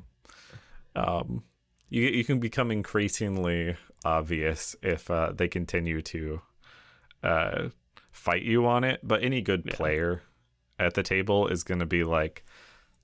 Um, 0.95 1.43
you 1.89 2.03
you 2.03 2.25
can 2.25 2.39
become 2.39 2.71
increasingly 2.71 3.77
obvious 4.05 4.77
if 4.83 5.11
uh, 5.11 5.33
they 5.35 5.49
continue 5.49 6.01
to 6.03 6.41
uh, 7.25 7.69
fight 8.15 8.43
you 8.43 8.65
on 8.67 8.85
it. 8.85 9.01
But 9.03 9.23
any 9.23 9.43
good 9.43 9.65
player 9.67 10.23
at 10.79 10.95
the 10.95 11.03
table 11.03 11.49
is 11.49 11.63
going 11.65 11.81
to 11.81 11.87
be 11.87 12.05
like, 12.05 12.45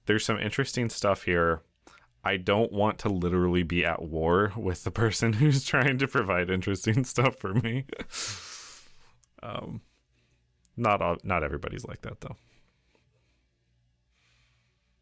"There's 0.07 0.25
some 0.25 0.39
interesting 0.39 0.89
stuff 0.89 1.25
here." 1.25 1.61
I 2.23 2.37
don't 2.37 2.71
want 2.71 2.99
to 3.01 3.09
literally 3.09 3.63
be 3.63 3.83
at 3.85 4.03
war 4.03 4.53
with 4.57 4.85
the 4.85 4.91
person 4.91 5.33
who's 5.41 5.65
trying 5.65 5.97
to 5.99 6.07
provide 6.09 6.51
interesting 6.51 7.03
stuff 7.05 7.37
for 7.39 7.55
me. 7.55 7.87
um, 9.43 9.81
not 10.77 11.01
all, 11.01 11.17
not 11.25 11.43
everybody's 11.43 11.85
like 11.87 12.03
that 12.03 12.21
though. 12.21 12.37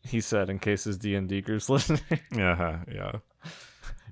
he 0.04 0.20
said, 0.20 0.48
in 0.48 0.58
case 0.58 0.84
his 0.84 0.96
D 0.96 1.14
and 1.16 1.28
D 1.28 1.40
group's 1.40 1.68
listening. 1.74 2.00
Yeah, 2.34 2.80
yeah. 2.92 3.12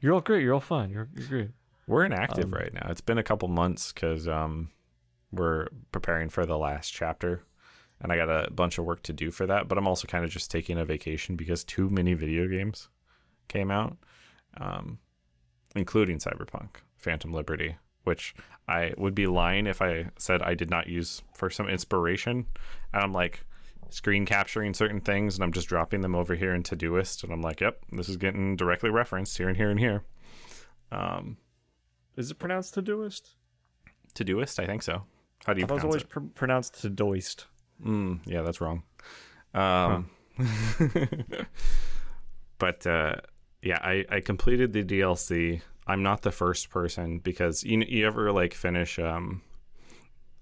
you're 0.01 0.13
all 0.15 0.21
great. 0.21 0.43
You're 0.43 0.55
all 0.55 0.61
fine. 0.61 0.91
You're, 0.91 1.09
you're 1.15 1.29
great. 1.29 1.51
We're 1.87 2.05
inactive 2.05 2.47
Um, 2.47 2.51
right 2.55 2.75
now. 2.75 2.89
It's 2.91 3.01
been 3.01 3.19
a 3.19 3.23
couple 3.23 3.47
months 3.49 3.93
because 3.93 4.27
um, 4.27 4.71
we're 5.33 5.69
preparing 5.93 6.29
for 6.29 6.47
the 6.47 6.59
last 6.59 6.91
chapter, 6.91 7.43
and 8.01 8.13
I 8.13 8.17
got 8.17 8.29
a 8.29 8.51
bunch 8.51 8.79
of 8.79 8.85
work 8.85 9.03
to 9.05 9.13
do 9.13 9.31
for 9.31 9.47
that. 9.47 9.69
But 9.69 9.79
I'm 9.79 9.89
also 9.89 10.07
kind 10.07 10.25
of 10.25 10.31
just 10.31 10.51
taking 10.51 10.79
a 10.79 10.85
vacation 10.85 11.37
because 11.37 11.65
too 11.65 11.91
many 11.91 12.15
video 12.15 12.47
games 12.49 12.89
came 13.49 13.71
out, 13.71 13.97
um, 14.59 14.99
including 15.75 16.19
Cyberpunk, 16.19 16.77
Phantom 16.97 17.33
Liberty, 17.33 17.77
which 18.05 18.35
I 18.69 18.93
would 18.97 19.15
be 19.15 19.27
lying 19.27 19.67
if 19.67 19.81
I 19.83 20.11
said 20.19 20.43
I 20.43 20.55
did 20.55 20.71
not 20.71 20.89
use 20.89 21.23
for 21.35 21.51
some 21.51 21.69
inspiration. 21.69 22.47
And 22.93 23.03
I'm 23.03 23.13
like 23.13 23.45
screen 23.91 24.27
capturing 24.27 24.75
certain 24.75 25.01
things, 25.01 25.37
and 25.37 25.45
I'm 25.45 25.53
just 25.53 25.69
dropping 25.69 26.01
them 26.01 26.15
over 26.15 26.35
here 26.35 26.55
in 26.55 26.63
Todoist, 26.63 27.23
and 27.25 27.33
I'm 27.33 27.43
like, 27.43 27.61
yep, 27.61 27.81
this 27.93 28.09
is 28.09 28.17
getting 28.17 28.57
directly 28.57 28.91
referenced 28.91 29.39
here 29.39 29.49
and 29.49 29.57
here 29.57 29.71
and 29.71 29.81
here. 29.81 30.03
Um, 30.91 31.39
Is 32.17 32.31
it 32.31 32.39
pronounced 32.39 32.75
Todoist? 32.75 33.35
Todoist, 34.15 34.59
I 34.59 34.67
think 34.67 34.83
so. 34.83 35.03
How 35.45 35.53
do 35.55 35.61
you 35.61 35.67
I 35.67 35.71
it 35.71 35.75
was 35.75 35.85
always 35.85 36.03
it? 36.03 36.09
pr- 36.09 36.21
pronounced 36.35 36.75
Todoist. 36.75 37.45
Mm, 37.85 38.21
yeah, 38.25 38.43
that's 38.43 38.61
wrong. 38.61 38.83
Um, 39.55 40.11
but 42.59 42.87
uh, 42.87 43.17
yeah, 43.63 43.79
I, 43.83 44.05
I 44.11 44.21
completed 44.21 44.73
the 44.73 44.83
DLC. 44.83 45.61
I'm 45.87 46.03
not 46.03 46.23
the 46.23 46.33
first 46.33 46.71
person 46.71 47.19
because 47.19 47.63
you 47.65 47.81
you 47.87 48.07
ever 48.07 48.33
like 48.33 48.55
finish 48.55 48.99
um, 48.99 49.43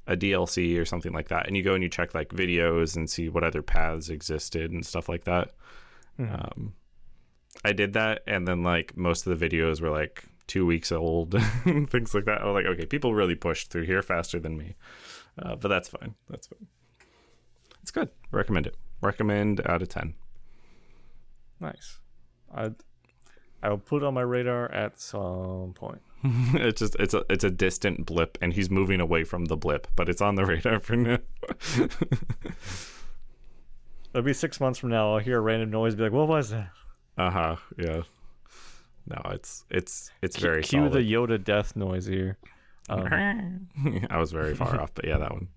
a 0.06 0.16
DLC 0.16 0.78
or 0.80 0.84
something 0.84 1.12
like 1.12 1.28
that, 1.28 1.46
and 1.46 1.56
you 1.56 1.62
go 1.62 1.74
and 1.74 1.82
you 1.82 1.88
check 1.88 2.14
like 2.14 2.28
videos 2.30 2.96
and 2.96 3.08
see 3.10 3.28
what 3.28 3.44
other 3.44 3.62
paths 3.62 4.08
existed 4.08 4.70
and 4.70 4.84
stuff 4.86 5.08
like 5.08 5.24
that. 5.24 5.50
Mhm. 6.18 6.32
Um, 6.32 6.74
I 7.64 7.72
did 7.72 7.92
that, 7.92 8.22
and 8.26 8.48
then 8.48 8.62
like 8.62 8.96
most 8.96 9.26
of 9.26 9.38
the 9.38 9.48
videos 9.48 9.80
were 9.80 9.90
like 9.90 10.24
two 10.46 10.66
weeks 10.66 10.92
old, 10.92 11.32
things 11.64 12.14
like 12.14 12.24
that. 12.24 12.42
I 12.42 12.44
was 12.46 12.54
like, 12.54 12.66
okay, 12.66 12.86
people 12.86 13.14
really 13.14 13.34
pushed 13.34 13.70
through 13.70 13.84
here 13.84 14.02
faster 14.02 14.38
than 14.38 14.56
me, 14.56 14.76
uh, 15.40 15.56
but 15.56 15.68
that's 15.68 15.88
fine. 15.88 16.14
That's 16.28 16.46
fine. 16.46 16.66
It's 17.82 17.90
good. 17.90 18.10
Recommend 18.30 18.66
it. 18.66 18.76
Recommend 19.00 19.60
out 19.66 19.82
of 19.82 19.88
ten. 19.88 20.14
Nice. 21.60 21.98
I 22.54 22.72
I 23.62 23.70
will 23.70 23.78
put 23.78 24.02
it 24.02 24.06
on 24.06 24.14
my 24.14 24.22
radar 24.22 24.70
at 24.72 25.00
some 25.00 25.72
point. 25.74 26.02
it's 26.24 26.80
just 26.80 26.96
it's 26.96 27.14
a 27.14 27.24
it's 27.30 27.44
a 27.44 27.50
distant 27.50 28.06
blip, 28.06 28.38
and 28.40 28.52
he's 28.52 28.70
moving 28.70 29.00
away 29.00 29.24
from 29.24 29.46
the 29.46 29.56
blip, 29.56 29.86
but 29.96 30.08
it's 30.08 30.20
on 30.20 30.34
the 30.34 30.44
radar 30.46 30.80
for 30.80 30.96
now. 30.96 31.18
It'll 34.14 34.22
be 34.22 34.32
six 34.32 34.60
months 34.60 34.78
from 34.78 34.90
now. 34.90 35.12
I'll 35.14 35.18
hear 35.18 35.38
a 35.38 35.40
random 35.40 35.70
noise, 35.70 35.94
be 35.94 36.04
like, 36.04 36.12
"What 36.12 36.28
was 36.28 36.50
that?" 36.50 36.70
uh 37.16 37.30
huh. 37.30 37.56
Yeah. 37.78 38.02
No, 39.06 39.20
it's 39.32 39.64
it's 39.70 40.10
it's 40.22 40.36
very 40.38 40.62
Cue 40.62 40.80
solid. 40.88 40.92
the 40.92 41.00
Yoda 41.12 41.42
death 41.42 41.76
noise 41.76 42.06
here. 42.06 42.38
Um, 42.88 43.68
I 44.10 44.18
was 44.18 44.32
very 44.32 44.54
far 44.54 44.80
off, 44.80 44.92
but 44.94 45.06
yeah, 45.06 45.18
that 45.18 45.32
one. 45.32 45.48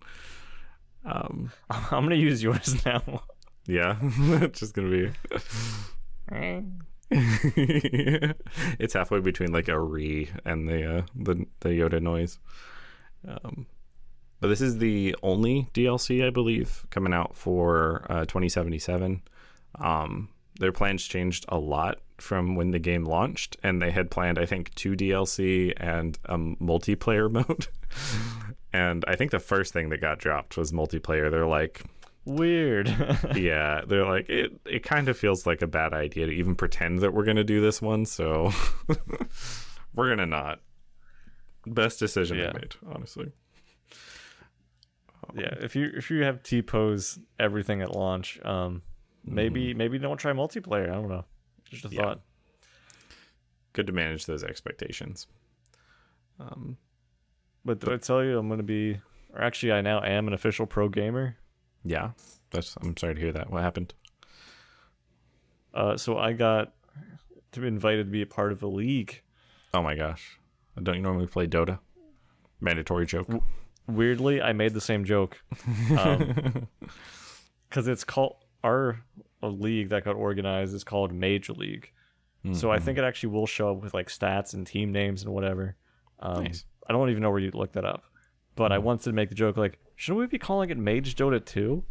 Um, 1.06 1.52
I'm 1.70 2.04
gonna 2.04 2.16
use 2.16 2.44
yours 2.44 2.84
now. 2.86 3.24
yeah, 3.66 3.98
it's 4.02 4.60
just 4.60 4.74
gonna 4.74 4.90
be. 4.90 5.12
it's 8.80 8.94
halfway 8.94 9.20
between 9.22 9.52
like 9.52 9.68
a 9.70 9.80
re 9.80 10.30
and 10.46 10.68
the 10.68 10.98
uh, 11.00 11.02
the 11.16 11.46
the 11.62 11.70
Yoda 11.70 12.02
noise. 12.02 12.40
Um, 13.28 13.66
but 14.40 14.50
this 14.50 14.62
is 14.62 14.78
the 14.78 15.16
only 15.24 15.68
DLC 15.74 16.26
I 16.26 16.30
believe 16.30 16.86
coming 16.92 17.14
out 17.14 17.36
for 17.36 18.06
uh, 18.10 18.22
2077. 18.26 19.22
Um, 19.80 20.30
their 20.60 20.72
plans 20.72 21.04
changed 21.04 21.46
a 21.50 21.58
lot 21.58 22.00
from 22.18 22.56
when 22.56 22.72
the 22.72 22.80
game 22.80 23.06
launched, 23.06 23.58
and 23.64 23.82
they 23.82 23.92
had 23.92 24.10
planned 24.12 24.40
I 24.40 24.46
think 24.46 24.74
two 24.76 24.94
DLC 24.96 25.74
and 25.78 26.18
a 26.26 26.38
multiplayer 26.38 27.32
mode. 27.32 27.68
and 28.74 29.04
I 29.08 29.16
think 29.16 29.32
the 29.32 29.40
first 29.40 29.74
thing 29.74 29.90
that 29.90 30.02
got 30.02 30.20
dropped 30.20 30.58
was 30.58 30.72
multiplayer. 30.72 31.30
They're 31.32 31.46
like, 31.48 31.84
Weird. 32.26 32.90
yeah, 33.36 33.82
they're 33.88 34.04
like 34.06 34.28
it. 34.30 34.52
It 34.66 34.84
kind 34.84 35.08
of 35.08 35.18
feels 35.18 35.46
like 35.48 35.62
a 35.62 35.68
bad 35.68 35.94
idea 35.94 36.26
to 36.26 36.32
even 36.34 36.56
pretend 36.56 37.00
that 37.00 37.14
we're 37.14 37.24
gonna 37.24 37.46
do 37.46 37.62
this 37.62 37.82
one, 37.82 38.06
so 38.06 38.52
we're 39.96 40.10
gonna 40.10 40.26
not. 40.26 40.60
Best 41.66 42.00
decision 42.00 42.38
Yeah. 42.38 42.50
I 42.50 42.54
made, 42.54 42.76
honestly. 42.94 43.32
yeah, 45.36 45.54
if 45.62 45.76
you 45.76 45.90
if 45.96 46.10
you 46.12 46.24
have 46.24 46.44
T 46.44 46.62
pose 46.62 47.18
everything 47.40 47.82
at 47.82 47.96
launch, 47.96 48.44
um, 48.44 48.82
maybe 49.26 49.74
maybe 49.74 49.98
don't 49.98 50.18
try 50.18 50.34
multiplayer. 50.34 50.90
I 50.90 50.96
don't 50.96 51.10
know. 51.10 51.24
Just 51.70 51.86
a 51.86 51.90
Yeah. 51.90 52.02
thought. 52.02 52.22
Good 53.74 53.88
to 53.88 53.94
manage 53.94 54.26
those 54.26 54.44
expectations. 54.44 55.28
Um, 56.40 56.78
But 57.66 57.80
did 57.80 57.92
I 57.92 57.98
tell 57.98 58.24
you 58.24 58.38
I'm 58.38 58.50
gonna 58.50 58.64
be? 58.64 59.00
Or 59.34 59.42
actually, 59.42 59.72
I 59.74 59.82
now 59.82 60.02
am 60.02 60.28
an 60.28 60.34
official 60.34 60.66
pro 60.66 60.90
gamer. 60.90 61.38
yeah, 61.84 62.12
that's. 62.52 62.76
I'm 62.82 62.96
sorry 62.98 63.16
to 63.16 63.22
hear 63.22 63.32
that. 63.34 63.50
What 63.52 63.62
happened? 63.62 63.94
Uh, 65.74 65.96
so 65.98 66.18
I 66.18 66.34
got 66.34 66.74
to 67.52 67.60
be 67.60 67.68
invited 67.68 68.06
to 68.06 68.12
be 68.12 68.22
a 68.22 68.26
part 68.28 68.52
of 68.52 68.64
a 68.64 68.68
league. 68.68 69.22
Oh 69.74 69.82
my 69.84 69.96
gosh, 69.96 70.40
don't 70.82 70.96
you 70.96 71.02
normally 71.02 71.28
play 71.28 71.46
Dota? 71.48 71.80
Mandatory 72.60 73.06
joke. 73.06 73.28
Weirdly, 73.86 74.42
I 74.42 74.54
made 74.54 74.74
the 74.74 74.82
same 74.82 75.04
joke. 75.06 75.42
Um, 75.98 76.68
because 77.70 77.88
it's 77.90 78.04
called 78.06 78.38
our 78.64 79.02
a 79.42 79.48
league 79.48 79.90
that 79.90 80.04
got 80.06 80.16
organized 80.16 80.74
is 80.74 80.84
called 80.84 81.14
Major 81.14 81.54
League. 81.54 81.92
So 82.54 82.72
I 82.72 82.80
think 82.80 82.98
it 82.98 83.04
actually 83.04 83.30
will 83.34 83.46
show 83.46 83.72
up 83.72 83.84
with 83.84 83.94
like 83.94 84.08
stats 84.08 84.54
and 84.54 84.66
team 84.66 84.94
names 84.94 85.22
and 85.22 85.34
whatever. 85.34 85.76
Um, 86.20 86.46
Nice. 86.46 86.64
I 86.90 86.94
don't 86.94 87.10
even 87.10 87.22
know 87.22 87.30
where 87.30 87.40
you'd 87.40 87.54
look 87.56 87.74
that 87.74 87.84
up, 87.84 88.04
but 88.56 88.72
I 88.72 88.78
wanted 88.78 89.04
to 89.04 89.12
make 89.12 89.28
the 89.28 89.36
joke 89.36 89.58
like, 89.58 89.80
shouldn't 89.98 90.20
we 90.22 90.28
be 90.28 90.38
calling 90.40 90.70
it 90.70 90.78
Mage 90.78 91.16
Dota 91.16 91.44
2? 91.44 91.84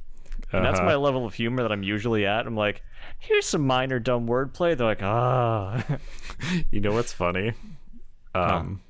And 0.53 0.65
that's 0.65 0.79
Uh-huh. 0.79 0.87
my 0.89 0.95
level 0.95 1.27
of 1.27 1.35
humor 1.35 1.63
that 1.63 1.73
I'm 1.73 1.83
usually 1.83 2.25
at. 2.25 2.47
I'm 2.47 2.57
like, 2.57 2.83
here's 3.19 3.45
some 3.45 3.67
minor 3.67 3.99
dumb 3.99 4.27
wordplay. 4.27 4.75
They're 4.79 4.87
like, 4.87 5.03
ah, 5.03 5.85
You 6.71 6.81
know 6.81 6.93
what's 6.93 7.13
funny? 7.13 7.53
Um, 8.35 8.81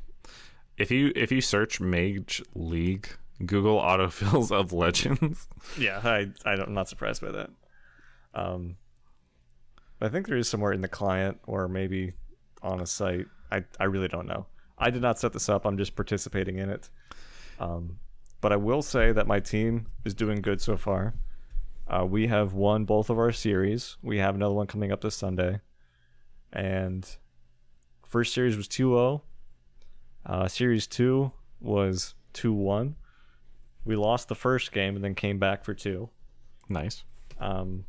if 0.79 0.91
you 0.93 1.13
if 1.17 1.33
you 1.33 1.41
search 1.41 1.81
Mage 1.81 2.43
League, 2.55 3.09
Google 3.45 3.81
autofills 3.81 4.53
of 4.53 4.73
legends. 4.73 5.49
yeah. 5.77 6.01
I, 6.05 6.29
I 6.45 6.53
I'm 6.53 6.75
not 6.75 6.89
surprised 6.89 7.23
by 7.23 7.33
that. 7.33 7.51
Um, 8.37 8.77
I 10.01 10.09
think 10.09 10.29
there 10.29 10.37
is 10.37 10.49
somewhere 10.49 10.73
in 10.73 10.83
the 10.83 10.89
client 10.89 11.41
or 11.47 11.67
maybe 11.67 12.13
on 12.63 12.81
a 12.81 12.87
site. 12.87 13.27
I 13.51 13.65
I 13.81 13.85
really 13.85 14.09
don't 14.09 14.27
know. 14.27 14.47
I 14.79 14.91
did 14.91 15.03
not 15.03 15.19
set 15.19 15.33
this 15.33 15.49
up. 15.49 15.65
I'm 15.65 15.79
just 15.79 15.97
participating 15.97 16.59
in 16.59 16.69
it. 16.69 16.91
Um, 17.59 17.99
but 18.41 18.53
I 18.53 18.57
will 18.57 18.83
say 18.83 19.11
that 19.13 19.27
my 19.27 19.41
team 19.41 19.87
is 20.05 20.15
doing 20.15 20.43
good 20.43 20.61
so 20.61 20.77
far. 20.77 21.15
Uh, 21.89 22.05
we 22.05 22.27
have 22.27 22.53
won 22.53 22.85
both 22.85 23.09
of 23.09 23.19
our 23.19 23.33
series. 23.33 23.97
We 24.03 24.19
have 24.19 24.35
another 24.35 24.55
one 24.55 24.67
coming 24.67 24.93
up 24.93 25.01
this 25.01 25.17
Sunday. 25.17 25.61
And 26.53 27.09
first 28.07 28.35
series 28.35 28.57
was 28.57 28.69
2-0. 28.69 29.23
Uh, 30.27 30.49
series 30.49 30.87
2 30.87 31.33
was 31.61 32.15
2-1. 32.35 32.95
We 33.85 33.97
lost 33.97 34.29
the 34.29 34.35
first 34.35 34.73
game 34.73 34.97
and 34.97 35.05
then 35.05 35.15
came 35.15 35.39
back 35.39 35.65
for 35.65 35.73
2. 35.73 36.11
Nice. 36.69 37.05
Um, 37.41 37.87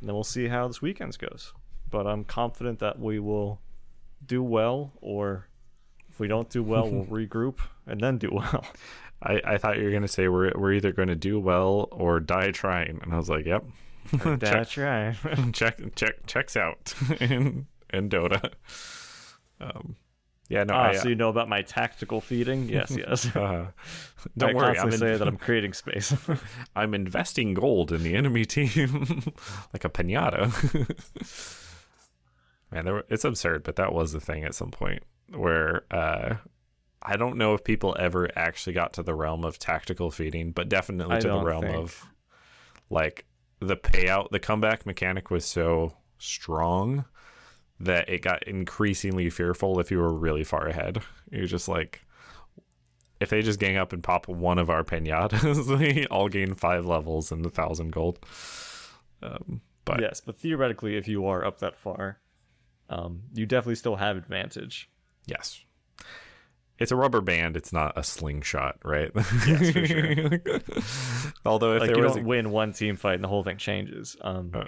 and 0.00 0.08
then 0.08 0.14
we'll 0.14 0.24
see 0.24 0.48
how 0.48 0.66
this 0.66 0.82
weekend's 0.82 1.16
goes. 1.16 1.52
But 1.90 2.06
I'm 2.06 2.24
confident 2.24 2.78
that 2.80 2.98
we 2.98 3.18
will 3.18 3.60
do 4.24 4.42
well, 4.42 4.92
or 5.00 5.48
if 6.08 6.18
we 6.18 6.28
don't 6.28 6.50
do 6.50 6.62
well, 6.62 6.88
we'll 6.88 7.04
regroup 7.26 7.58
and 7.86 8.00
then 8.00 8.18
do 8.18 8.30
well. 8.32 8.64
I, 9.22 9.40
I 9.44 9.58
thought 9.58 9.78
you 9.78 9.84
were 9.84 9.90
gonna 9.92 10.08
say 10.08 10.28
we're 10.28 10.52
we're 10.56 10.72
either 10.72 10.92
gonna 10.92 11.14
do 11.14 11.40
well 11.40 11.88
or 11.90 12.20
die 12.20 12.50
trying, 12.50 13.00
and 13.02 13.12
I 13.14 13.16
was 13.16 13.30
like, 13.30 13.46
yep, 13.46 13.64
That's 14.12 14.76
right. 14.76 15.14
check 15.52 15.94
check 15.94 16.26
checks 16.26 16.56
out 16.56 16.94
in 17.20 17.66
in 17.92 18.08
Dota. 18.08 18.52
Um, 19.60 19.96
yeah, 20.48 20.64
no, 20.64 20.74
Ah, 20.74 20.82
I, 20.88 20.96
so 20.96 21.08
you 21.08 21.14
know 21.14 21.28
about 21.28 21.48
my 21.48 21.62
tactical 21.62 22.20
feeding? 22.20 22.68
Yes, 22.68 22.96
yes. 22.96 23.34
uh, 23.36 23.66
don't 24.36 24.50
I 24.50 24.54
worry, 24.54 24.78
I'm 24.78 24.88
in- 24.92 24.98
say 24.98 25.16
that 25.16 25.26
I'm 25.26 25.36
creating 25.46 25.72
space. 25.72 26.14
I'm 26.74 26.94
investing 26.94 27.54
gold 27.54 27.92
in 27.92 28.02
the 28.02 28.14
enemy 28.14 28.44
team 28.44 29.22
like 29.72 29.84
a 29.84 29.88
pinata. 29.88 30.52
Man, 32.72 32.84
there 32.84 32.94
were, 32.94 33.04
it's 33.08 33.24
absurd, 33.24 33.62
but 33.62 33.76
that 33.76 33.92
was 33.92 34.12
the 34.12 34.20
thing 34.20 34.44
at 34.44 34.54
some 34.54 34.70
point 34.70 35.02
where 35.32 35.84
uh, 35.90 36.36
I 37.02 37.16
don't 37.16 37.36
know 37.36 37.54
if 37.54 37.62
people 37.64 37.96
ever 37.98 38.28
actually 38.36 38.72
got 38.72 38.92
to 38.94 39.02
the 39.02 39.14
realm 39.14 39.44
of 39.44 39.58
tactical 39.58 40.10
feeding, 40.10 40.50
but 40.50 40.68
definitely 40.68 41.16
I 41.16 41.20
to 41.20 41.28
the 41.28 41.42
realm 41.44 41.62
think. 41.62 41.76
of 41.76 42.04
like 42.90 43.24
the 43.60 43.76
payout. 43.76 44.30
The 44.30 44.40
comeback 44.40 44.84
mechanic 44.84 45.30
was 45.30 45.44
so 45.44 45.94
strong 46.18 47.04
that 47.80 48.08
it 48.08 48.22
got 48.22 48.42
increasingly 48.44 49.28
fearful 49.30 49.78
if 49.80 49.90
you 49.90 49.98
were 49.98 50.12
really 50.14 50.44
far 50.44 50.66
ahead. 50.66 51.00
You're 51.30 51.46
just 51.46 51.68
like, 51.68 52.02
if 53.20 53.30
they 53.30 53.42
just 53.42 53.58
gang 53.60 53.76
up 53.76 53.92
and 53.92 54.02
pop 54.02 54.28
one 54.28 54.58
of 54.58 54.70
our 54.70 54.82
pinatas, 54.84 55.78
they 55.78 56.06
all 56.06 56.28
gain 56.28 56.54
five 56.54 56.86
levels 56.86 57.30
and 57.32 57.44
a 57.44 57.50
thousand 57.50 57.92
gold. 57.92 58.18
Um, 59.22 59.60
but 59.84 60.00
yes, 60.00 60.20
but 60.20 60.36
theoretically, 60.36 60.96
if 60.96 61.06
you 61.08 61.26
are 61.26 61.44
up 61.44 61.58
that 61.60 61.76
far, 61.76 62.18
um, 62.90 63.22
you 63.34 63.46
definitely 63.46 63.74
still 63.76 63.96
have 63.96 64.16
advantage. 64.16 64.88
yes, 65.26 65.60
it's 66.78 66.92
a 66.92 66.96
rubber 66.96 67.20
band. 67.22 67.56
It's 67.56 67.72
not 67.72 67.96
a 67.96 68.02
slingshot, 68.02 68.78
right? 68.84 69.10
Yes, 69.46 69.70
for 69.70 69.86
sure. 69.86 70.40
Although 71.46 71.74
if 71.74 71.80
like 71.80 71.88
there 71.88 71.98
you 71.98 72.04
was 72.04 72.14
don't 72.16 72.24
a, 72.24 72.26
win 72.26 72.50
one 72.50 72.72
team 72.74 72.96
fight 72.96 73.14
and 73.14 73.24
the 73.24 73.28
whole 73.28 73.42
thing 73.42 73.56
changes. 73.56 74.16
Um, 74.20 74.50
Uh, 74.54 74.64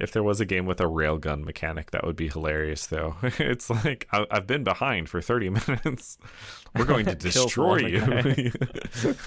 if 0.00 0.12
there 0.12 0.22
was 0.22 0.40
a 0.40 0.44
game 0.44 0.66
with 0.66 0.80
a 0.80 0.84
railgun 0.84 1.44
mechanic, 1.44 1.90
that 1.90 2.04
would 2.04 2.16
be 2.16 2.28
hilarious. 2.28 2.86
Though 2.86 3.16
it's 3.22 3.68
like 3.68 4.08
I, 4.12 4.26
I've 4.30 4.46
been 4.46 4.64
behind 4.64 5.08
for 5.08 5.20
thirty 5.20 5.50
minutes. 5.68 6.18
We're 6.76 6.84
going 6.84 7.06
to 7.06 7.14
destroy 7.16 7.78
you. 7.78 8.52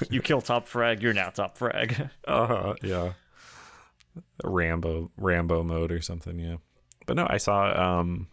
you 0.10 0.22
kill 0.22 0.42
top 0.42 0.68
frag, 0.68 1.02
you're 1.02 1.14
now 1.14 1.30
top 1.30 1.58
frag. 1.58 2.10
Uh, 2.28 2.48
huh. 2.48 2.74
yeah. 2.82 3.14
Rambo 4.44 5.12
Rambo 5.18 5.64
mode 5.64 5.92
or 5.92 6.02
something, 6.02 6.40
yeah. 6.40 6.58
But 7.06 7.18
no, 7.18 7.28
I 7.30 7.38
saw 7.38 8.00
um 8.00 8.28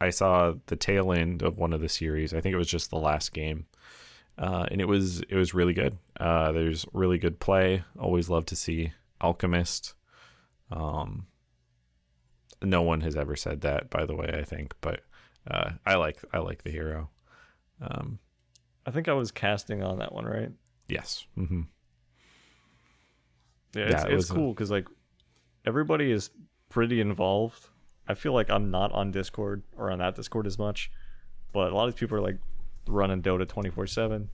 I 0.00 0.10
saw 0.10 0.54
the 0.66 0.76
tail 0.76 1.12
end 1.12 1.42
of 1.42 1.58
one 1.58 1.72
of 1.72 1.80
the 1.80 1.88
series. 1.88 2.34
I 2.34 2.40
think 2.40 2.52
it 2.52 2.58
was 2.58 2.68
just 2.68 2.90
the 2.90 2.98
last 2.98 3.32
game, 3.32 3.66
uh, 4.38 4.66
and 4.70 4.80
it 4.80 4.88
was 4.88 5.20
it 5.22 5.34
was 5.34 5.54
really 5.54 5.72
good. 5.72 5.98
Uh, 6.18 6.52
there's 6.52 6.86
really 6.92 7.18
good 7.18 7.40
play. 7.40 7.84
Always 7.98 8.28
love 8.28 8.46
to 8.46 8.56
see 8.56 8.92
Alchemist. 9.20 9.94
Um, 10.70 11.26
no 12.64 12.82
one 12.82 13.00
has 13.02 13.16
ever 13.16 13.36
said 13.36 13.60
that, 13.62 13.90
by 13.90 14.06
the 14.06 14.14
way. 14.14 14.30
I 14.32 14.44
think, 14.44 14.74
but 14.80 15.00
uh, 15.50 15.72
I 15.86 15.96
like 15.96 16.18
I 16.32 16.38
like 16.38 16.62
the 16.62 16.70
hero. 16.70 17.10
Um, 17.80 18.18
I 18.86 18.90
think 18.90 19.08
I 19.08 19.12
was 19.12 19.30
casting 19.30 19.82
on 19.82 19.98
that 19.98 20.12
one, 20.12 20.24
right? 20.24 20.50
yes. 20.88 21.26
Mm-hmm. 21.36 21.62
Yeah, 23.74 23.88
Yeah, 23.88 23.90
it's, 23.90 24.04
it 24.04 24.12
it's 24.12 24.16
was 24.16 24.30
cool 24.30 24.52
because 24.52 24.70
like 24.70 24.86
everybody 25.66 26.10
is 26.10 26.30
pretty 26.68 27.00
involved. 27.00 27.68
I 28.06 28.14
feel 28.14 28.32
like 28.34 28.50
I'm 28.50 28.70
not 28.70 28.92
on 28.92 29.10
Discord 29.10 29.62
or 29.76 29.90
on 29.90 29.98
that 29.98 30.14
Discord 30.14 30.46
as 30.46 30.58
much, 30.58 30.90
but 31.52 31.72
a 31.72 31.74
lot 31.74 31.88
of 31.88 31.94
these 31.94 32.00
people 32.00 32.18
are 32.18 32.22
like 32.22 32.38
running 32.86 33.22
Dota 33.22 33.48
24 33.48 33.86
seven. 33.86 34.30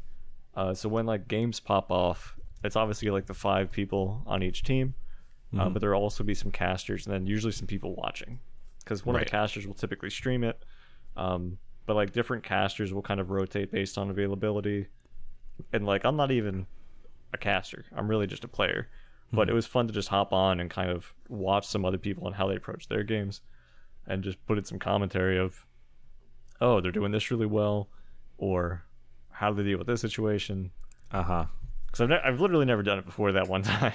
Uh, 0.55 0.75
so 0.75 0.89
when 0.89 1.07
like 1.07 1.29
games 1.29 1.61
pop 1.61 1.91
off, 1.91 2.37
it's 2.65 2.77
obviously 2.77 3.11
like 3.11 3.27
the 3.27 3.35
five 3.35 3.71
people 3.71 4.23
on 4.27 4.43
each 4.43 4.65
team, 4.65 4.95
uh, 5.59 5.67
Mhm. 5.67 5.73
but 5.73 5.81
there 5.81 5.91
will 5.93 6.01
also 6.03 6.23
be 6.25 6.35
some 6.35 6.51
casters 6.53 7.07
and 7.07 7.15
then 7.15 7.27
usually 7.27 7.53
some 7.53 7.67
people 7.67 7.95
watching, 7.95 8.39
because 8.79 9.05
one 9.05 9.17
of 9.17 9.21
the 9.21 9.27
casters 9.31 9.67
will 9.67 9.75
typically 9.75 10.11
stream 10.11 10.45
it. 10.45 10.65
Um, 11.17 11.59
but 11.87 11.97
like 11.97 12.13
different 12.13 12.45
casters 12.45 12.93
will 12.93 13.03
kind 13.03 13.19
of 13.21 13.31
rotate 13.31 13.73
based 13.73 13.99
on 13.99 14.11
availability, 14.11 14.87
and 15.73 15.85
like 15.87 16.05
I'm 16.05 16.17
not 16.17 16.31
even 16.31 16.67
a 17.33 17.39
caster. 17.39 17.85
I'm 17.95 18.09
really 18.09 18.27
just 18.27 18.45
a 18.45 18.49
player. 18.49 18.89
But 19.33 19.49
it 19.49 19.53
was 19.53 19.65
fun 19.65 19.87
to 19.87 19.93
just 19.93 20.09
hop 20.09 20.33
on 20.33 20.59
and 20.59 20.69
kind 20.69 20.91
of 20.91 21.15
watch 21.29 21.65
some 21.65 21.85
other 21.85 21.99
people 21.99 22.27
and 22.27 22.35
how 22.35 22.49
they 22.49 22.57
approach 22.57 22.89
their 22.89 23.05
games 23.05 23.43
and 24.05 24.25
just 24.25 24.45
put 24.45 24.59
in 24.59 24.65
some 24.65 24.81
commentary 24.81 25.39
of, 25.39 25.65
oh, 26.61 26.81
they're 26.81 26.91
doing 26.91 27.13
this 27.13 27.31
really 27.31 27.47
well, 27.47 27.89
or 28.39 28.83
how 29.31 29.51
do 29.53 29.63
they 29.63 29.69
deal 29.71 29.79
with 29.79 29.87
this 29.87 30.01
situation? 30.01 30.73
Uh 31.13 31.23
huh. 31.23 31.45
Because 31.87 32.01
I've, 32.01 32.09
ne- 32.09 32.21
I've 32.25 32.41
literally 32.41 32.65
never 32.65 32.83
done 32.83 32.99
it 32.99 33.05
before 33.07 33.31
that 33.31 33.47
one 33.47 33.63
time. 33.79 33.93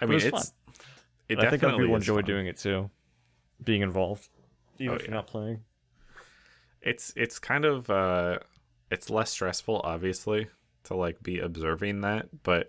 I 0.00 0.04
It 0.04 0.08
mean, 0.08 0.14
was 0.14 0.24
it's. 0.26 0.52
It 1.28 1.38
I 1.38 1.50
think 1.50 1.62
other 1.64 1.76
people 1.78 1.96
enjoy 1.96 2.16
fun. 2.16 2.24
doing 2.24 2.46
it 2.46 2.58
too, 2.58 2.90
being 3.62 3.82
involved, 3.82 4.28
even 4.78 4.92
Oh, 4.94 4.96
if 4.96 5.02
you're 5.06 5.14
not 5.14 5.26
playing. 5.26 5.60
it's 6.82 7.12
it's 7.16 7.38
kind 7.38 7.64
of 7.64 7.88
uh 7.90 8.38
it's 8.90 9.08
less 9.10 9.30
stressful 9.30 9.80
obviously 9.84 10.48
to 10.84 10.94
like 10.94 11.22
be 11.22 11.38
observing 11.38 12.02
that 12.02 12.28
but 12.42 12.68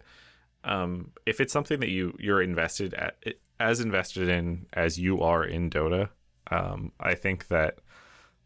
um 0.64 1.12
if 1.26 1.42
it's 1.42 1.52
something 1.52 1.80
that 1.82 1.90
you 1.90 2.16
you're 2.20 2.42
invested 2.42 2.94
at 2.94 3.18
as 3.60 3.80
invested 3.82 4.30
in 4.30 4.66
as 4.74 4.98
you 4.98 5.22
are 5.22 5.44
in 5.44 5.70
dota 5.70 6.08
um 6.50 6.92
i 7.00 7.14
think 7.14 7.48
that 7.50 7.80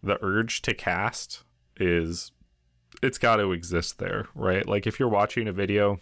the 0.02 0.18
urge 0.24 0.62
to 0.64 0.74
cast 0.74 1.44
is 1.78 2.32
it's 3.04 3.20
got 3.20 3.36
to 3.36 3.52
exist 3.52 4.00
there 4.00 4.28
right 4.34 4.68
like 4.68 4.88
if 4.88 5.00
you're 5.00 5.08
watching 5.08 5.48
a 5.48 5.54
video 5.54 6.00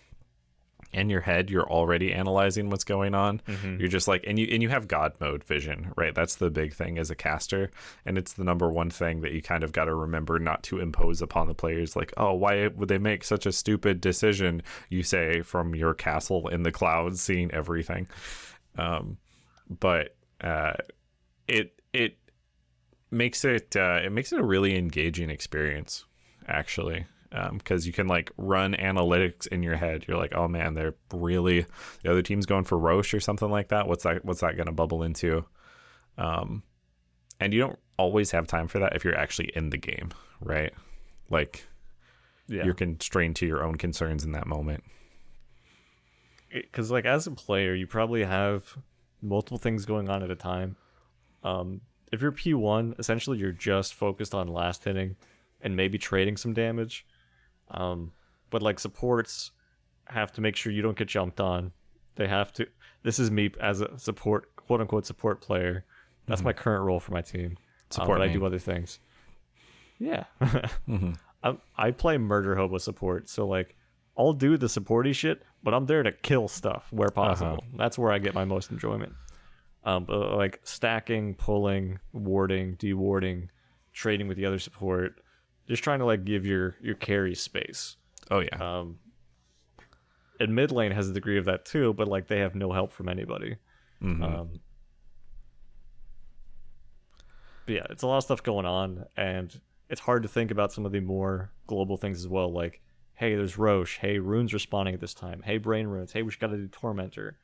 in 0.98 1.10
your 1.10 1.22
head 1.22 1.50
you're 1.50 1.70
already 1.70 2.12
analyzing 2.14 2.70
what's 2.70 2.84
going 2.84 3.14
on. 3.16 3.42
You're 3.80 3.88
just 3.88 4.08
like 4.08 4.24
and 4.28 4.38
you 4.40 4.48
and 4.52 4.62
you 4.62 4.70
have 4.70 4.88
god 4.88 5.14
mode 5.20 5.44
vision 5.44 5.94
right? 5.96 6.14
That's 6.14 6.36
the 6.36 6.50
big 6.50 6.74
thing 6.74 6.98
as 6.98 7.10
a 7.12 7.16
caster. 7.16 7.72
And 8.06 8.18
it's 8.18 8.34
the 8.34 8.44
number 8.44 8.70
one 8.70 8.90
thing 8.90 9.22
that 9.22 9.32
you 9.32 9.42
kind 9.42 9.64
of 9.64 9.72
got 9.72 9.86
to 9.86 9.96
remember 9.96 10.40
not 10.40 10.64
to 10.64 10.80
impose 10.80 11.22
upon 11.22 11.48
the 11.48 11.54
players 11.54 11.96
like 11.96 12.14
oh 12.18 12.34
why 12.34 12.68
would 12.68 12.90
they 12.90 12.98
make 12.98 13.24
such 13.24 13.46
a 13.46 13.52
stupid 13.52 14.02
decision 14.02 14.62
you 14.90 15.04
say 15.04 15.42
from 15.42 15.76
your 15.76 15.94
castle 15.94 16.48
in 16.48 16.64
the 16.64 16.72
clouds 16.72 17.22
seeing 17.22 17.52
everything. 17.52 18.08
Um 18.78 19.18
but 19.70 20.16
uh 20.42 20.74
it 21.48 21.80
it 21.94 22.18
makes 23.12 23.46
it 23.46 23.76
uh 23.76 24.00
it 24.04 24.12
makes 24.12 24.34
it 24.34 24.40
a 24.40 24.44
really 24.44 24.78
engaging 24.78 25.30
experience 25.30 26.06
actually 26.48 27.06
because 27.52 27.86
you 27.86 27.94
can 27.94 28.08
like 28.08 28.32
run 28.38 28.74
analytics 28.74 29.48
in 29.48 29.64
your 29.64 29.76
head. 29.76 30.06
You're 30.08 30.18
like, 30.18 30.34
oh 30.36 30.48
man, 30.48 30.74
they're 30.74 30.96
really 31.14 31.66
the 32.04 32.12
other 32.12 32.22
team's 32.22 32.46
going 32.46 32.64
for 32.64 32.78
Rosh 32.78 33.14
or 33.14 33.20
something 33.20 33.50
like 33.50 33.70
that. 33.70 33.88
What's 33.88 34.04
that? 34.04 34.24
What's 34.26 34.42
that 34.42 34.56
going 34.56 34.68
to 34.68 34.72
bubble 34.72 35.04
into? 35.04 35.46
Um, 36.18 36.64
and 37.40 37.54
you 37.54 37.60
don't 37.60 37.80
always 37.98 38.32
have 38.32 38.48
time 38.48 38.68
for 38.68 38.80
that 38.80 38.96
if 38.96 39.04
you're 39.04 39.18
actually 39.18 39.52
in 39.56 39.70
the 39.70 39.78
game, 39.78 40.10
right? 40.42 40.74
Like 41.30 41.66
Yeah, 42.48 42.64
you're 42.64 42.74
constrained 42.74 43.36
to 43.38 43.46
your 43.46 43.64
own 43.64 43.76
concerns 43.76 44.24
in 44.24 44.32
that 44.32 44.48
moment. 44.48 44.84
because 46.52 46.92
like 46.92 47.06
as 47.06 47.28
a 47.28 47.32
player, 47.32 47.76
you 47.76 47.88
probably 47.88 48.24
have 48.24 48.78
multiple 49.22 49.58
things 49.58 49.86
going 49.86 50.10
on 50.10 50.24
at 50.24 50.32
a 50.32 50.36
time. 50.36 50.76
Um, 51.44 51.82
if 52.12 52.22
you're 52.22 52.32
P1, 52.32 53.00
essentially 53.00 53.38
you're 53.38 53.52
just 53.52 53.94
focused 53.94 54.34
on 54.34 54.48
last 54.48 54.84
hitting 54.86 55.16
and 55.62 55.76
maybe 55.76 55.98
trading 55.98 56.38
some 56.38 56.54
damage. 56.54 57.06
Um, 57.72 58.12
but 58.50 58.62
like 58.62 58.80
supports 58.80 59.52
have 60.06 60.32
to 60.34 60.42
make 60.42 60.56
sure 60.56 60.72
you 60.72 60.82
don't 60.82 60.98
get 60.98 61.08
jumped 61.08 61.40
on. 61.40 61.72
They 62.16 62.28
have 62.28 62.54
to. 62.54 62.68
This 63.04 63.20
is 63.20 63.30
me 63.30 63.52
as 63.60 63.82
a 63.82 63.98
support, 64.00 64.56
quote 64.56 64.82
unquote, 64.82 65.06
support 65.06 65.42
player. 65.42 65.86
That's 66.26 66.44
my 66.44 66.54
current 66.54 66.84
role 66.84 67.00
for 67.00 67.14
my 67.14 67.22
team. 67.22 67.52
Um, 67.52 67.58
Support 67.90 68.20
but 68.20 68.30
I 68.30 68.34
do 68.34 68.46
other 68.46 68.60
things. 68.60 69.00
Yeah. 69.98 70.26
hmm 70.86 71.14
I, 71.44 71.56
I 71.78 71.92
play 71.92 72.18
murder 72.18 72.56
hobo 72.56 72.80
support, 72.80 73.30
so 73.30 73.48
like 73.48 73.76
I'll 74.18 74.34
do 74.34 74.58
the 74.58 74.68
supporty 74.68 75.14
shit, 75.14 75.44
but 75.64 75.74
I'm 75.74 75.86
there 75.86 76.04
to 76.04 76.12
kill 76.12 76.48
stuff 76.48 76.88
where 76.92 77.10
possible. 77.10 77.64
That's 77.78 77.98
where 77.98 78.12
I 78.12 78.18
get 78.18 78.34
my 78.34 78.44
most 78.44 78.72
enjoyment. 78.72 79.14
Um, 79.84 80.06
but 80.06 80.36
like 80.36 80.60
stacking, 80.64 81.36
pulling, 81.36 82.00
warding, 82.12 82.76
dewarding, 82.76 83.50
trading 83.94 84.28
with 84.28 84.36
the 84.36 84.46
other 84.46 84.60
support, 84.60 85.22
just 85.68 85.84
trying 85.84 86.00
to 86.00 86.06
like 86.06 86.24
give 86.26 86.46
your 86.46 86.76
your 86.82 86.96
carry 86.96 87.36
space. 87.36 87.96
Oh 88.30 88.40
yeah, 88.40 88.58
Um, 88.80 89.00
and 90.40 90.54
mid 90.56 90.72
lane 90.72 90.92
has 90.92 91.10
a 91.10 91.14
degree 91.14 91.38
of 91.38 91.46
that 91.46 91.66
too, 91.66 91.94
but 91.94 92.08
like 92.08 92.28
they 92.28 92.40
have 92.40 92.56
no 92.56 92.72
help 92.72 92.92
from 92.92 93.10
anybody. 93.10 93.58
Mhm. 94.02 94.24
Um, 94.24 94.60
but 97.66 97.76
yeah, 97.76 97.86
it's 97.90 98.04
a 98.04 98.08
lot 98.08 98.18
of 98.18 98.24
stuff 98.24 98.44
going 98.44 98.66
on, 98.66 99.06
and 99.16 99.60
it's 99.90 100.02
hard 100.02 100.24
to 100.24 100.30
think 100.30 100.52
about 100.52 100.72
some 100.72 100.86
of 100.86 100.92
the 100.92 101.00
more 101.00 101.52
global 101.68 101.98
things 101.98 102.20
as 102.20 102.28
well. 102.28 102.52
Like, 102.52 102.82
hey, 103.16 103.36
there's 103.36 103.58
Rosh. 103.58 103.98
Hey, 103.98 104.20
runes 104.20 104.54
responding 104.54 104.94
at 104.94 105.02
this 105.02 105.14
time. 105.14 105.42
Hey, 105.44 105.58
brain 105.58 105.88
runes. 105.88 106.14
Hey, 106.14 106.22
we 106.22 106.30
just 106.30 106.40
got 106.40 106.48
to 106.48 106.58
do 106.58 106.68
Tormentor. 106.68 107.38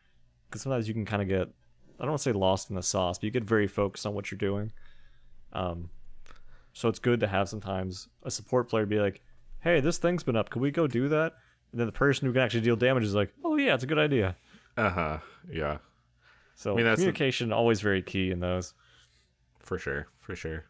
Because 0.50 0.62
sometimes 0.62 0.88
you 0.88 0.94
can 0.94 1.06
kind 1.06 1.22
of 1.22 1.28
get, 1.28 1.48
I 2.00 2.04
don't 2.04 2.10
want 2.12 2.20
to 2.20 2.24
say 2.24 2.32
lost 2.32 2.70
in 2.70 2.76
the 2.76 2.84
sauce, 2.84 3.18
but 3.18 3.24
you 3.24 3.32
get 3.32 3.44
very 3.44 3.68
focused 3.68 4.06
on 4.06 4.14
what 4.14 4.30
you're 4.30 4.38
doing. 4.38 4.72
Um, 5.52 5.90
so 6.74 6.90
it's 6.90 7.00
good 7.00 7.20
to 7.22 7.28
have 7.28 7.48
sometimes 7.50 8.10
a 8.24 8.32
support 8.32 8.70
player 8.70 8.86
be 8.86 9.00
like, 9.00 9.22
hey, 9.62 9.80
this 9.80 9.98
thing's 9.98 10.24
been 10.24 10.36
up. 10.36 10.50
Can 10.50 10.62
we 10.62 10.72
go 10.72 10.88
do 10.88 11.08
that? 11.10 11.34
And 11.72 11.80
then 11.80 11.88
the 11.88 11.94
person 11.94 12.28
who 12.28 12.34
can 12.34 12.42
actually 12.42 12.62
deal 12.62 12.76
damage 12.76 13.04
is 13.04 13.16
like, 13.16 13.32
oh 13.44 13.56
yeah, 13.56 13.74
it's 13.74 13.84
a 13.84 13.88
good 13.88 13.98
idea. 14.00 14.36
uh 14.78 14.90
huh, 14.90 15.18
yeah, 15.50 15.78
So 16.56 16.74
I 16.74 16.76
mean, 16.76 16.86
that's 16.86 16.98
the- 17.00 17.04
communication 17.06 17.54
always 17.54 17.80
very 17.82 18.02
key 18.02 18.32
in 18.32 18.40
those. 18.40 18.74
for 19.60 19.78
sure, 19.78 20.08
for 20.20 20.36
sure. 20.36 20.66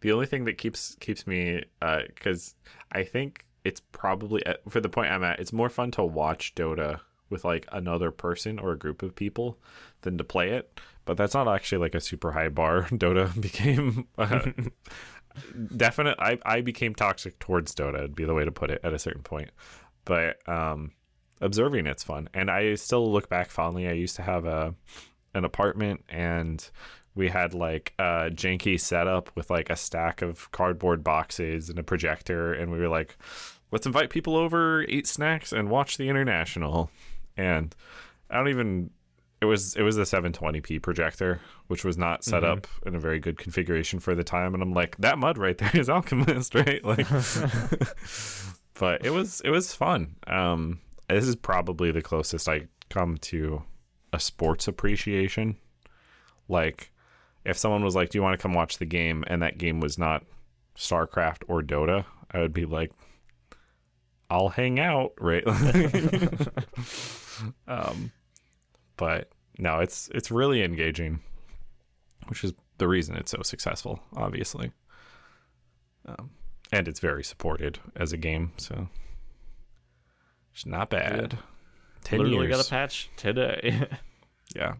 The 0.00 0.12
only 0.12 0.26
thing 0.26 0.44
that 0.44 0.58
keeps 0.58 0.94
keeps 0.96 1.26
me, 1.26 1.64
because 1.80 2.54
I 2.92 3.04
think 3.04 3.46
it's 3.64 3.80
probably 3.80 4.42
for 4.68 4.80
the 4.80 4.88
point 4.90 5.10
I'm 5.10 5.24
at, 5.24 5.40
it's 5.40 5.52
more 5.52 5.70
fun 5.70 5.90
to 5.92 6.04
watch 6.04 6.54
Dota 6.54 7.00
with 7.30 7.44
like 7.44 7.66
another 7.72 8.10
person 8.10 8.58
or 8.58 8.72
a 8.72 8.78
group 8.78 9.02
of 9.02 9.14
people 9.16 9.58
than 10.02 10.18
to 10.18 10.24
play 10.24 10.50
it. 10.50 10.78
But 11.04 11.16
that's 11.16 11.34
not 11.34 11.48
actually 11.48 11.78
like 11.78 11.94
a 11.94 12.00
super 12.00 12.32
high 12.32 12.48
bar. 12.48 12.82
Dota 12.90 13.38
became 13.40 14.06
uh, 14.18 14.50
definite. 15.76 16.16
I 16.18 16.38
I 16.44 16.60
became 16.60 16.94
toxic 16.94 17.38
towards 17.38 17.74
Dota. 17.74 18.02
Would 18.02 18.16
be 18.16 18.24
the 18.24 18.34
way 18.34 18.44
to 18.44 18.52
put 18.52 18.70
it 18.70 18.80
at 18.82 18.94
a 18.94 18.98
certain 18.98 19.22
point. 19.22 19.50
But 20.04 20.46
um, 20.48 20.92
observing 21.40 21.86
it's 21.86 22.04
fun, 22.04 22.28
and 22.34 22.50
I 22.50 22.74
still 22.74 23.10
look 23.10 23.28
back 23.28 23.50
fondly. 23.50 23.88
I 23.88 23.92
used 23.92 24.16
to 24.16 24.22
have 24.22 24.44
a 24.44 24.74
an 25.34 25.44
apartment 25.44 26.04
and 26.08 26.70
we 27.14 27.28
had 27.28 27.54
like 27.54 27.92
a 27.98 28.30
janky 28.30 28.80
setup 28.80 29.30
with 29.34 29.50
like 29.50 29.70
a 29.70 29.76
stack 29.76 30.22
of 30.22 30.50
cardboard 30.52 31.04
boxes 31.04 31.68
and 31.68 31.78
a 31.78 31.82
projector 31.82 32.52
and 32.52 32.70
we 32.70 32.78
were 32.78 32.88
like 32.88 33.16
let's 33.70 33.86
invite 33.86 34.10
people 34.10 34.36
over 34.36 34.82
eat 34.84 35.06
snacks 35.06 35.52
and 35.52 35.70
watch 35.70 35.96
the 35.96 36.08
international 36.08 36.90
and 37.36 37.74
i 38.30 38.36
don't 38.36 38.48
even 38.48 38.90
it 39.44 39.46
was 39.46 39.74
it 39.76 39.82
was 39.82 39.96
a 39.98 40.02
720p 40.02 40.80
projector 40.82 41.38
which 41.66 41.84
was 41.84 41.98
not 41.98 42.24
set 42.24 42.42
Mhm. 42.42 42.50
up 42.52 42.66
in 42.86 42.94
a 42.94 42.98
very 42.98 43.18
good 43.20 43.36
configuration 43.38 44.00
for 44.00 44.14
the 44.14 44.24
time 44.24 44.54
and 44.54 44.62
i'm 44.62 44.72
like 44.72 44.96
that 44.98 45.18
mud 45.18 45.36
right 45.38 45.58
there 45.58 45.70
is 45.82 45.88
alchemist 45.90 46.54
right? 46.54 46.82
Like 46.84 47.06
but 48.80 49.04
it 49.04 49.10
was 49.10 49.40
it 49.42 49.50
was 49.50 49.74
fun. 49.74 50.16
Um 50.26 50.80
this 51.08 51.26
is 51.28 51.36
probably 51.36 51.90
the 51.92 52.00
closest 52.02 52.48
i 52.48 52.66
come 52.88 53.18
to 53.18 53.62
a 54.12 54.18
sports 54.18 54.66
appreciation. 54.68 55.56
Like 56.48 56.90
if 57.44 57.58
someone 57.58 57.84
was 57.84 57.94
like 57.94 58.08
do 58.10 58.18
you 58.18 58.22
want 58.22 58.38
to 58.38 58.42
come 58.42 58.54
watch 58.54 58.78
the 58.78 58.86
game? 58.86 59.24
and 59.26 59.42
that 59.42 59.58
game 59.58 59.80
was 59.80 59.98
not 59.98 60.24
starcraft 60.76 61.42
or 61.48 61.60
dota 61.62 62.04
i 62.32 62.38
would 62.40 62.52
be 62.54 62.64
like 62.64 62.90
i'll 64.30 64.48
hang 64.48 64.80
out 64.80 65.12
right? 65.20 65.44
Um 67.68 68.12
but 68.96 69.28
no 69.58 69.80
it's 69.80 70.08
it's 70.14 70.30
really 70.30 70.62
engaging 70.62 71.20
which 72.28 72.42
is 72.44 72.52
the 72.78 72.88
reason 72.88 73.14
it's 73.16 73.30
so 73.30 73.42
successful, 73.42 74.00
obviously. 74.16 74.72
Um, 76.06 76.30
and 76.72 76.88
it's 76.88 76.98
very 76.98 77.22
supported 77.22 77.78
as 77.94 78.12
a 78.12 78.16
game, 78.16 78.52
so 78.56 78.88
it's 80.52 80.66
not 80.66 80.90
bad. 80.90 81.38
Ten 82.02 82.18
Literally 82.20 82.46
years, 82.46 82.56
got 82.56 82.66
a 82.66 82.70
patch 82.70 83.10
today. 83.16 83.86
yeah. 84.56 84.74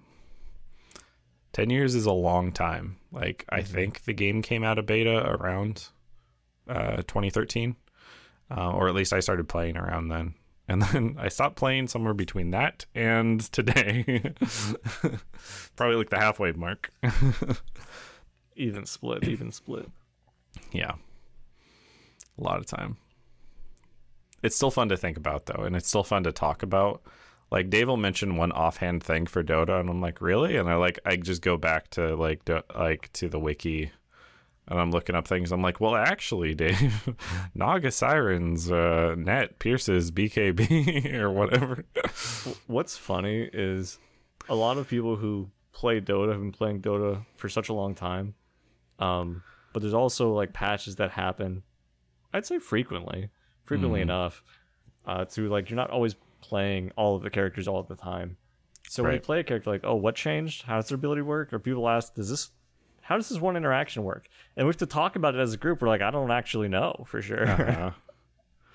Ten 1.53 1.71
years 1.71 1.95
is 1.95 2.07
a 2.07 2.13
long 2.13 2.51
time. 2.51 2.97
Like 3.13 3.45
I 3.49 3.61
Mhm. 3.61 3.67
think 3.67 4.05
the 4.05 4.13
game 4.13 4.43
came 4.43 4.65
out 4.65 4.79
of 4.79 4.87
beta 4.87 5.25
around 5.31 5.89
uh, 6.69 6.97
2013, 7.03 7.77
uh, 8.51 8.73
or 8.73 8.89
at 8.89 8.95
least 8.95 9.13
I 9.13 9.21
started 9.21 9.49
playing 9.49 9.77
around 9.77 10.09
then. 10.09 10.35
And 10.67 10.83
then 10.83 11.17
I 11.19 11.29
stopped 11.29 11.57
playing 11.57 11.89
somewhere 11.89 12.15
between 12.15 12.51
that 12.53 12.87
and 12.95 13.41
today. 13.53 14.33
Probably 15.77 15.97
like 15.97 16.11
the 16.11 16.19
halfway 16.19 16.53
mark. 16.53 16.91
even 18.57 18.87
split, 18.87 19.25
even 19.25 19.53
split. 19.53 19.91
Yeah. 20.73 20.93
A 22.39 22.43
lot 22.43 22.59
of 22.59 22.67
time. 22.67 22.97
It's 24.43 24.57
still 24.57 24.71
fun 24.71 24.89
to 24.89 24.97
think 24.97 25.17
about 25.17 25.47
though, 25.47 25.65
and 25.65 25.77
it's 25.77 25.89
still 25.89 26.05
fun 26.05 26.25
to 26.25 26.33
talk 26.33 26.63
about. 26.63 27.03
Like 27.51 27.71
Dave 27.71 27.89
will 27.89 27.97
mention 27.97 28.37
one 28.37 28.53
offhand 28.53 29.03
thing 29.03 29.27
for 29.27 29.43
Dota, 29.43 29.81
and 29.81 29.89
I'm 29.89 30.01
like, 30.01 30.21
really? 30.21 30.57
And 30.57 30.69
I 30.69 30.75
like 30.77 30.99
I 31.05 31.17
just 31.17 31.43
go 31.43 31.57
back 31.57 31.89
to 31.91 32.17
like 32.17 32.45
do, 32.45 32.61
like 32.75 33.13
to 33.15 33.29
the 33.29 33.39
wiki, 33.39 33.91
and 34.69 34.79
I'm 34.81 34.91
looking 34.91 35.15
up 35.15 35.29
things. 35.29 35.53
I'm 35.53 35.63
like, 35.63 35.81
well, 35.81 35.95
actually, 35.95 36.55
Dave, 36.55 37.15
Naga 37.55 37.91
Sirens, 37.91 38.71
uh, 38.71 39.15
Net 39.17 39.59
pierces 39.59 40.11
BKB 40.11 41.13
or 41.21 41.31
whatever. 41.31 41.85
What's 42.67 42.97
funny 42.97 43.49
is 43.53 43.99
a 44.49 44.55
lot 44.55 44.79
of 44.79 44.89
people 44.89 45.17
who 45.17 45.51
play 45.73 46.01
Dota 46.01 46.31
have 46.33 46.41
been 46.41 46.53
playing 46.53 46.81
Dota 46.83 47.25
for 47.37 47.49
such 47.49 47.69
a 47.69 47.73
long 47.75 47.95
time. 47.95 48.35
Um, 48.99 49.43
but 49.73 49.81
there's 49.83 49.95
also 49.95 50.33
like 50.33 50.53
patches 50.53 50.97
that 50.97 51.11
happen, 51.11 51.63
I'd 52.33 52.47
say 52.47 52.59
frequently, 52.59 53.31
frequently 53.65 54.01
Mhm. 54.01 54.05
enough, 54.05 54.43
uh, 55.07 55.25
to 55.27 55.49
like 55.49 55.69
you're 55.69 55.77
not 55.77 55.91
always 55.91 56.15
playing 56.41 56.93
all 56.97 57.17
of 57.17 57.23
the 57.23 57.31
characters 57.31 57.67
all 57.67 57.81
of 57.81 57.89
the 57.89 57.97
time. 57.97 58.37
So 58.89 59.03
when 59.03 59.15
you 59.15 59.21
play 59.21 59.41
a 59.41 59.45
character, 59.45 59.71
like, 59.71 59.81
oh, 59.83 59.95
what 59.97 60.15
changed? 60.15 60.63
How 60.63 60.77
does 60.77 60.89
their 60.89 60.97
ability 60.97 61.23
work? 61.23 61.53
Or 61.53 61.59
people 61.59 61.89
ask, 61.89 62.15
does 62.15 62.29
this, 62.31 62.51
how 63.05 63.17
does 63.17 63.29
this 63.29 63.39
one 63.39 63.57
interaction 63.57 64.03
work? 64.03 64.29
And 64.57 64.67
we 64.67 64.71
have 64.71 64.79
to 64.79 64.87
talk 64.87 65.15
about 65.15 65.35
it 65.35 65.41
as 65.41 65.53
a 65.53 65.59
group. 65.59 65.83
We're 65.83 65.89
like, 65.89 66.01
I 66.01 66.11
don't 66.11 66.31
actually 66.31 66.69
know 66.69 67.05
for 67.07 67.21
sure. 67.21 67.47
Uh-huh. 67.47 67.91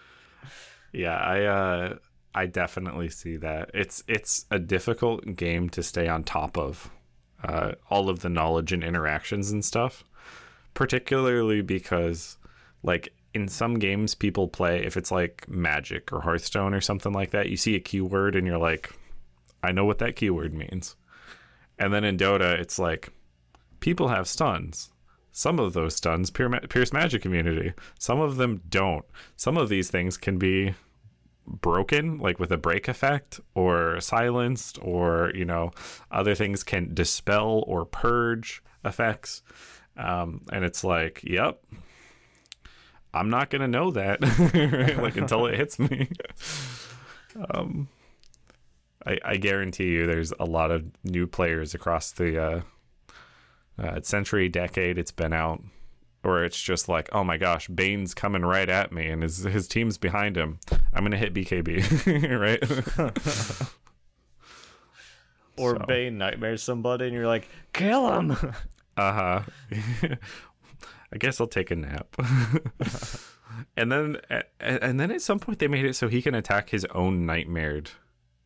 yeah, 0.93 1.17
I 1.17 1.43
uh 1.45 1.95
I 2.35 2.45
definitely 2.45 3.09
see 3.09 3.37
that. 3.37 3.71
It's 3.73 4.03
it's 4.07 4.45
a 4.51 4.59
difficult 4.59 5.35
game 5.35 5.69
to 5.71 5.81
stay 5.81 6.07
on 6.07 6.23
top 6.23 6.57
of. 6.57 6.91
Uh, 7.41 7.71
all 7.89 8.09
of 8.09 8.19
the 8.19 8.27
knowledge 8.27 8.73
and 8.73 8.83
interactions 8.83 9.49
and 9.49 9.63
stuff, 9.63 10.03
particularly 10.73 11.61
because, 11.61 12.37
like 12.83 13.13
in 13.33 13.47
some 13.47 13.79
games, 13.79 14.13
people 14.13 14.49
play 14.49 14.85
if 14.85 14.97
it's 14.97 15.09
like 15.09 15.47
Magic 15.47 16.11
or 16.11 16.19
Hearthstone 16.19 16.73
or 16.73 16.81
something 16.81 17.13
like 17.13 17.31
that. 17.31 17.47
You 17.49 17.55
see 17.55 17.75
a 17.75 17.79
keyword 17.79 18.35
and 18.35 18.45
you're 18.45 18.57
like, 18.57 18.93
I 19.63 19.71
know 19.71 19.85
what 19.85 19.99
that 19.99 20.17
keyword 20.17 20.53
means. 20.53 20.97
And 21.77 21.93
then 21.93 22.03
in 22.03 22.17
Dota, 22.17 22.59
it's 22.59 22.77
like 22.77 23.13
people 23.79 24.09
have 24.09 24.27
stuns. 24.27 24.91
Some 25.31 25.59
of 25.59 25.73
those 25.73 25.95
stuns 25.95 26.31
pier- 26.31 26.49
pierce 26.69 26.91
magic 26.91 27.25
immunity. 27.25 27.73
Some 27.97 28.19
of 28.19 28.37
them 28.37 28.61
don't. 28.67 29.05
Some 29.35 29.57
of 29.57 29.69
these 29.69 29.89
things 29.89 30.17
can 30.17 30.37
be 30.37 30.73
broken, 31.45 32.17
like 32.17 32.39
with 32.39 32.51
a 32.51 32.57
break 32.57 32.87
effect, 32.87 33.39
or 33.53 33.99
silenced, 34.01 34.79
or 34.81 35.31
you 35.35 35.45
know, 35.45 35.71
other 36.11 36.35
things 36.35 36.63
can 36.63 36.93
dispel 36.93 37.63
or 37.67 37.85
purge 37.85 38.61
effects. 38.83 39.41
Um, 39.97 40.41
and 40.51 40.63
it's 40.63 40.83
like, 40.83 41.21
yep, 41.23 41.63
I'm 43.13 43.29
not 43.29 43.49
gonna 43.49 43.67
know 43.67 43.91
that 43.91 44.21
like 45.01 45.17
until 45.17 45.45
it 45.45 45.55
hits 45.57 45.79
me. 45.79 46.09
um, 47.51 47.87
I, 49.05 49.17
I 49.23 49.37
guarantee 49.37 49.89
you, 49.91 50.05
there's 50.05 50.33
a 50.39 50.45
lot 50.45 50.71
of 50.71 50.85
new 51.03 51.27
players 51.27 51.73
across 51.73 52.11
the 52.11 52.41
uh, 52.41 52.61
uh, 53.79 54.01
century, 54.01 54.49
decade 54.49 54.97
it's 54.97 55.11
been 55.11 55.33
out, 55.33 55.63
or 56.23 56.43
it's 56.43 56.61
just 56.61 56.89
like, 56.89 57.09
oh 57.13 57.23
my 57.23 57.37
gosh, 57.37 57.67
Bane's 57.67 58.13
coming 58.13 58.43
right 58.43 58.69
at 58.69 58.91
me, 58.91 59.07
and 59.07 59.23
his 59.23 59.43
his 59.43 59.67
team's 59.67 59.97
behind 59.97 60.35
him. 60.37 60.59
I'm 60.93 61.03
gonna 61.03 61.17
hit 61.17 61.33
BKB, 61.33 62.39
right? 62.39 62.61
or 65.57 65.75
So. 65.77 65.85
Bane 65.87 66.17
nightmares 66.17 66.63
somebody, 66.63 67.05
and 67.05 67.13
you're 67.13 67.27
like, 67.27 67.47
kill 67.73 68.11
him. 68.19 68.31
Uh 68.97 69.13
huh. 69.13 69.41
I 71.11 71.17
guess 71.17 71.39
I'll 71.41 71.47
take 71.47 71.71
a 71.71 71.75
nap. 71.75 72.15
and 73.75 73.91
then, 73.91 74.17
and 74.59 74.99
then 74.99 75.09
at 75.11 75.21
some 75.21 75.39
point 75.39 75.59
they 75.59 75.67
made 75.67 75.85
it 75.85 75.95
so 75.95 76.07
he 76.07 76.21
can 76.21 76.35
attack 76.35 76.69
his 76.69 76.85
own 76.93 77.25
nightmared 77.25 77.87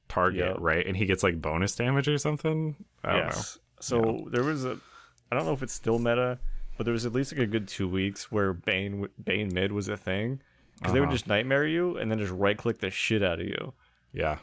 target, 0.08 0.46
Yep. 0.46 0.58
right? 0.60 0.86
And 0.88 0.96
he 0.96 1.06
gets 1.06 1.24
like 1.24 1.42
bonus 1.42 1.76
damage 1.76 2.08
or 2.08 2.18
something. 2.18 2.76
I 3.04 3.12
don't 3.14 3.26
yes. 3.26 3.60
So 3.82 4.28
there 4.32 4.44
was 4.44 4.64
a, 4.64 4.78
I 5.34 5.38
don't 5.40 5.46
know 5.48 5.54
if 5.54 5.64
it's 5.64 5.74
still 5.74 6.00
meta, 6.00 6.40
but 6.78 6.84
there 6.86 6.94
was 6.94 7.06
at 7.06 7.14
least 7.14 7.32
like 7.34 7.42
a 7.42 7.46
good 7.48 7.68
two 7.68 7.88
weeks 7.88 8.32
where 8.32 8.54
Bane 8.54 9.08
Bane 9.24 9.52
mid 9.54 9.72
was 9.72 9.88
a 9.88 9.98
thing 9.98 10.42
because 10.78 10.94
they 10.94 11.00
would 11.00 11.08
Uh-huh. 11.08 11.16
just 11.16 11.28
nightmare 11.28 11.66
you 11.66 11.98
and 11.98 12.10
then 12.12 12.20
just 12.20 12.32
right 12.32 12.58
click 12.58 12.80
the 12.80 12.90
shit 12.90 13.24
out 13.24 13.40
of 13.40 13.46
you. 13.48 13.74
Yeah, 14.12 14.40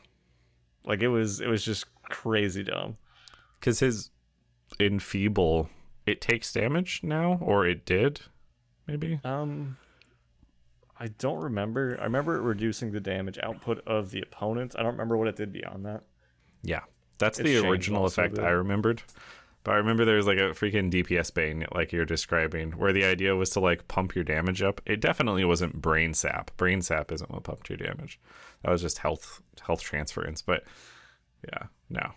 Like 0.85 1.01
it 1.03 1.09
was 1.09 1.41
it 1.41 1.49
was 1.49 1.65
just 1.65 1.87
crazy 2.03 2.63
dumb. 2.65 2.97
because 3.59 3.79
his 3.81 4.11
enfeeble 4.79 5.69
it 6.07 6.21
takes 6.21 6.53
damage 6.53 7.01
now, 7.03 7.39
or 7.43 7.67
it 7.67 7.85
did, 7.85 8.23
maybe. 8.87 9.21
Um, 9.23 9.77
I 10.99 11.09
don't 11.09 11.41
remember. 11.43 11.97
I 12.01 12.05
remember 12.05 12.37
it 12.37 12.41
reducing 12.43 12.91
the 12.93 13.01
damage 13.01 13.39
output 13.43 13.81
of 13.87 14.11
the 14.11 14.21
opponent. 14.23 14.75
I 14.79 14.83
don't 14.83 14.93
remember 14.93 15.17
what 15.17 15.29
it 15.29 15.37
did 15.37 15.53
beyond 15.53 15.85
that. 15.87 16.03
Yeah, 16.63 16.81
that's 17.19 17.39
It's 17.39 17.49
the 17.49 17.69
original 17.69 18.07
effect. 18.07 18.39
I 18.39 18.49
remembered. 18.51 19.03
But 19.63 19.73
I 19.73 19.77
remember 19.77 20.05
there 20.05 20.17
was 20.17 20.27
like 20.27 20.39
a 20.39 20.53
freaking 20.53 20.91
DPS 20.91 21.35
bane, 21.35 21.67
like 21.75 21.93
you're 21.93 22.07
describing, 22.07 22.73
where 22.73 22.93
the 22.93 23.05
idea 23.05 23.37
was 23.37 23.51
to 23.51 23.61
like 23.61 23.89
pump 23.89 24.15
your 24.15 24.25
damage 24.25 24.63
up. 24.63 24.81
It 24.87 25.01
definitely 25.01 25.45
wasn't 25.45 25.83
brain 25.83 26.15
sap. 26.15 26.51
Brain 26.57 26.81
sap 26.81 27.13
isn't 27.13 27.31
what 27.31 27.43
pumped 27.43 27.69
your 27.69 27.77
damage. 27.77 28.19
That 28.63 28.71
was 28.71 28.81
just 28.81 28.99
health 28.99 29.43
health 29.67 29.83
transference. 29.83 30.41
But 30.41 30.65
yeah, 31.53 31.65
no, 31.91 32.13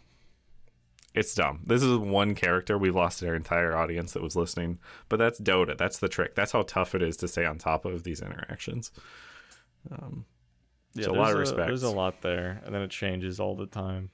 it's 1.14 1.36
dumb. 1.36 1.62
This 1.66 1.84
is 1.84 1.98
one 1.98 2.34
character 2.34 2.78
we 2.78 2.90
lost 2.90 3.24
our 3.24 3.36
entire 3.36 3.76
audience 3.76 4.14
that 4.14 4.24
was 4.24 4.36
listening. 4.36 4.80
But 5.10 5.18
that's 5.18 5.40
Dota. 5.40 5.78
That's 5.78 6.00
the 6.00 6.10
trick. 6.10 6.36
That's 6.36 6.54
how 6.54 6.64
tough 6.64 6.96
it 6.96 7.02
is 7.02 7.18
to 7.18 7.28
stay 7.28 7.46
on 7.46 7.58
top 7.58 7.86
of 7.86 8.04
these 8.04 8.22
interactions. 8.22 8.92
Um, 9.92 10.26
Yeah, 10.96 11.06
So 11.06 11.12
a 11.12 11.16
lot 11.16 11.32
of 11.34 11.40
respect. 11.40 11.68
There's 11.68 11.84
a 11.84 11.90
lot 11.90 12.22
there, 12.22 12.62
and 12.66 12.74
then 12.74 12.82
it 12.82 12.92
changes 12.92 13.40
all 13.40 13.56
the 13.56 13.66
time, 13.66 14.12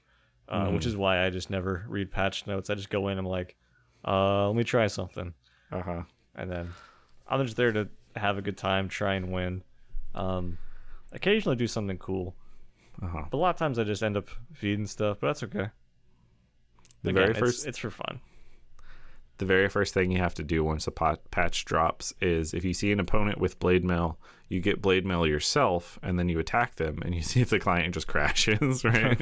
uh, 0.49 0.69
which 0.71 0.83
Mhm. 0.83 0.87
is 0.87 0.97
why 0.97 1.23
I 1.25 1.29
just 1.29 1.49
never 1.49 1.85
read 1.87 2.11
patch 2.11 2.45
notes. 2.47 2.69
I 2.69 2.75
just 2.75 2.89
go 2.89 3.07
in. 3.07 3.17
I'm 3.17 3.25
like, 3.25 3.55
uh, 4.05 4.47
let 4.47 4.55
me 4.57 4.63
try 4.65 4.87
something, 4.87 5.33
uh 5.71 5.81
huh. 5.81 6.03
and 6.35 6.51
then 6.51 6.69
I'm 7.27 7.43
just 7.45 7.55
there 7.57 7.71
to 7.71 7.87
have 8.15 8.37
a 8.37 8.41
good 8.41 8.57
time, 8.57 8.89
try 8.89 9.13
and 9.13 9.31
win. 9.31 9.63
Um, 10.15 10.57
occasionally 11.11 11.55
do 11.55 11.67
something 11.67 11.97
cool, 11.97 12.35
Uh 13.01 13.07
huh. 13.07 13.25
but 13.29 13.37
a 13.37 13.39
lot 13.39 13.51
of 13.51 13.55
times 13.57 13.77
I 13.79 13.83
just 13.83 14.01
end 14.03 14.17
up 14.17 14.29
feeding 14.53 14.87
stuff. 14.87 15.19
But 15.21 15.27
that's 15.27 15.43
okay. 15.43 15.69
The 17.03 17.09
Again, 17.11 17.13
very 17.13 17.29
it's- 17.31 17.39
first 17.39 17.67
it's 17.67 17.77
for 17.77 17.91
fun. 17.91 18.19
The 19.39 19.45
very 19.45 19.67
first 19.69 19.93
thing 19.93 20.11
you 20.11 20.19
have 20.19 20.35
to 20.35 20.43
do 20.43 20.63
once 20.63 20.85
a 20.85 20.91
pot, 20.91 21.31
patch 21.31 21.65
drops 21.65 22.13
is 22.21 22.53
if 22.53 22.63
you 22.65 22.73
see 22.73 22.91
an 22.91 22.99
opponent 22.99 23.39
with 23.39 23.57
blade 23.57 23.85
mail, 23.85 24.19
you 24.49 24.59
get 24.59 24.81
blade 24.81 25.05
mail 25.05 25.25
yourself, 25.25 25.97
and 26.03 26.19
then 26.19 26.27
you 26.27 26.39
attack 26.39 26.75
them, 26.75 26.99
and 27.03 27.15
you 27.15 27.21
see 27.29 27.41
if 27.41 27.49
the 27.49 27.59
client 27.59 27.93
just 27.93 28.07
crashes. 28.07 28.83
Right? 28.89 29.19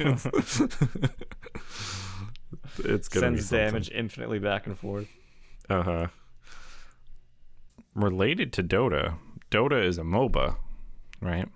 it's 2.78 3.08
gonna 3.08 3.38
Sends 3.38 3.50
damage 3.50 3.90
infinitely 3.90 4.38
back 4.40 4.66
and 4.66 4.76
forth. 4.76 5.08
Uh 5.68 5.82
huh. 5.82 6.06
Related 7.94 8.52
to 8.54 8.62
Dota, 8.62 9.18
Dota 9.50 9.82
is 9.82 9.98
a 9.98 10.02
MOBA, 10.02 10.56
right? 11.20 11.48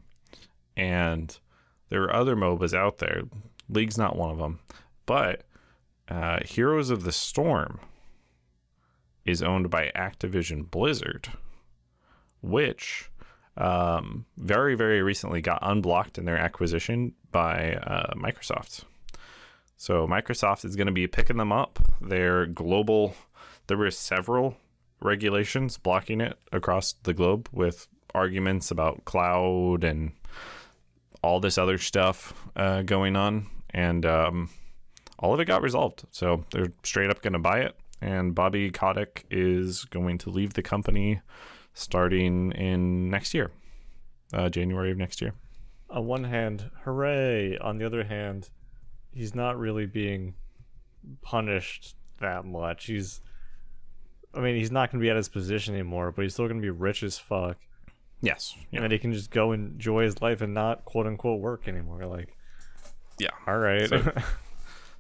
And 0.77 1.37
there 1.89 2.03
are 2.03 2.15
other 2.15 2.37
MOBAs 2.37 2.75
out 2.75 2.99
there. 2.99 3.23
League's 3.69 3.99
not 3.99 4.17
one 4.17 4.31
of 4.31 4.39
them, 4.39 4.61
but 5.07 5.45
uh, 6.09 6.41
Heroes 6.45 6.91
of 6.91 7.05
the 7.05 7.13
Storm 7.13 7.81
is 9.25 9.43
owned 9.43 9.71
by 9.71 9.93
Activision 9.95 10.71
Blizzard, 10.71 11.29
which 12.41 13.11
um, 13.57 14.27
very, 14.37 14.75
very 14.75 15.03
recently 15.03 15.41
got 15.41 15.59
unblocked 15.63 16.19
in 16.19 16.25
their 16.25 16.39
acquisition 16.39 17.15
by 17.31 17.75
uh, 17.75 18.15
Microsoft. 18.15 18.85
So 19.77 20.07
Microsoft 20.07 20.65
is 20.65 20.77
going 20.77 20.87
to 20.87 20.93
be 20.93 21.07
picking 21.07 21.37
them 21.37 21.53
up. 21.53 21.79
Their 22.01 22.47
global, 22.47 23.15
there 23.67 23.77
were 23.77 23.91
several 23.91 24.57
regulations 25.01 25.77
blocking 25.77 26.21
it 26.21 26.39
across 26.53 26.95
the 27.03 27.13
globe 27.13 27.49
with 27.53 27.89
arguments 28.15 28.71
about 28.71 29.05
cloud 29.05 29.85
and 29.85 30.13
all 31.23 31.41
this 31.41 31.59
other 31.59 31.79
stuff 31.79 32.33
uh, 32.57 32.83
going 32.83 33.17
on, 33.17 33.47
and 33.71 34.05
um, 34.07 34.51
all 35.19 35.35
of 35.35 35.41
it 35.41 35.47
got 35.47 35.63
resolved. 35.63 36.05
So 36.11 36.45
they're 36.51 36.73
straight 36.83 37.11
up 37.11 37.23
going 37.23 37.33
to 37.33 37.39
buy 37.39 37.61
it, 37.61 37.77
and 38.03 38.35
Bobby 38.35 38.71
Kotick 38.71 39.25
is 39.31 39.85
going 39.87 40.19
to 40.19 40.31
leave 40.31 40.55
the 40.55 40.63
company 40.63 41.21
starting 41.75 42.53
in 42.53 43.09
next 43.11 43.33
year, 43.33 43.51
uh, 44.35 44.49
January 44.49 44.91
of 44.91 44.99
next 44.99 45.21
year. 45.21 45.33
On 45.91 46.07
one 46.07 46.25
hand, 46.25 46.71
hooray! 46.85 47.57
On 47.59 47.79
the 47.79 47.87
other 47.87 48.05
hand, 48.05 48.51
he's 49.13 49.35
not 49.35 49.59
really 49.59 49.87
being 49.87 50.35
punished 51.23 51.97
that 52.21 52.45
much. 52.45 52.87
He's, 52.87 53.21
I 54.35 54.41
mean, 54.41 54.57
he's 54.57 54.71
not 54.71 54.91
going 54.91 55.01
to 55.01 55.05
be 55.05 55.11
at 55.11 55.17
his 55.17 55.29
position 55.29 55.75
anymore, 55.75 56.13
but 56.13 56.23
he's 56.23 56.33
still 56.35 56.47
going 56.47 56.61
to 56.61 56.63
be 56.63 56.71
rich 56.71 57.03
as 57.03 57.19
fuck. 57.19 57.59
Yes. 58.21 58.55
And 58.73 58.85
then 58.85 58.91
he 58.91 58.99
can 58.99 59.13
just 59.13 59.31
go 59.31 59.53
enjoy 59.53 60.05
his 60.05 60.23
life 60.23 60.41
and 60.43 60.55
not 60.55 60.85
quote 60.85 61.07
unquote 61.07 61.41
work 61.41 61.67
anymore. 61.69 62.07
Like, 62.07 62.29
Yeah. 63.19 63.31
all 63.47 63.59
right. 63.59 63.89
So- 63.89 64.13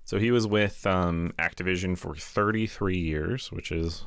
So 0.04 0.18
he 0.18 0.30
was 0.30 0.46
with 0.46 0.86
um, 0.86 1.32
Activision 1.38 1.96
for 1.96 2.14
33 2.14 2.98
years, 2.98 3.52
which 3.52 3.70
is 3.70 4.04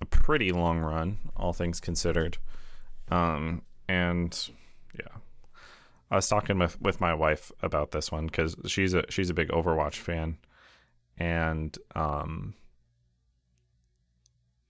a 0.00 0.04
pretty 0.04 0.50
long 0.50 0.80
run, 0.80 1.18
all 1.36 1.52
things 1.52 1.80
considered. 1.80 2.38
Um, 3.10 3.62
and 3.88 4.38
yeah, 4.98 5.16
I 6.10 6.16
was 6.16 6.28
talking 6.28 6.58
with, 6.58 6.80
with 6.80 7.00
my 7.00 7.14
wife 7.14 7.50
about 7.62 7.92
this 7.92 8.12
one 8.12 8.26
because 8.26 8.54
she's 8.66 8.94
a 8.94 9.04
she's 9.08 9.30
a 9.30 9.34
big 9.34 9.48
Overwatch 9.48 9.96
fan, 9.96 10.38
and 11.16 11.76
um, 11.94 12.54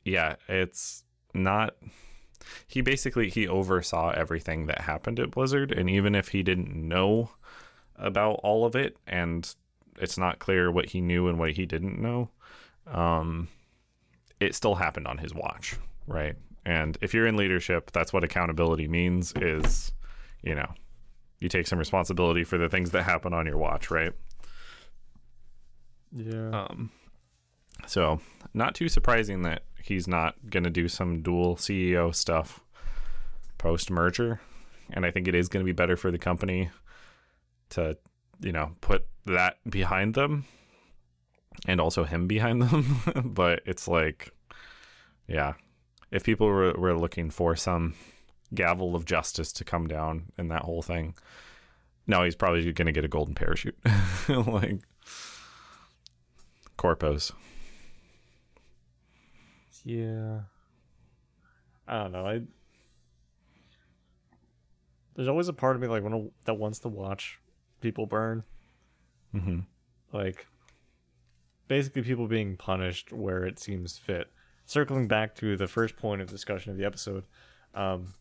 yeah, 0.05 0.37
it's 0.49 1.05
not. 1.35 1.77
He 2.67 2.81
basically 2.81 3.31
he 3.31 3.47
oversaw 3.47 4.11
everything 4.11 4.67
that 4.67 4.83
happened 4.83 5.21
at 5.21 5.31
Blizzard, 5.31 5.73
and 5.73 5.89
even 5.89 6.15
if 6.15 6.29
he 6.29 6.43
didn't 6.43 6.75
know 6.75 7.31
about 7.97 8.41
all 8.43 8.65
of 8.65 8.75
it, 8.75 8.97
and 9.07 9.55
it's 10.01 10.19
not 10.19 10.39
clear 10.39 10.71
what 10.71 10.91
he 10.91 11.01
knew 11.01 11.29
and 11.29 11.39
what 11.39 11.53
he 11.53 11.67
didn't 11.67 12.01
know, 12.01 12.31
um, 12.87 13.49
it 14.41 14.55
still 14.55 14.75
happened 14.75 15.07
on 15.07 15.19
his 15.19 15.35
watch, 15.35 15.77
right? 16.07 16.35
And 16.65 16.97
if 17.01 17.15
you're 17.15 17.27
in 17.27 17.37
leadership, 17.37 17.91
that's 17.93 18.13
what 18.13 18.25
accountability 18.25 18.89
means 18.89 19.33
is, 19.37 19.93
you 20.43 20.55
know, 20.55 20.73
you 21.39 21.49
take 21.49 21.67
some 21.67 21.79
responsibility 21.79 22.45
for 22.45 22.59
the 22.59 22.69
things 22.69 22.93
that 22.93 23.03
happen 23.03 23.33
on 23.33 23.47
your 23.47 23.59
watch, 23.59 23.91
right? 23.91 24.13
yeah. 26.15 26.67
Um, 26.69 26.91
so 27.87 28.21
not 28.55 28.75
too 28.75 28.89
surprising 28.89 29.43
that 29.43 29.65
he's 29.83 30.07
not 30.07 30.35
going 30.49 30.65
to 30.65 30.71
do 30.71 30.89
some 30.89 31.23
dual 31.23 31.57
CEO 31.57 32.15
stuff 32.15 32.61
post 33.59 33.91
merger, 33.91 34.41
and 34.91 35.07
I 35.07 35.11
think 35.11 35.27
it 35.27 35.35
is 35.35 35.49
going 35.49 35.65
to 35.65 35.69
be 35.69 35.73
better 35.73 35.97
for 35.97 36.11
the 36.11 36.19
company 36.19 36.71
to, 37.71 37.97
you 38.41 38.53
know, 38.53 38.73
put 38.81 39.07
that 39.27 39.57
behind 39.69 40.15
them, 40.15 40.45
and 41.67 41.81
also 41.81 42.05
him 42.05 42.27
behind 42.27 42.63
them. 42.63 43.33
but 43.35 43.61
it's 43.67 43.89
like, 43.89 44.31
yeah, 45.27 45.55
if 46.11 46.25
people 46.25 46.47
were 46.47 46.73
were 46.75 46.99
looking 46.99 47.31
for 47.31 47.57
some 47.57 47.95
gavel 48.55 48.95
of 48.95 49.05
justice 49.05 49.53
to 49.53 49.65
come 49.65 49.87
down 49.87 50.33
in 50.39 50.49
that 50.49 50.63
whole 50.63 50.83
thing, 50.83 51.15
no, 52.07 52.25
he's 52.25 52.37
probably 52.37 52.73
going 52.73 52.87
to 52.87 52.93
get 52.93 53.05
a 53.05 53.09
golden 53.09 53.35
parachute, 53.35 53.77
like 54.29 54.81
corpos. 56.77 57.33
Yeah. 59.85 60.41
I 61.89 62.03
don't 62.03 62.13
know. 62.13 62.27
I 62.27 62.43
there's 65.15 65.29
always 65.29 65.49
a 65.49 65.53
part 65.53 65.77
of 65.77 65.83
me 65.83 65.89
like 65.89 66.03
when 66.03 66.31
that 66.45 66.55
wants 66.55 66.79
to 66.81 66.89
watch 66.89 67.39
people 67.81 68.07
burn. 68.07 68.45
Mm-hmm. 69.35 69.61
Like 70.13 70.47
basically 71.69 72.03
people 72.03 72.27
being 72.27 72.57
punished 72.57 73.13
where 73.13 73.45
it 73.45 73.59
seems 73.59 73.99
fit. 73.99 74.29
Circling 74.67 75.09
back 75.09 75.35
to 75.37 75.57
the 75.57 75.67
first 75.67 75.97
point 75.97 76.23
of 76.23 76.29
discussion 76.29 76.71
of 76.71 76.79
the 76.79 76.85
episode, 76.85 77.25
um, 77.75 78.15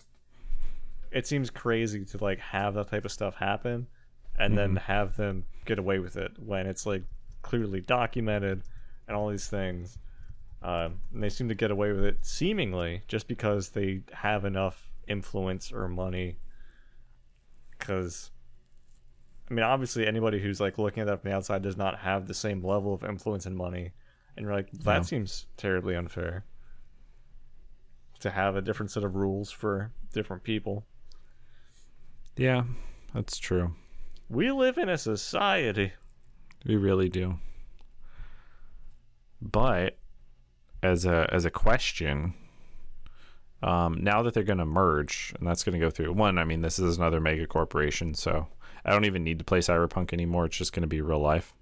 it 1.11 1.27
seems 1.27 1.49
crazy 1.49 2.05
to 2.05 2.17
like 2.23 2.39
have 2.39 2.73
that 2.75 2.89
type 2.89 3.05
of 3.05 3.11
stuff 3.11 3.35
happen 3.35 3.87
and 4.39 4.57
then 4.57 4.75
have 4.77 5.17
them 5.17 5.45
get 5.65 5.77
away 5.77 5.99
with 5.99 6.15
it 6.15 6.31
when 6.39 6.65
it's 6.65 6.85
like 6.85 7.03
clearly 7.41 7.81
documented 7.81 8.63
and 9.07 9.15
all 9.15 9.29
these 9.29 9.47
things. 9.47 9.97
Um, 10.63 11.01
and 11.13 11.23
they 11.23 11.29
seem 11.29 11.49
to 11.49 11.55
get 11.55 11.71
away 11.71 11.91
with 11.91 12.05
it 12.05 12.19
seemingly 12.21 13.01
just 13.07 13.27
because 13.27 13.69
they 13.69 14.01
have 14.13 14.45
enough 14.45 14.89
influence 15.07 15.71
or 15.71 15.87
money. 15.87 16.37
Because, 17.77 18.31
I 19.51 19.53
mean, 19.53 19.65
obviously, 19.65 20.07
anybody 20.07 20.39
who's 20.39 20.61
like 20.61 20.77
looking 20.77 21.01
at 21.01 21.07
that 21.07 21.21
from 21.21 21.29
the 21.29 21.35
outside 21.35 21.61
does 21.61 21.75
not 21.75 21.99
have 21.99 22.25
the 22.25 22.33
same 22.33 22.63
level 22.63 22.93
of 22.93 23.03
influence 23.03 23.45
and 23.45 23.57
money. 23.57 23.91
And 24.37 24.45
you're 24.45 24.55
like, 24.55 24.71
that 24.71 24.97
No. 24.99 25.03
seems 25.03 25.47
terribly 25.57 25.93
unfair 25.93 26.45
to 28.21 28.29
have 28.31 28.55
a 28.55 28.61
different 28.61 28.91
set 28.91 29.03
of 29.03 29.13
rules 29.13 29.51
for 29.51 29.91
different 30.13 30.43
people. 30.43 30.85
Yeah, 32.37 32.63
that's 33.13 33.37
true. 33.37 33.75
We 34.29 34.53
live 34.53 34.77
in 34.77 34.87
a 34.87 34.97
society. 34.97 35.91
We 36.65 36.77
really 36.77 37.09
do. 37.09 37.39
But 39.41 39.97
as 40.81 41.05
a 41.05 41.27
as 41.29 41.43
a 41.43 41.51
question, 41.51 42.35
um, 43.61 44.01
now 44.01 44.21
that 44.23 44.33
they're 44.33 44.43
going 44.43 44.59
to 44.59 44.65
merge, 44.65 45.33
and 45.37 45.45
that's 45.45 45.65
going 45.65 45.73
to 45.73 45.85
go 45.85 45.89
through 45.89 46.13
one. 46.13 46.37
I 46.37 46.45
mean, 46.45 46.61
this 46.61 46.79
is 46.79 46.95
another 46.97 47.19
mega 47.19 47.45
corporation, 47.47 48.13
so 48.13 48.47
I 48.85 48.91
don't 48.91 49.05
even 49.05 49.23
need 49.23 49.39
to 49.39 49.45
play 49.45 49.59
Cyberpunk 49.59 50.13
anymore. 50.13 50.45
It's 50.45 50.57
just 50.57 50.73
going 50.73 50.81
to 50.81 50.87
be 50.87 51.01
real 51.01 51.19
life. 51.19 51.53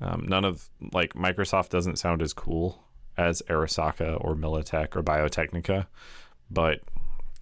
Um, 0.00 0.26
none 0.28 0.44
of 0.44 0.68
like 0.92 1.14
Microsoft 1.14 1.70
doesn't 1.70 1.98
sound 1.98 2.22
as 2.22 2.32
cool 2.32 2.84
as 3.16 3.42
Arasaka 3.48 4.22
or 4.22 4.34
Militech 4.34 4.94
or 4.94 5.02
Biotechnica, 5.02 5.86
but 6.50 6.80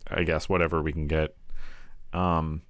I 0.08 0.22
guess 0.22 0.48
whatever 0.48 0.80
we 0.80 0.92
can 0.92 1.08
get. 1.08 1.36
Um, 2.12 2.62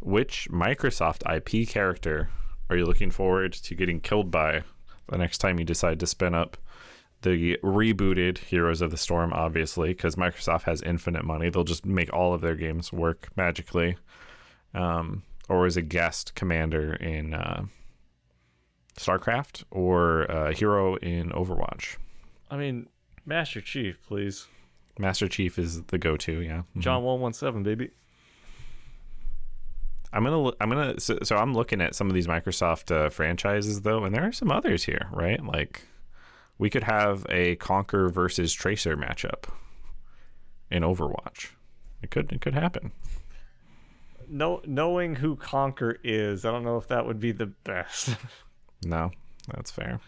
which 0.00 0.48
Microsoft 0.50 1.22
IP 1.34 1.68
character 1.68 2.28
are 2.68 2.76
you 2.76 2.84
looking 2.84 3.10
forward 3.10 3.52
to 3.54 3.74
getting 3.74 4.00
killed 4.00 4.30
by 4.30 4.62
the 5.08 5.18
next 5.18 5.38
time 5.38 5.58
you 5.58 5.64
decide 5.64 6.00
to 6.00 6.06
spin 6.06 6.34
up 6.34 6.56
the 7.22 7.56
rebooted 7.62 8.38
Heroes 8.38 8.82
of 8.82 8.90
the 8.90 8.96
Storm? 8.96 9.32
Obviously, 9.32 9.88
because 9.88 10.16
Microsoft 10.16 10.64
has 10.64 10.82
infinite 10.82 11.24
money, 11.24 11.48
they'll 11.48 11.64
just 11.64 11.86
make 11.86 12.12
all 12.12 12.34
of 12.34 12.40
their 12.40 12.56
games 12.56 12.92
work 12.92 13.28
magically. 13.36 13.96
Um, 14.74 15.22
or 15.48 15.66
as 15.66 15.76
a 15.76 15.82
guest 15.82 16.34
commander 16.34 16.94
in 16.94 17.34
uh, 17.34 17.64
StarCraft 18.96 19.64
or 19.70 20.22
a 20.24 20.52
hero 20.52 20.96
in 20.96 21.30
Overwatch. 21.30 21.96
I 22.50 22.56
mean, 22.56 22.88
Master 23.24 23.60
Chief, 23.60 23.98
please. 24.06 24.46
Master 24.98 25.28
Chief 25.28 25.58
is 25.58 25.82
the 25.84 25.98
go-to. 25.98 26.40
Yeah, 26.40 26.62
Mhm. 26.76 26.80
John 26.80 27.02
117, 27.02 27.62
baby. 27.62 27.90
I'm 30.12 30.24
gonna 30.24 30.40
look. 30.40 30.56
I'm 30.60 30.70
gonna. 30.70 30.98
So, 31.00 31.18
so 31.22 31.36
I'm 31.36 31.52
looking 31.52 31.80
at 31.82 31.94
some 31.94 32.08
of 32.08 32.14
these 32.14 32.26
Microsoft 32.26 32.94
uh, 32.94 33.10
franchises 33.10 33.82
though, 33.82 34.04
and 34.04 34.14
there 34.14 34.24
are 34.26 34.32
some 34.32 34.50
others 34.50 34.84
here, 34.84 35.08
right? 35.12 35.44
Like 35.44 35.82
we 36.58 36.70
could 36.70 36.84
have 36.84 37.26
a 37.28 37.56
Conker 37.56 38.10
versus 38.10 38.52
Tracer 38.54 38.96
matchup 38.96 39.44
in 40.70 40.82
Overwatch. 40.82 41.50
It 42.02 42.10
could. 42.10 42.32
It 42.32 42.40
could 42.40 42.54
happen. 42.54 42.92
No, 44.28 44.60
knowing 44.66 45.16
who 45.16 45.36
Conker 45.36 45.94
is, 46.02 46.44
I 46.44 46.50
don't 46.50 46.64
know 46.64 46.76
if 46.76 46.88
that 46.88 47.06
would 47.06 47.20
be 47.20 47.32
the 47.32 47.46
best. 47.46 48.16
No, 48.84 49.10
that's 49.52 49.70
fair. 49.70 50.00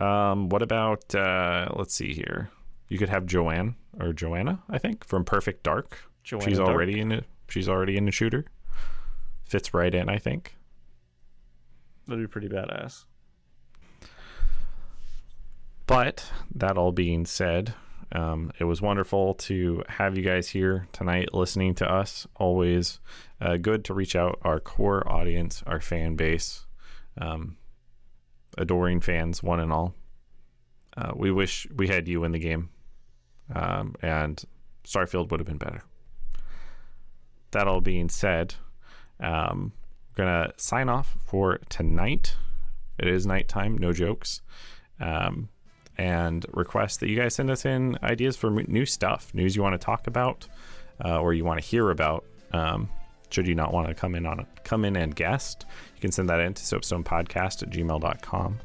Um, 0.00 0.48
what 0.48 0.62
about? 0.62 1.14
Uh, 1.14 1.68
let's 1.76 1.94
see 1.94 2.14
here. 2.14 2.50
You 2.88 2.96
could 2.98 3.10
have 3.10 3.26
Joanne 3.26 3.76
or 4.00 4.12
Joanna, 4.14 4.60
I 4.70 4.78
think, 4.78 5.06
from 5.06 5.24
Perfect 5.24 5.62
Dark. 5.62 5.98
Joanna 6.24 6.46
she's 6.46 6.56
Dark. 6.56 6.70
already 6.70 6.98
in 6.98 7.12
it. 7.12 7.26
She's 7.48 7.68
already 7.68 7.96
in 7.98 8.06
the 8.06 8.10
shooter. 8.10 8.46
Fits 9.44 9.74
right 9.74 9.94
in, 9.94 10.08
I 10.08 10.16
think. 10.18 10.56
That'd 12.08 12.24
be 12.24 12.26
pretty 12.26 12.48
badass. 12.48 13.04
But 15.86 16.30
that 16.54 16.78
all 16.78 16.92
being 16.92 17.26
said, 17.26 17.74
um, 18.12 18.50
it 18.58 18.64
was 18.64 18.82
wonderful 18.82 19.34
to 19.34 19.84
have 19.88 20.16
you 20.16 20.24
guys 20.24 20.48
here 20.48 20.88
tonight 20.92 21.32
listening 21.32 21.74
to 21.76 21.90
us. 21.90 22.26
Always 22.36 22.98
uh, 23.40 23.56
good 23.56 23.84
to 23.84 23.94
reach 23.94 24.16
out 24.16 24.38
our 24.42 24.58
core 24.58 25.06
audience, 25.10 25.62
our 25.66 25.80
fan 25.80 26.16
base, 26.16 26.66
um, 27.18 27.56
adoring 28.58 29.00
fans, 29.00 29.42
one 29.42 29.60
and 29.60 29.72
all. 29.72 29.94
Uh, 30.96 31.12
we 31.14 31.30
wish 31.30 31.68
we 31.74 31.86
had 31.86 32.08
you 32.08 32.24
in 32.24 32.32
the 32.32 32.38
game, 32.38 32.70
um, 33.54 33.94
and 34.02 34.44
Starfield 34.84 35.30
would 35.30 35.38
have 35.38 35.46
been 35.46 35.56
better. 35.56 35.82
That 37.52 37.68
all 37.68 37.80
being 37.80 38.08
said, 38.08 38.54
um, 39.20 39.72
we're 40.10 40.24
gonna 40.24 40.52
sign 40.56 40.88
off 40.88 41.16
for 41.24 41.58
tonight. 41.68 42.34
It 42.98 43.06
is 43.06 43.24
nighttime, 43.24 43.78
no 43.78 43.92
jokes. 43.92 44.42
Um, 44.98 45.48
and 46.00 46.46
request 46.54 47.00
that 47.00 47.10
you 47.10 47.16
guys 47.16 47.34
send 47.34 47.50
us 47.50 47.66
in 47.66 47.98
ideas 48.02 48.34
for 48.34 48.50
new 48.50 48.86
stuff, 48.86 49.34
news 49.34 49.54
you 49.54 49.62
want 49.62 49.78
to 49.78 49.84
talk 49.84 50.06
about, 50.06 50.48
uh, 51.04 51.20
or 51.20 51.34
you 51.34 51.44
want 51.44 51.60
to 51.60 51.66
hear 51.66 51.90
about. 51.90 52.24
Um, 52.52 52.88
should 53.28 53.46
you 53.46 53.54
not 53.54 53.72
want 53.72 53.86
to 53.86 53.94
come 53.94 54.14
in 54.14 54.24
on 54.26 54.46
come 54.64 54.86
in 54.86 54.96
and 54.96 55.14
guest, 55.14 55.66
you 55.94 56.00
can 56.00 56.10
send 56.10 56.28
that 56.30 56.40
in 56.40 56.54
to 56.54 56.62
soapstonepodcast 56.62 57.62
at 57.62 57.70
gmail.com. 57.70 58.58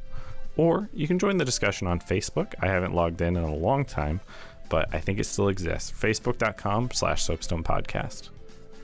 Or 0.56 0.90
you 0.94 1.08
can 1.08 1.20
join 1.20 1.38
the 1.38 1.46
discussion 1.46 1.88
on 1.88 2.00
Facebook. 2.00 2.54
I 2.62 2.68
haven't 2.68 2.96
logged 2.96 3.22
in 3.22 3.36
in 3.36 3.44
a 3.44 3.54
long 3.54 3.84
time, 3.84 4.22
but 4.70 4.88
I 4.96 5.02
think 5.02 5.20
it 5.20 5.26
still 5.26 5.50
exists. 5.50 5.92
Facebook.com 5.92 6.92
slash 6.94 7.22
Soapstone 7.22 7.64
Podcast. 7.64 8.30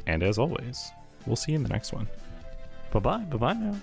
And 0.06 0.22
as 0.22 0.38
always, 0.38 0.92
we'll 1.26 1.38
see 1.38 1.54
you 1.54 1.56
in 1.56 1.64
the 1.64 1.70
next 1.70 1.94
one. 1.94 2.08
Bye 2.92 3.00
bye. 3.00 3.24
Bye 3.24 3.38
bye 3.38 3.54
now. 3.54 3.76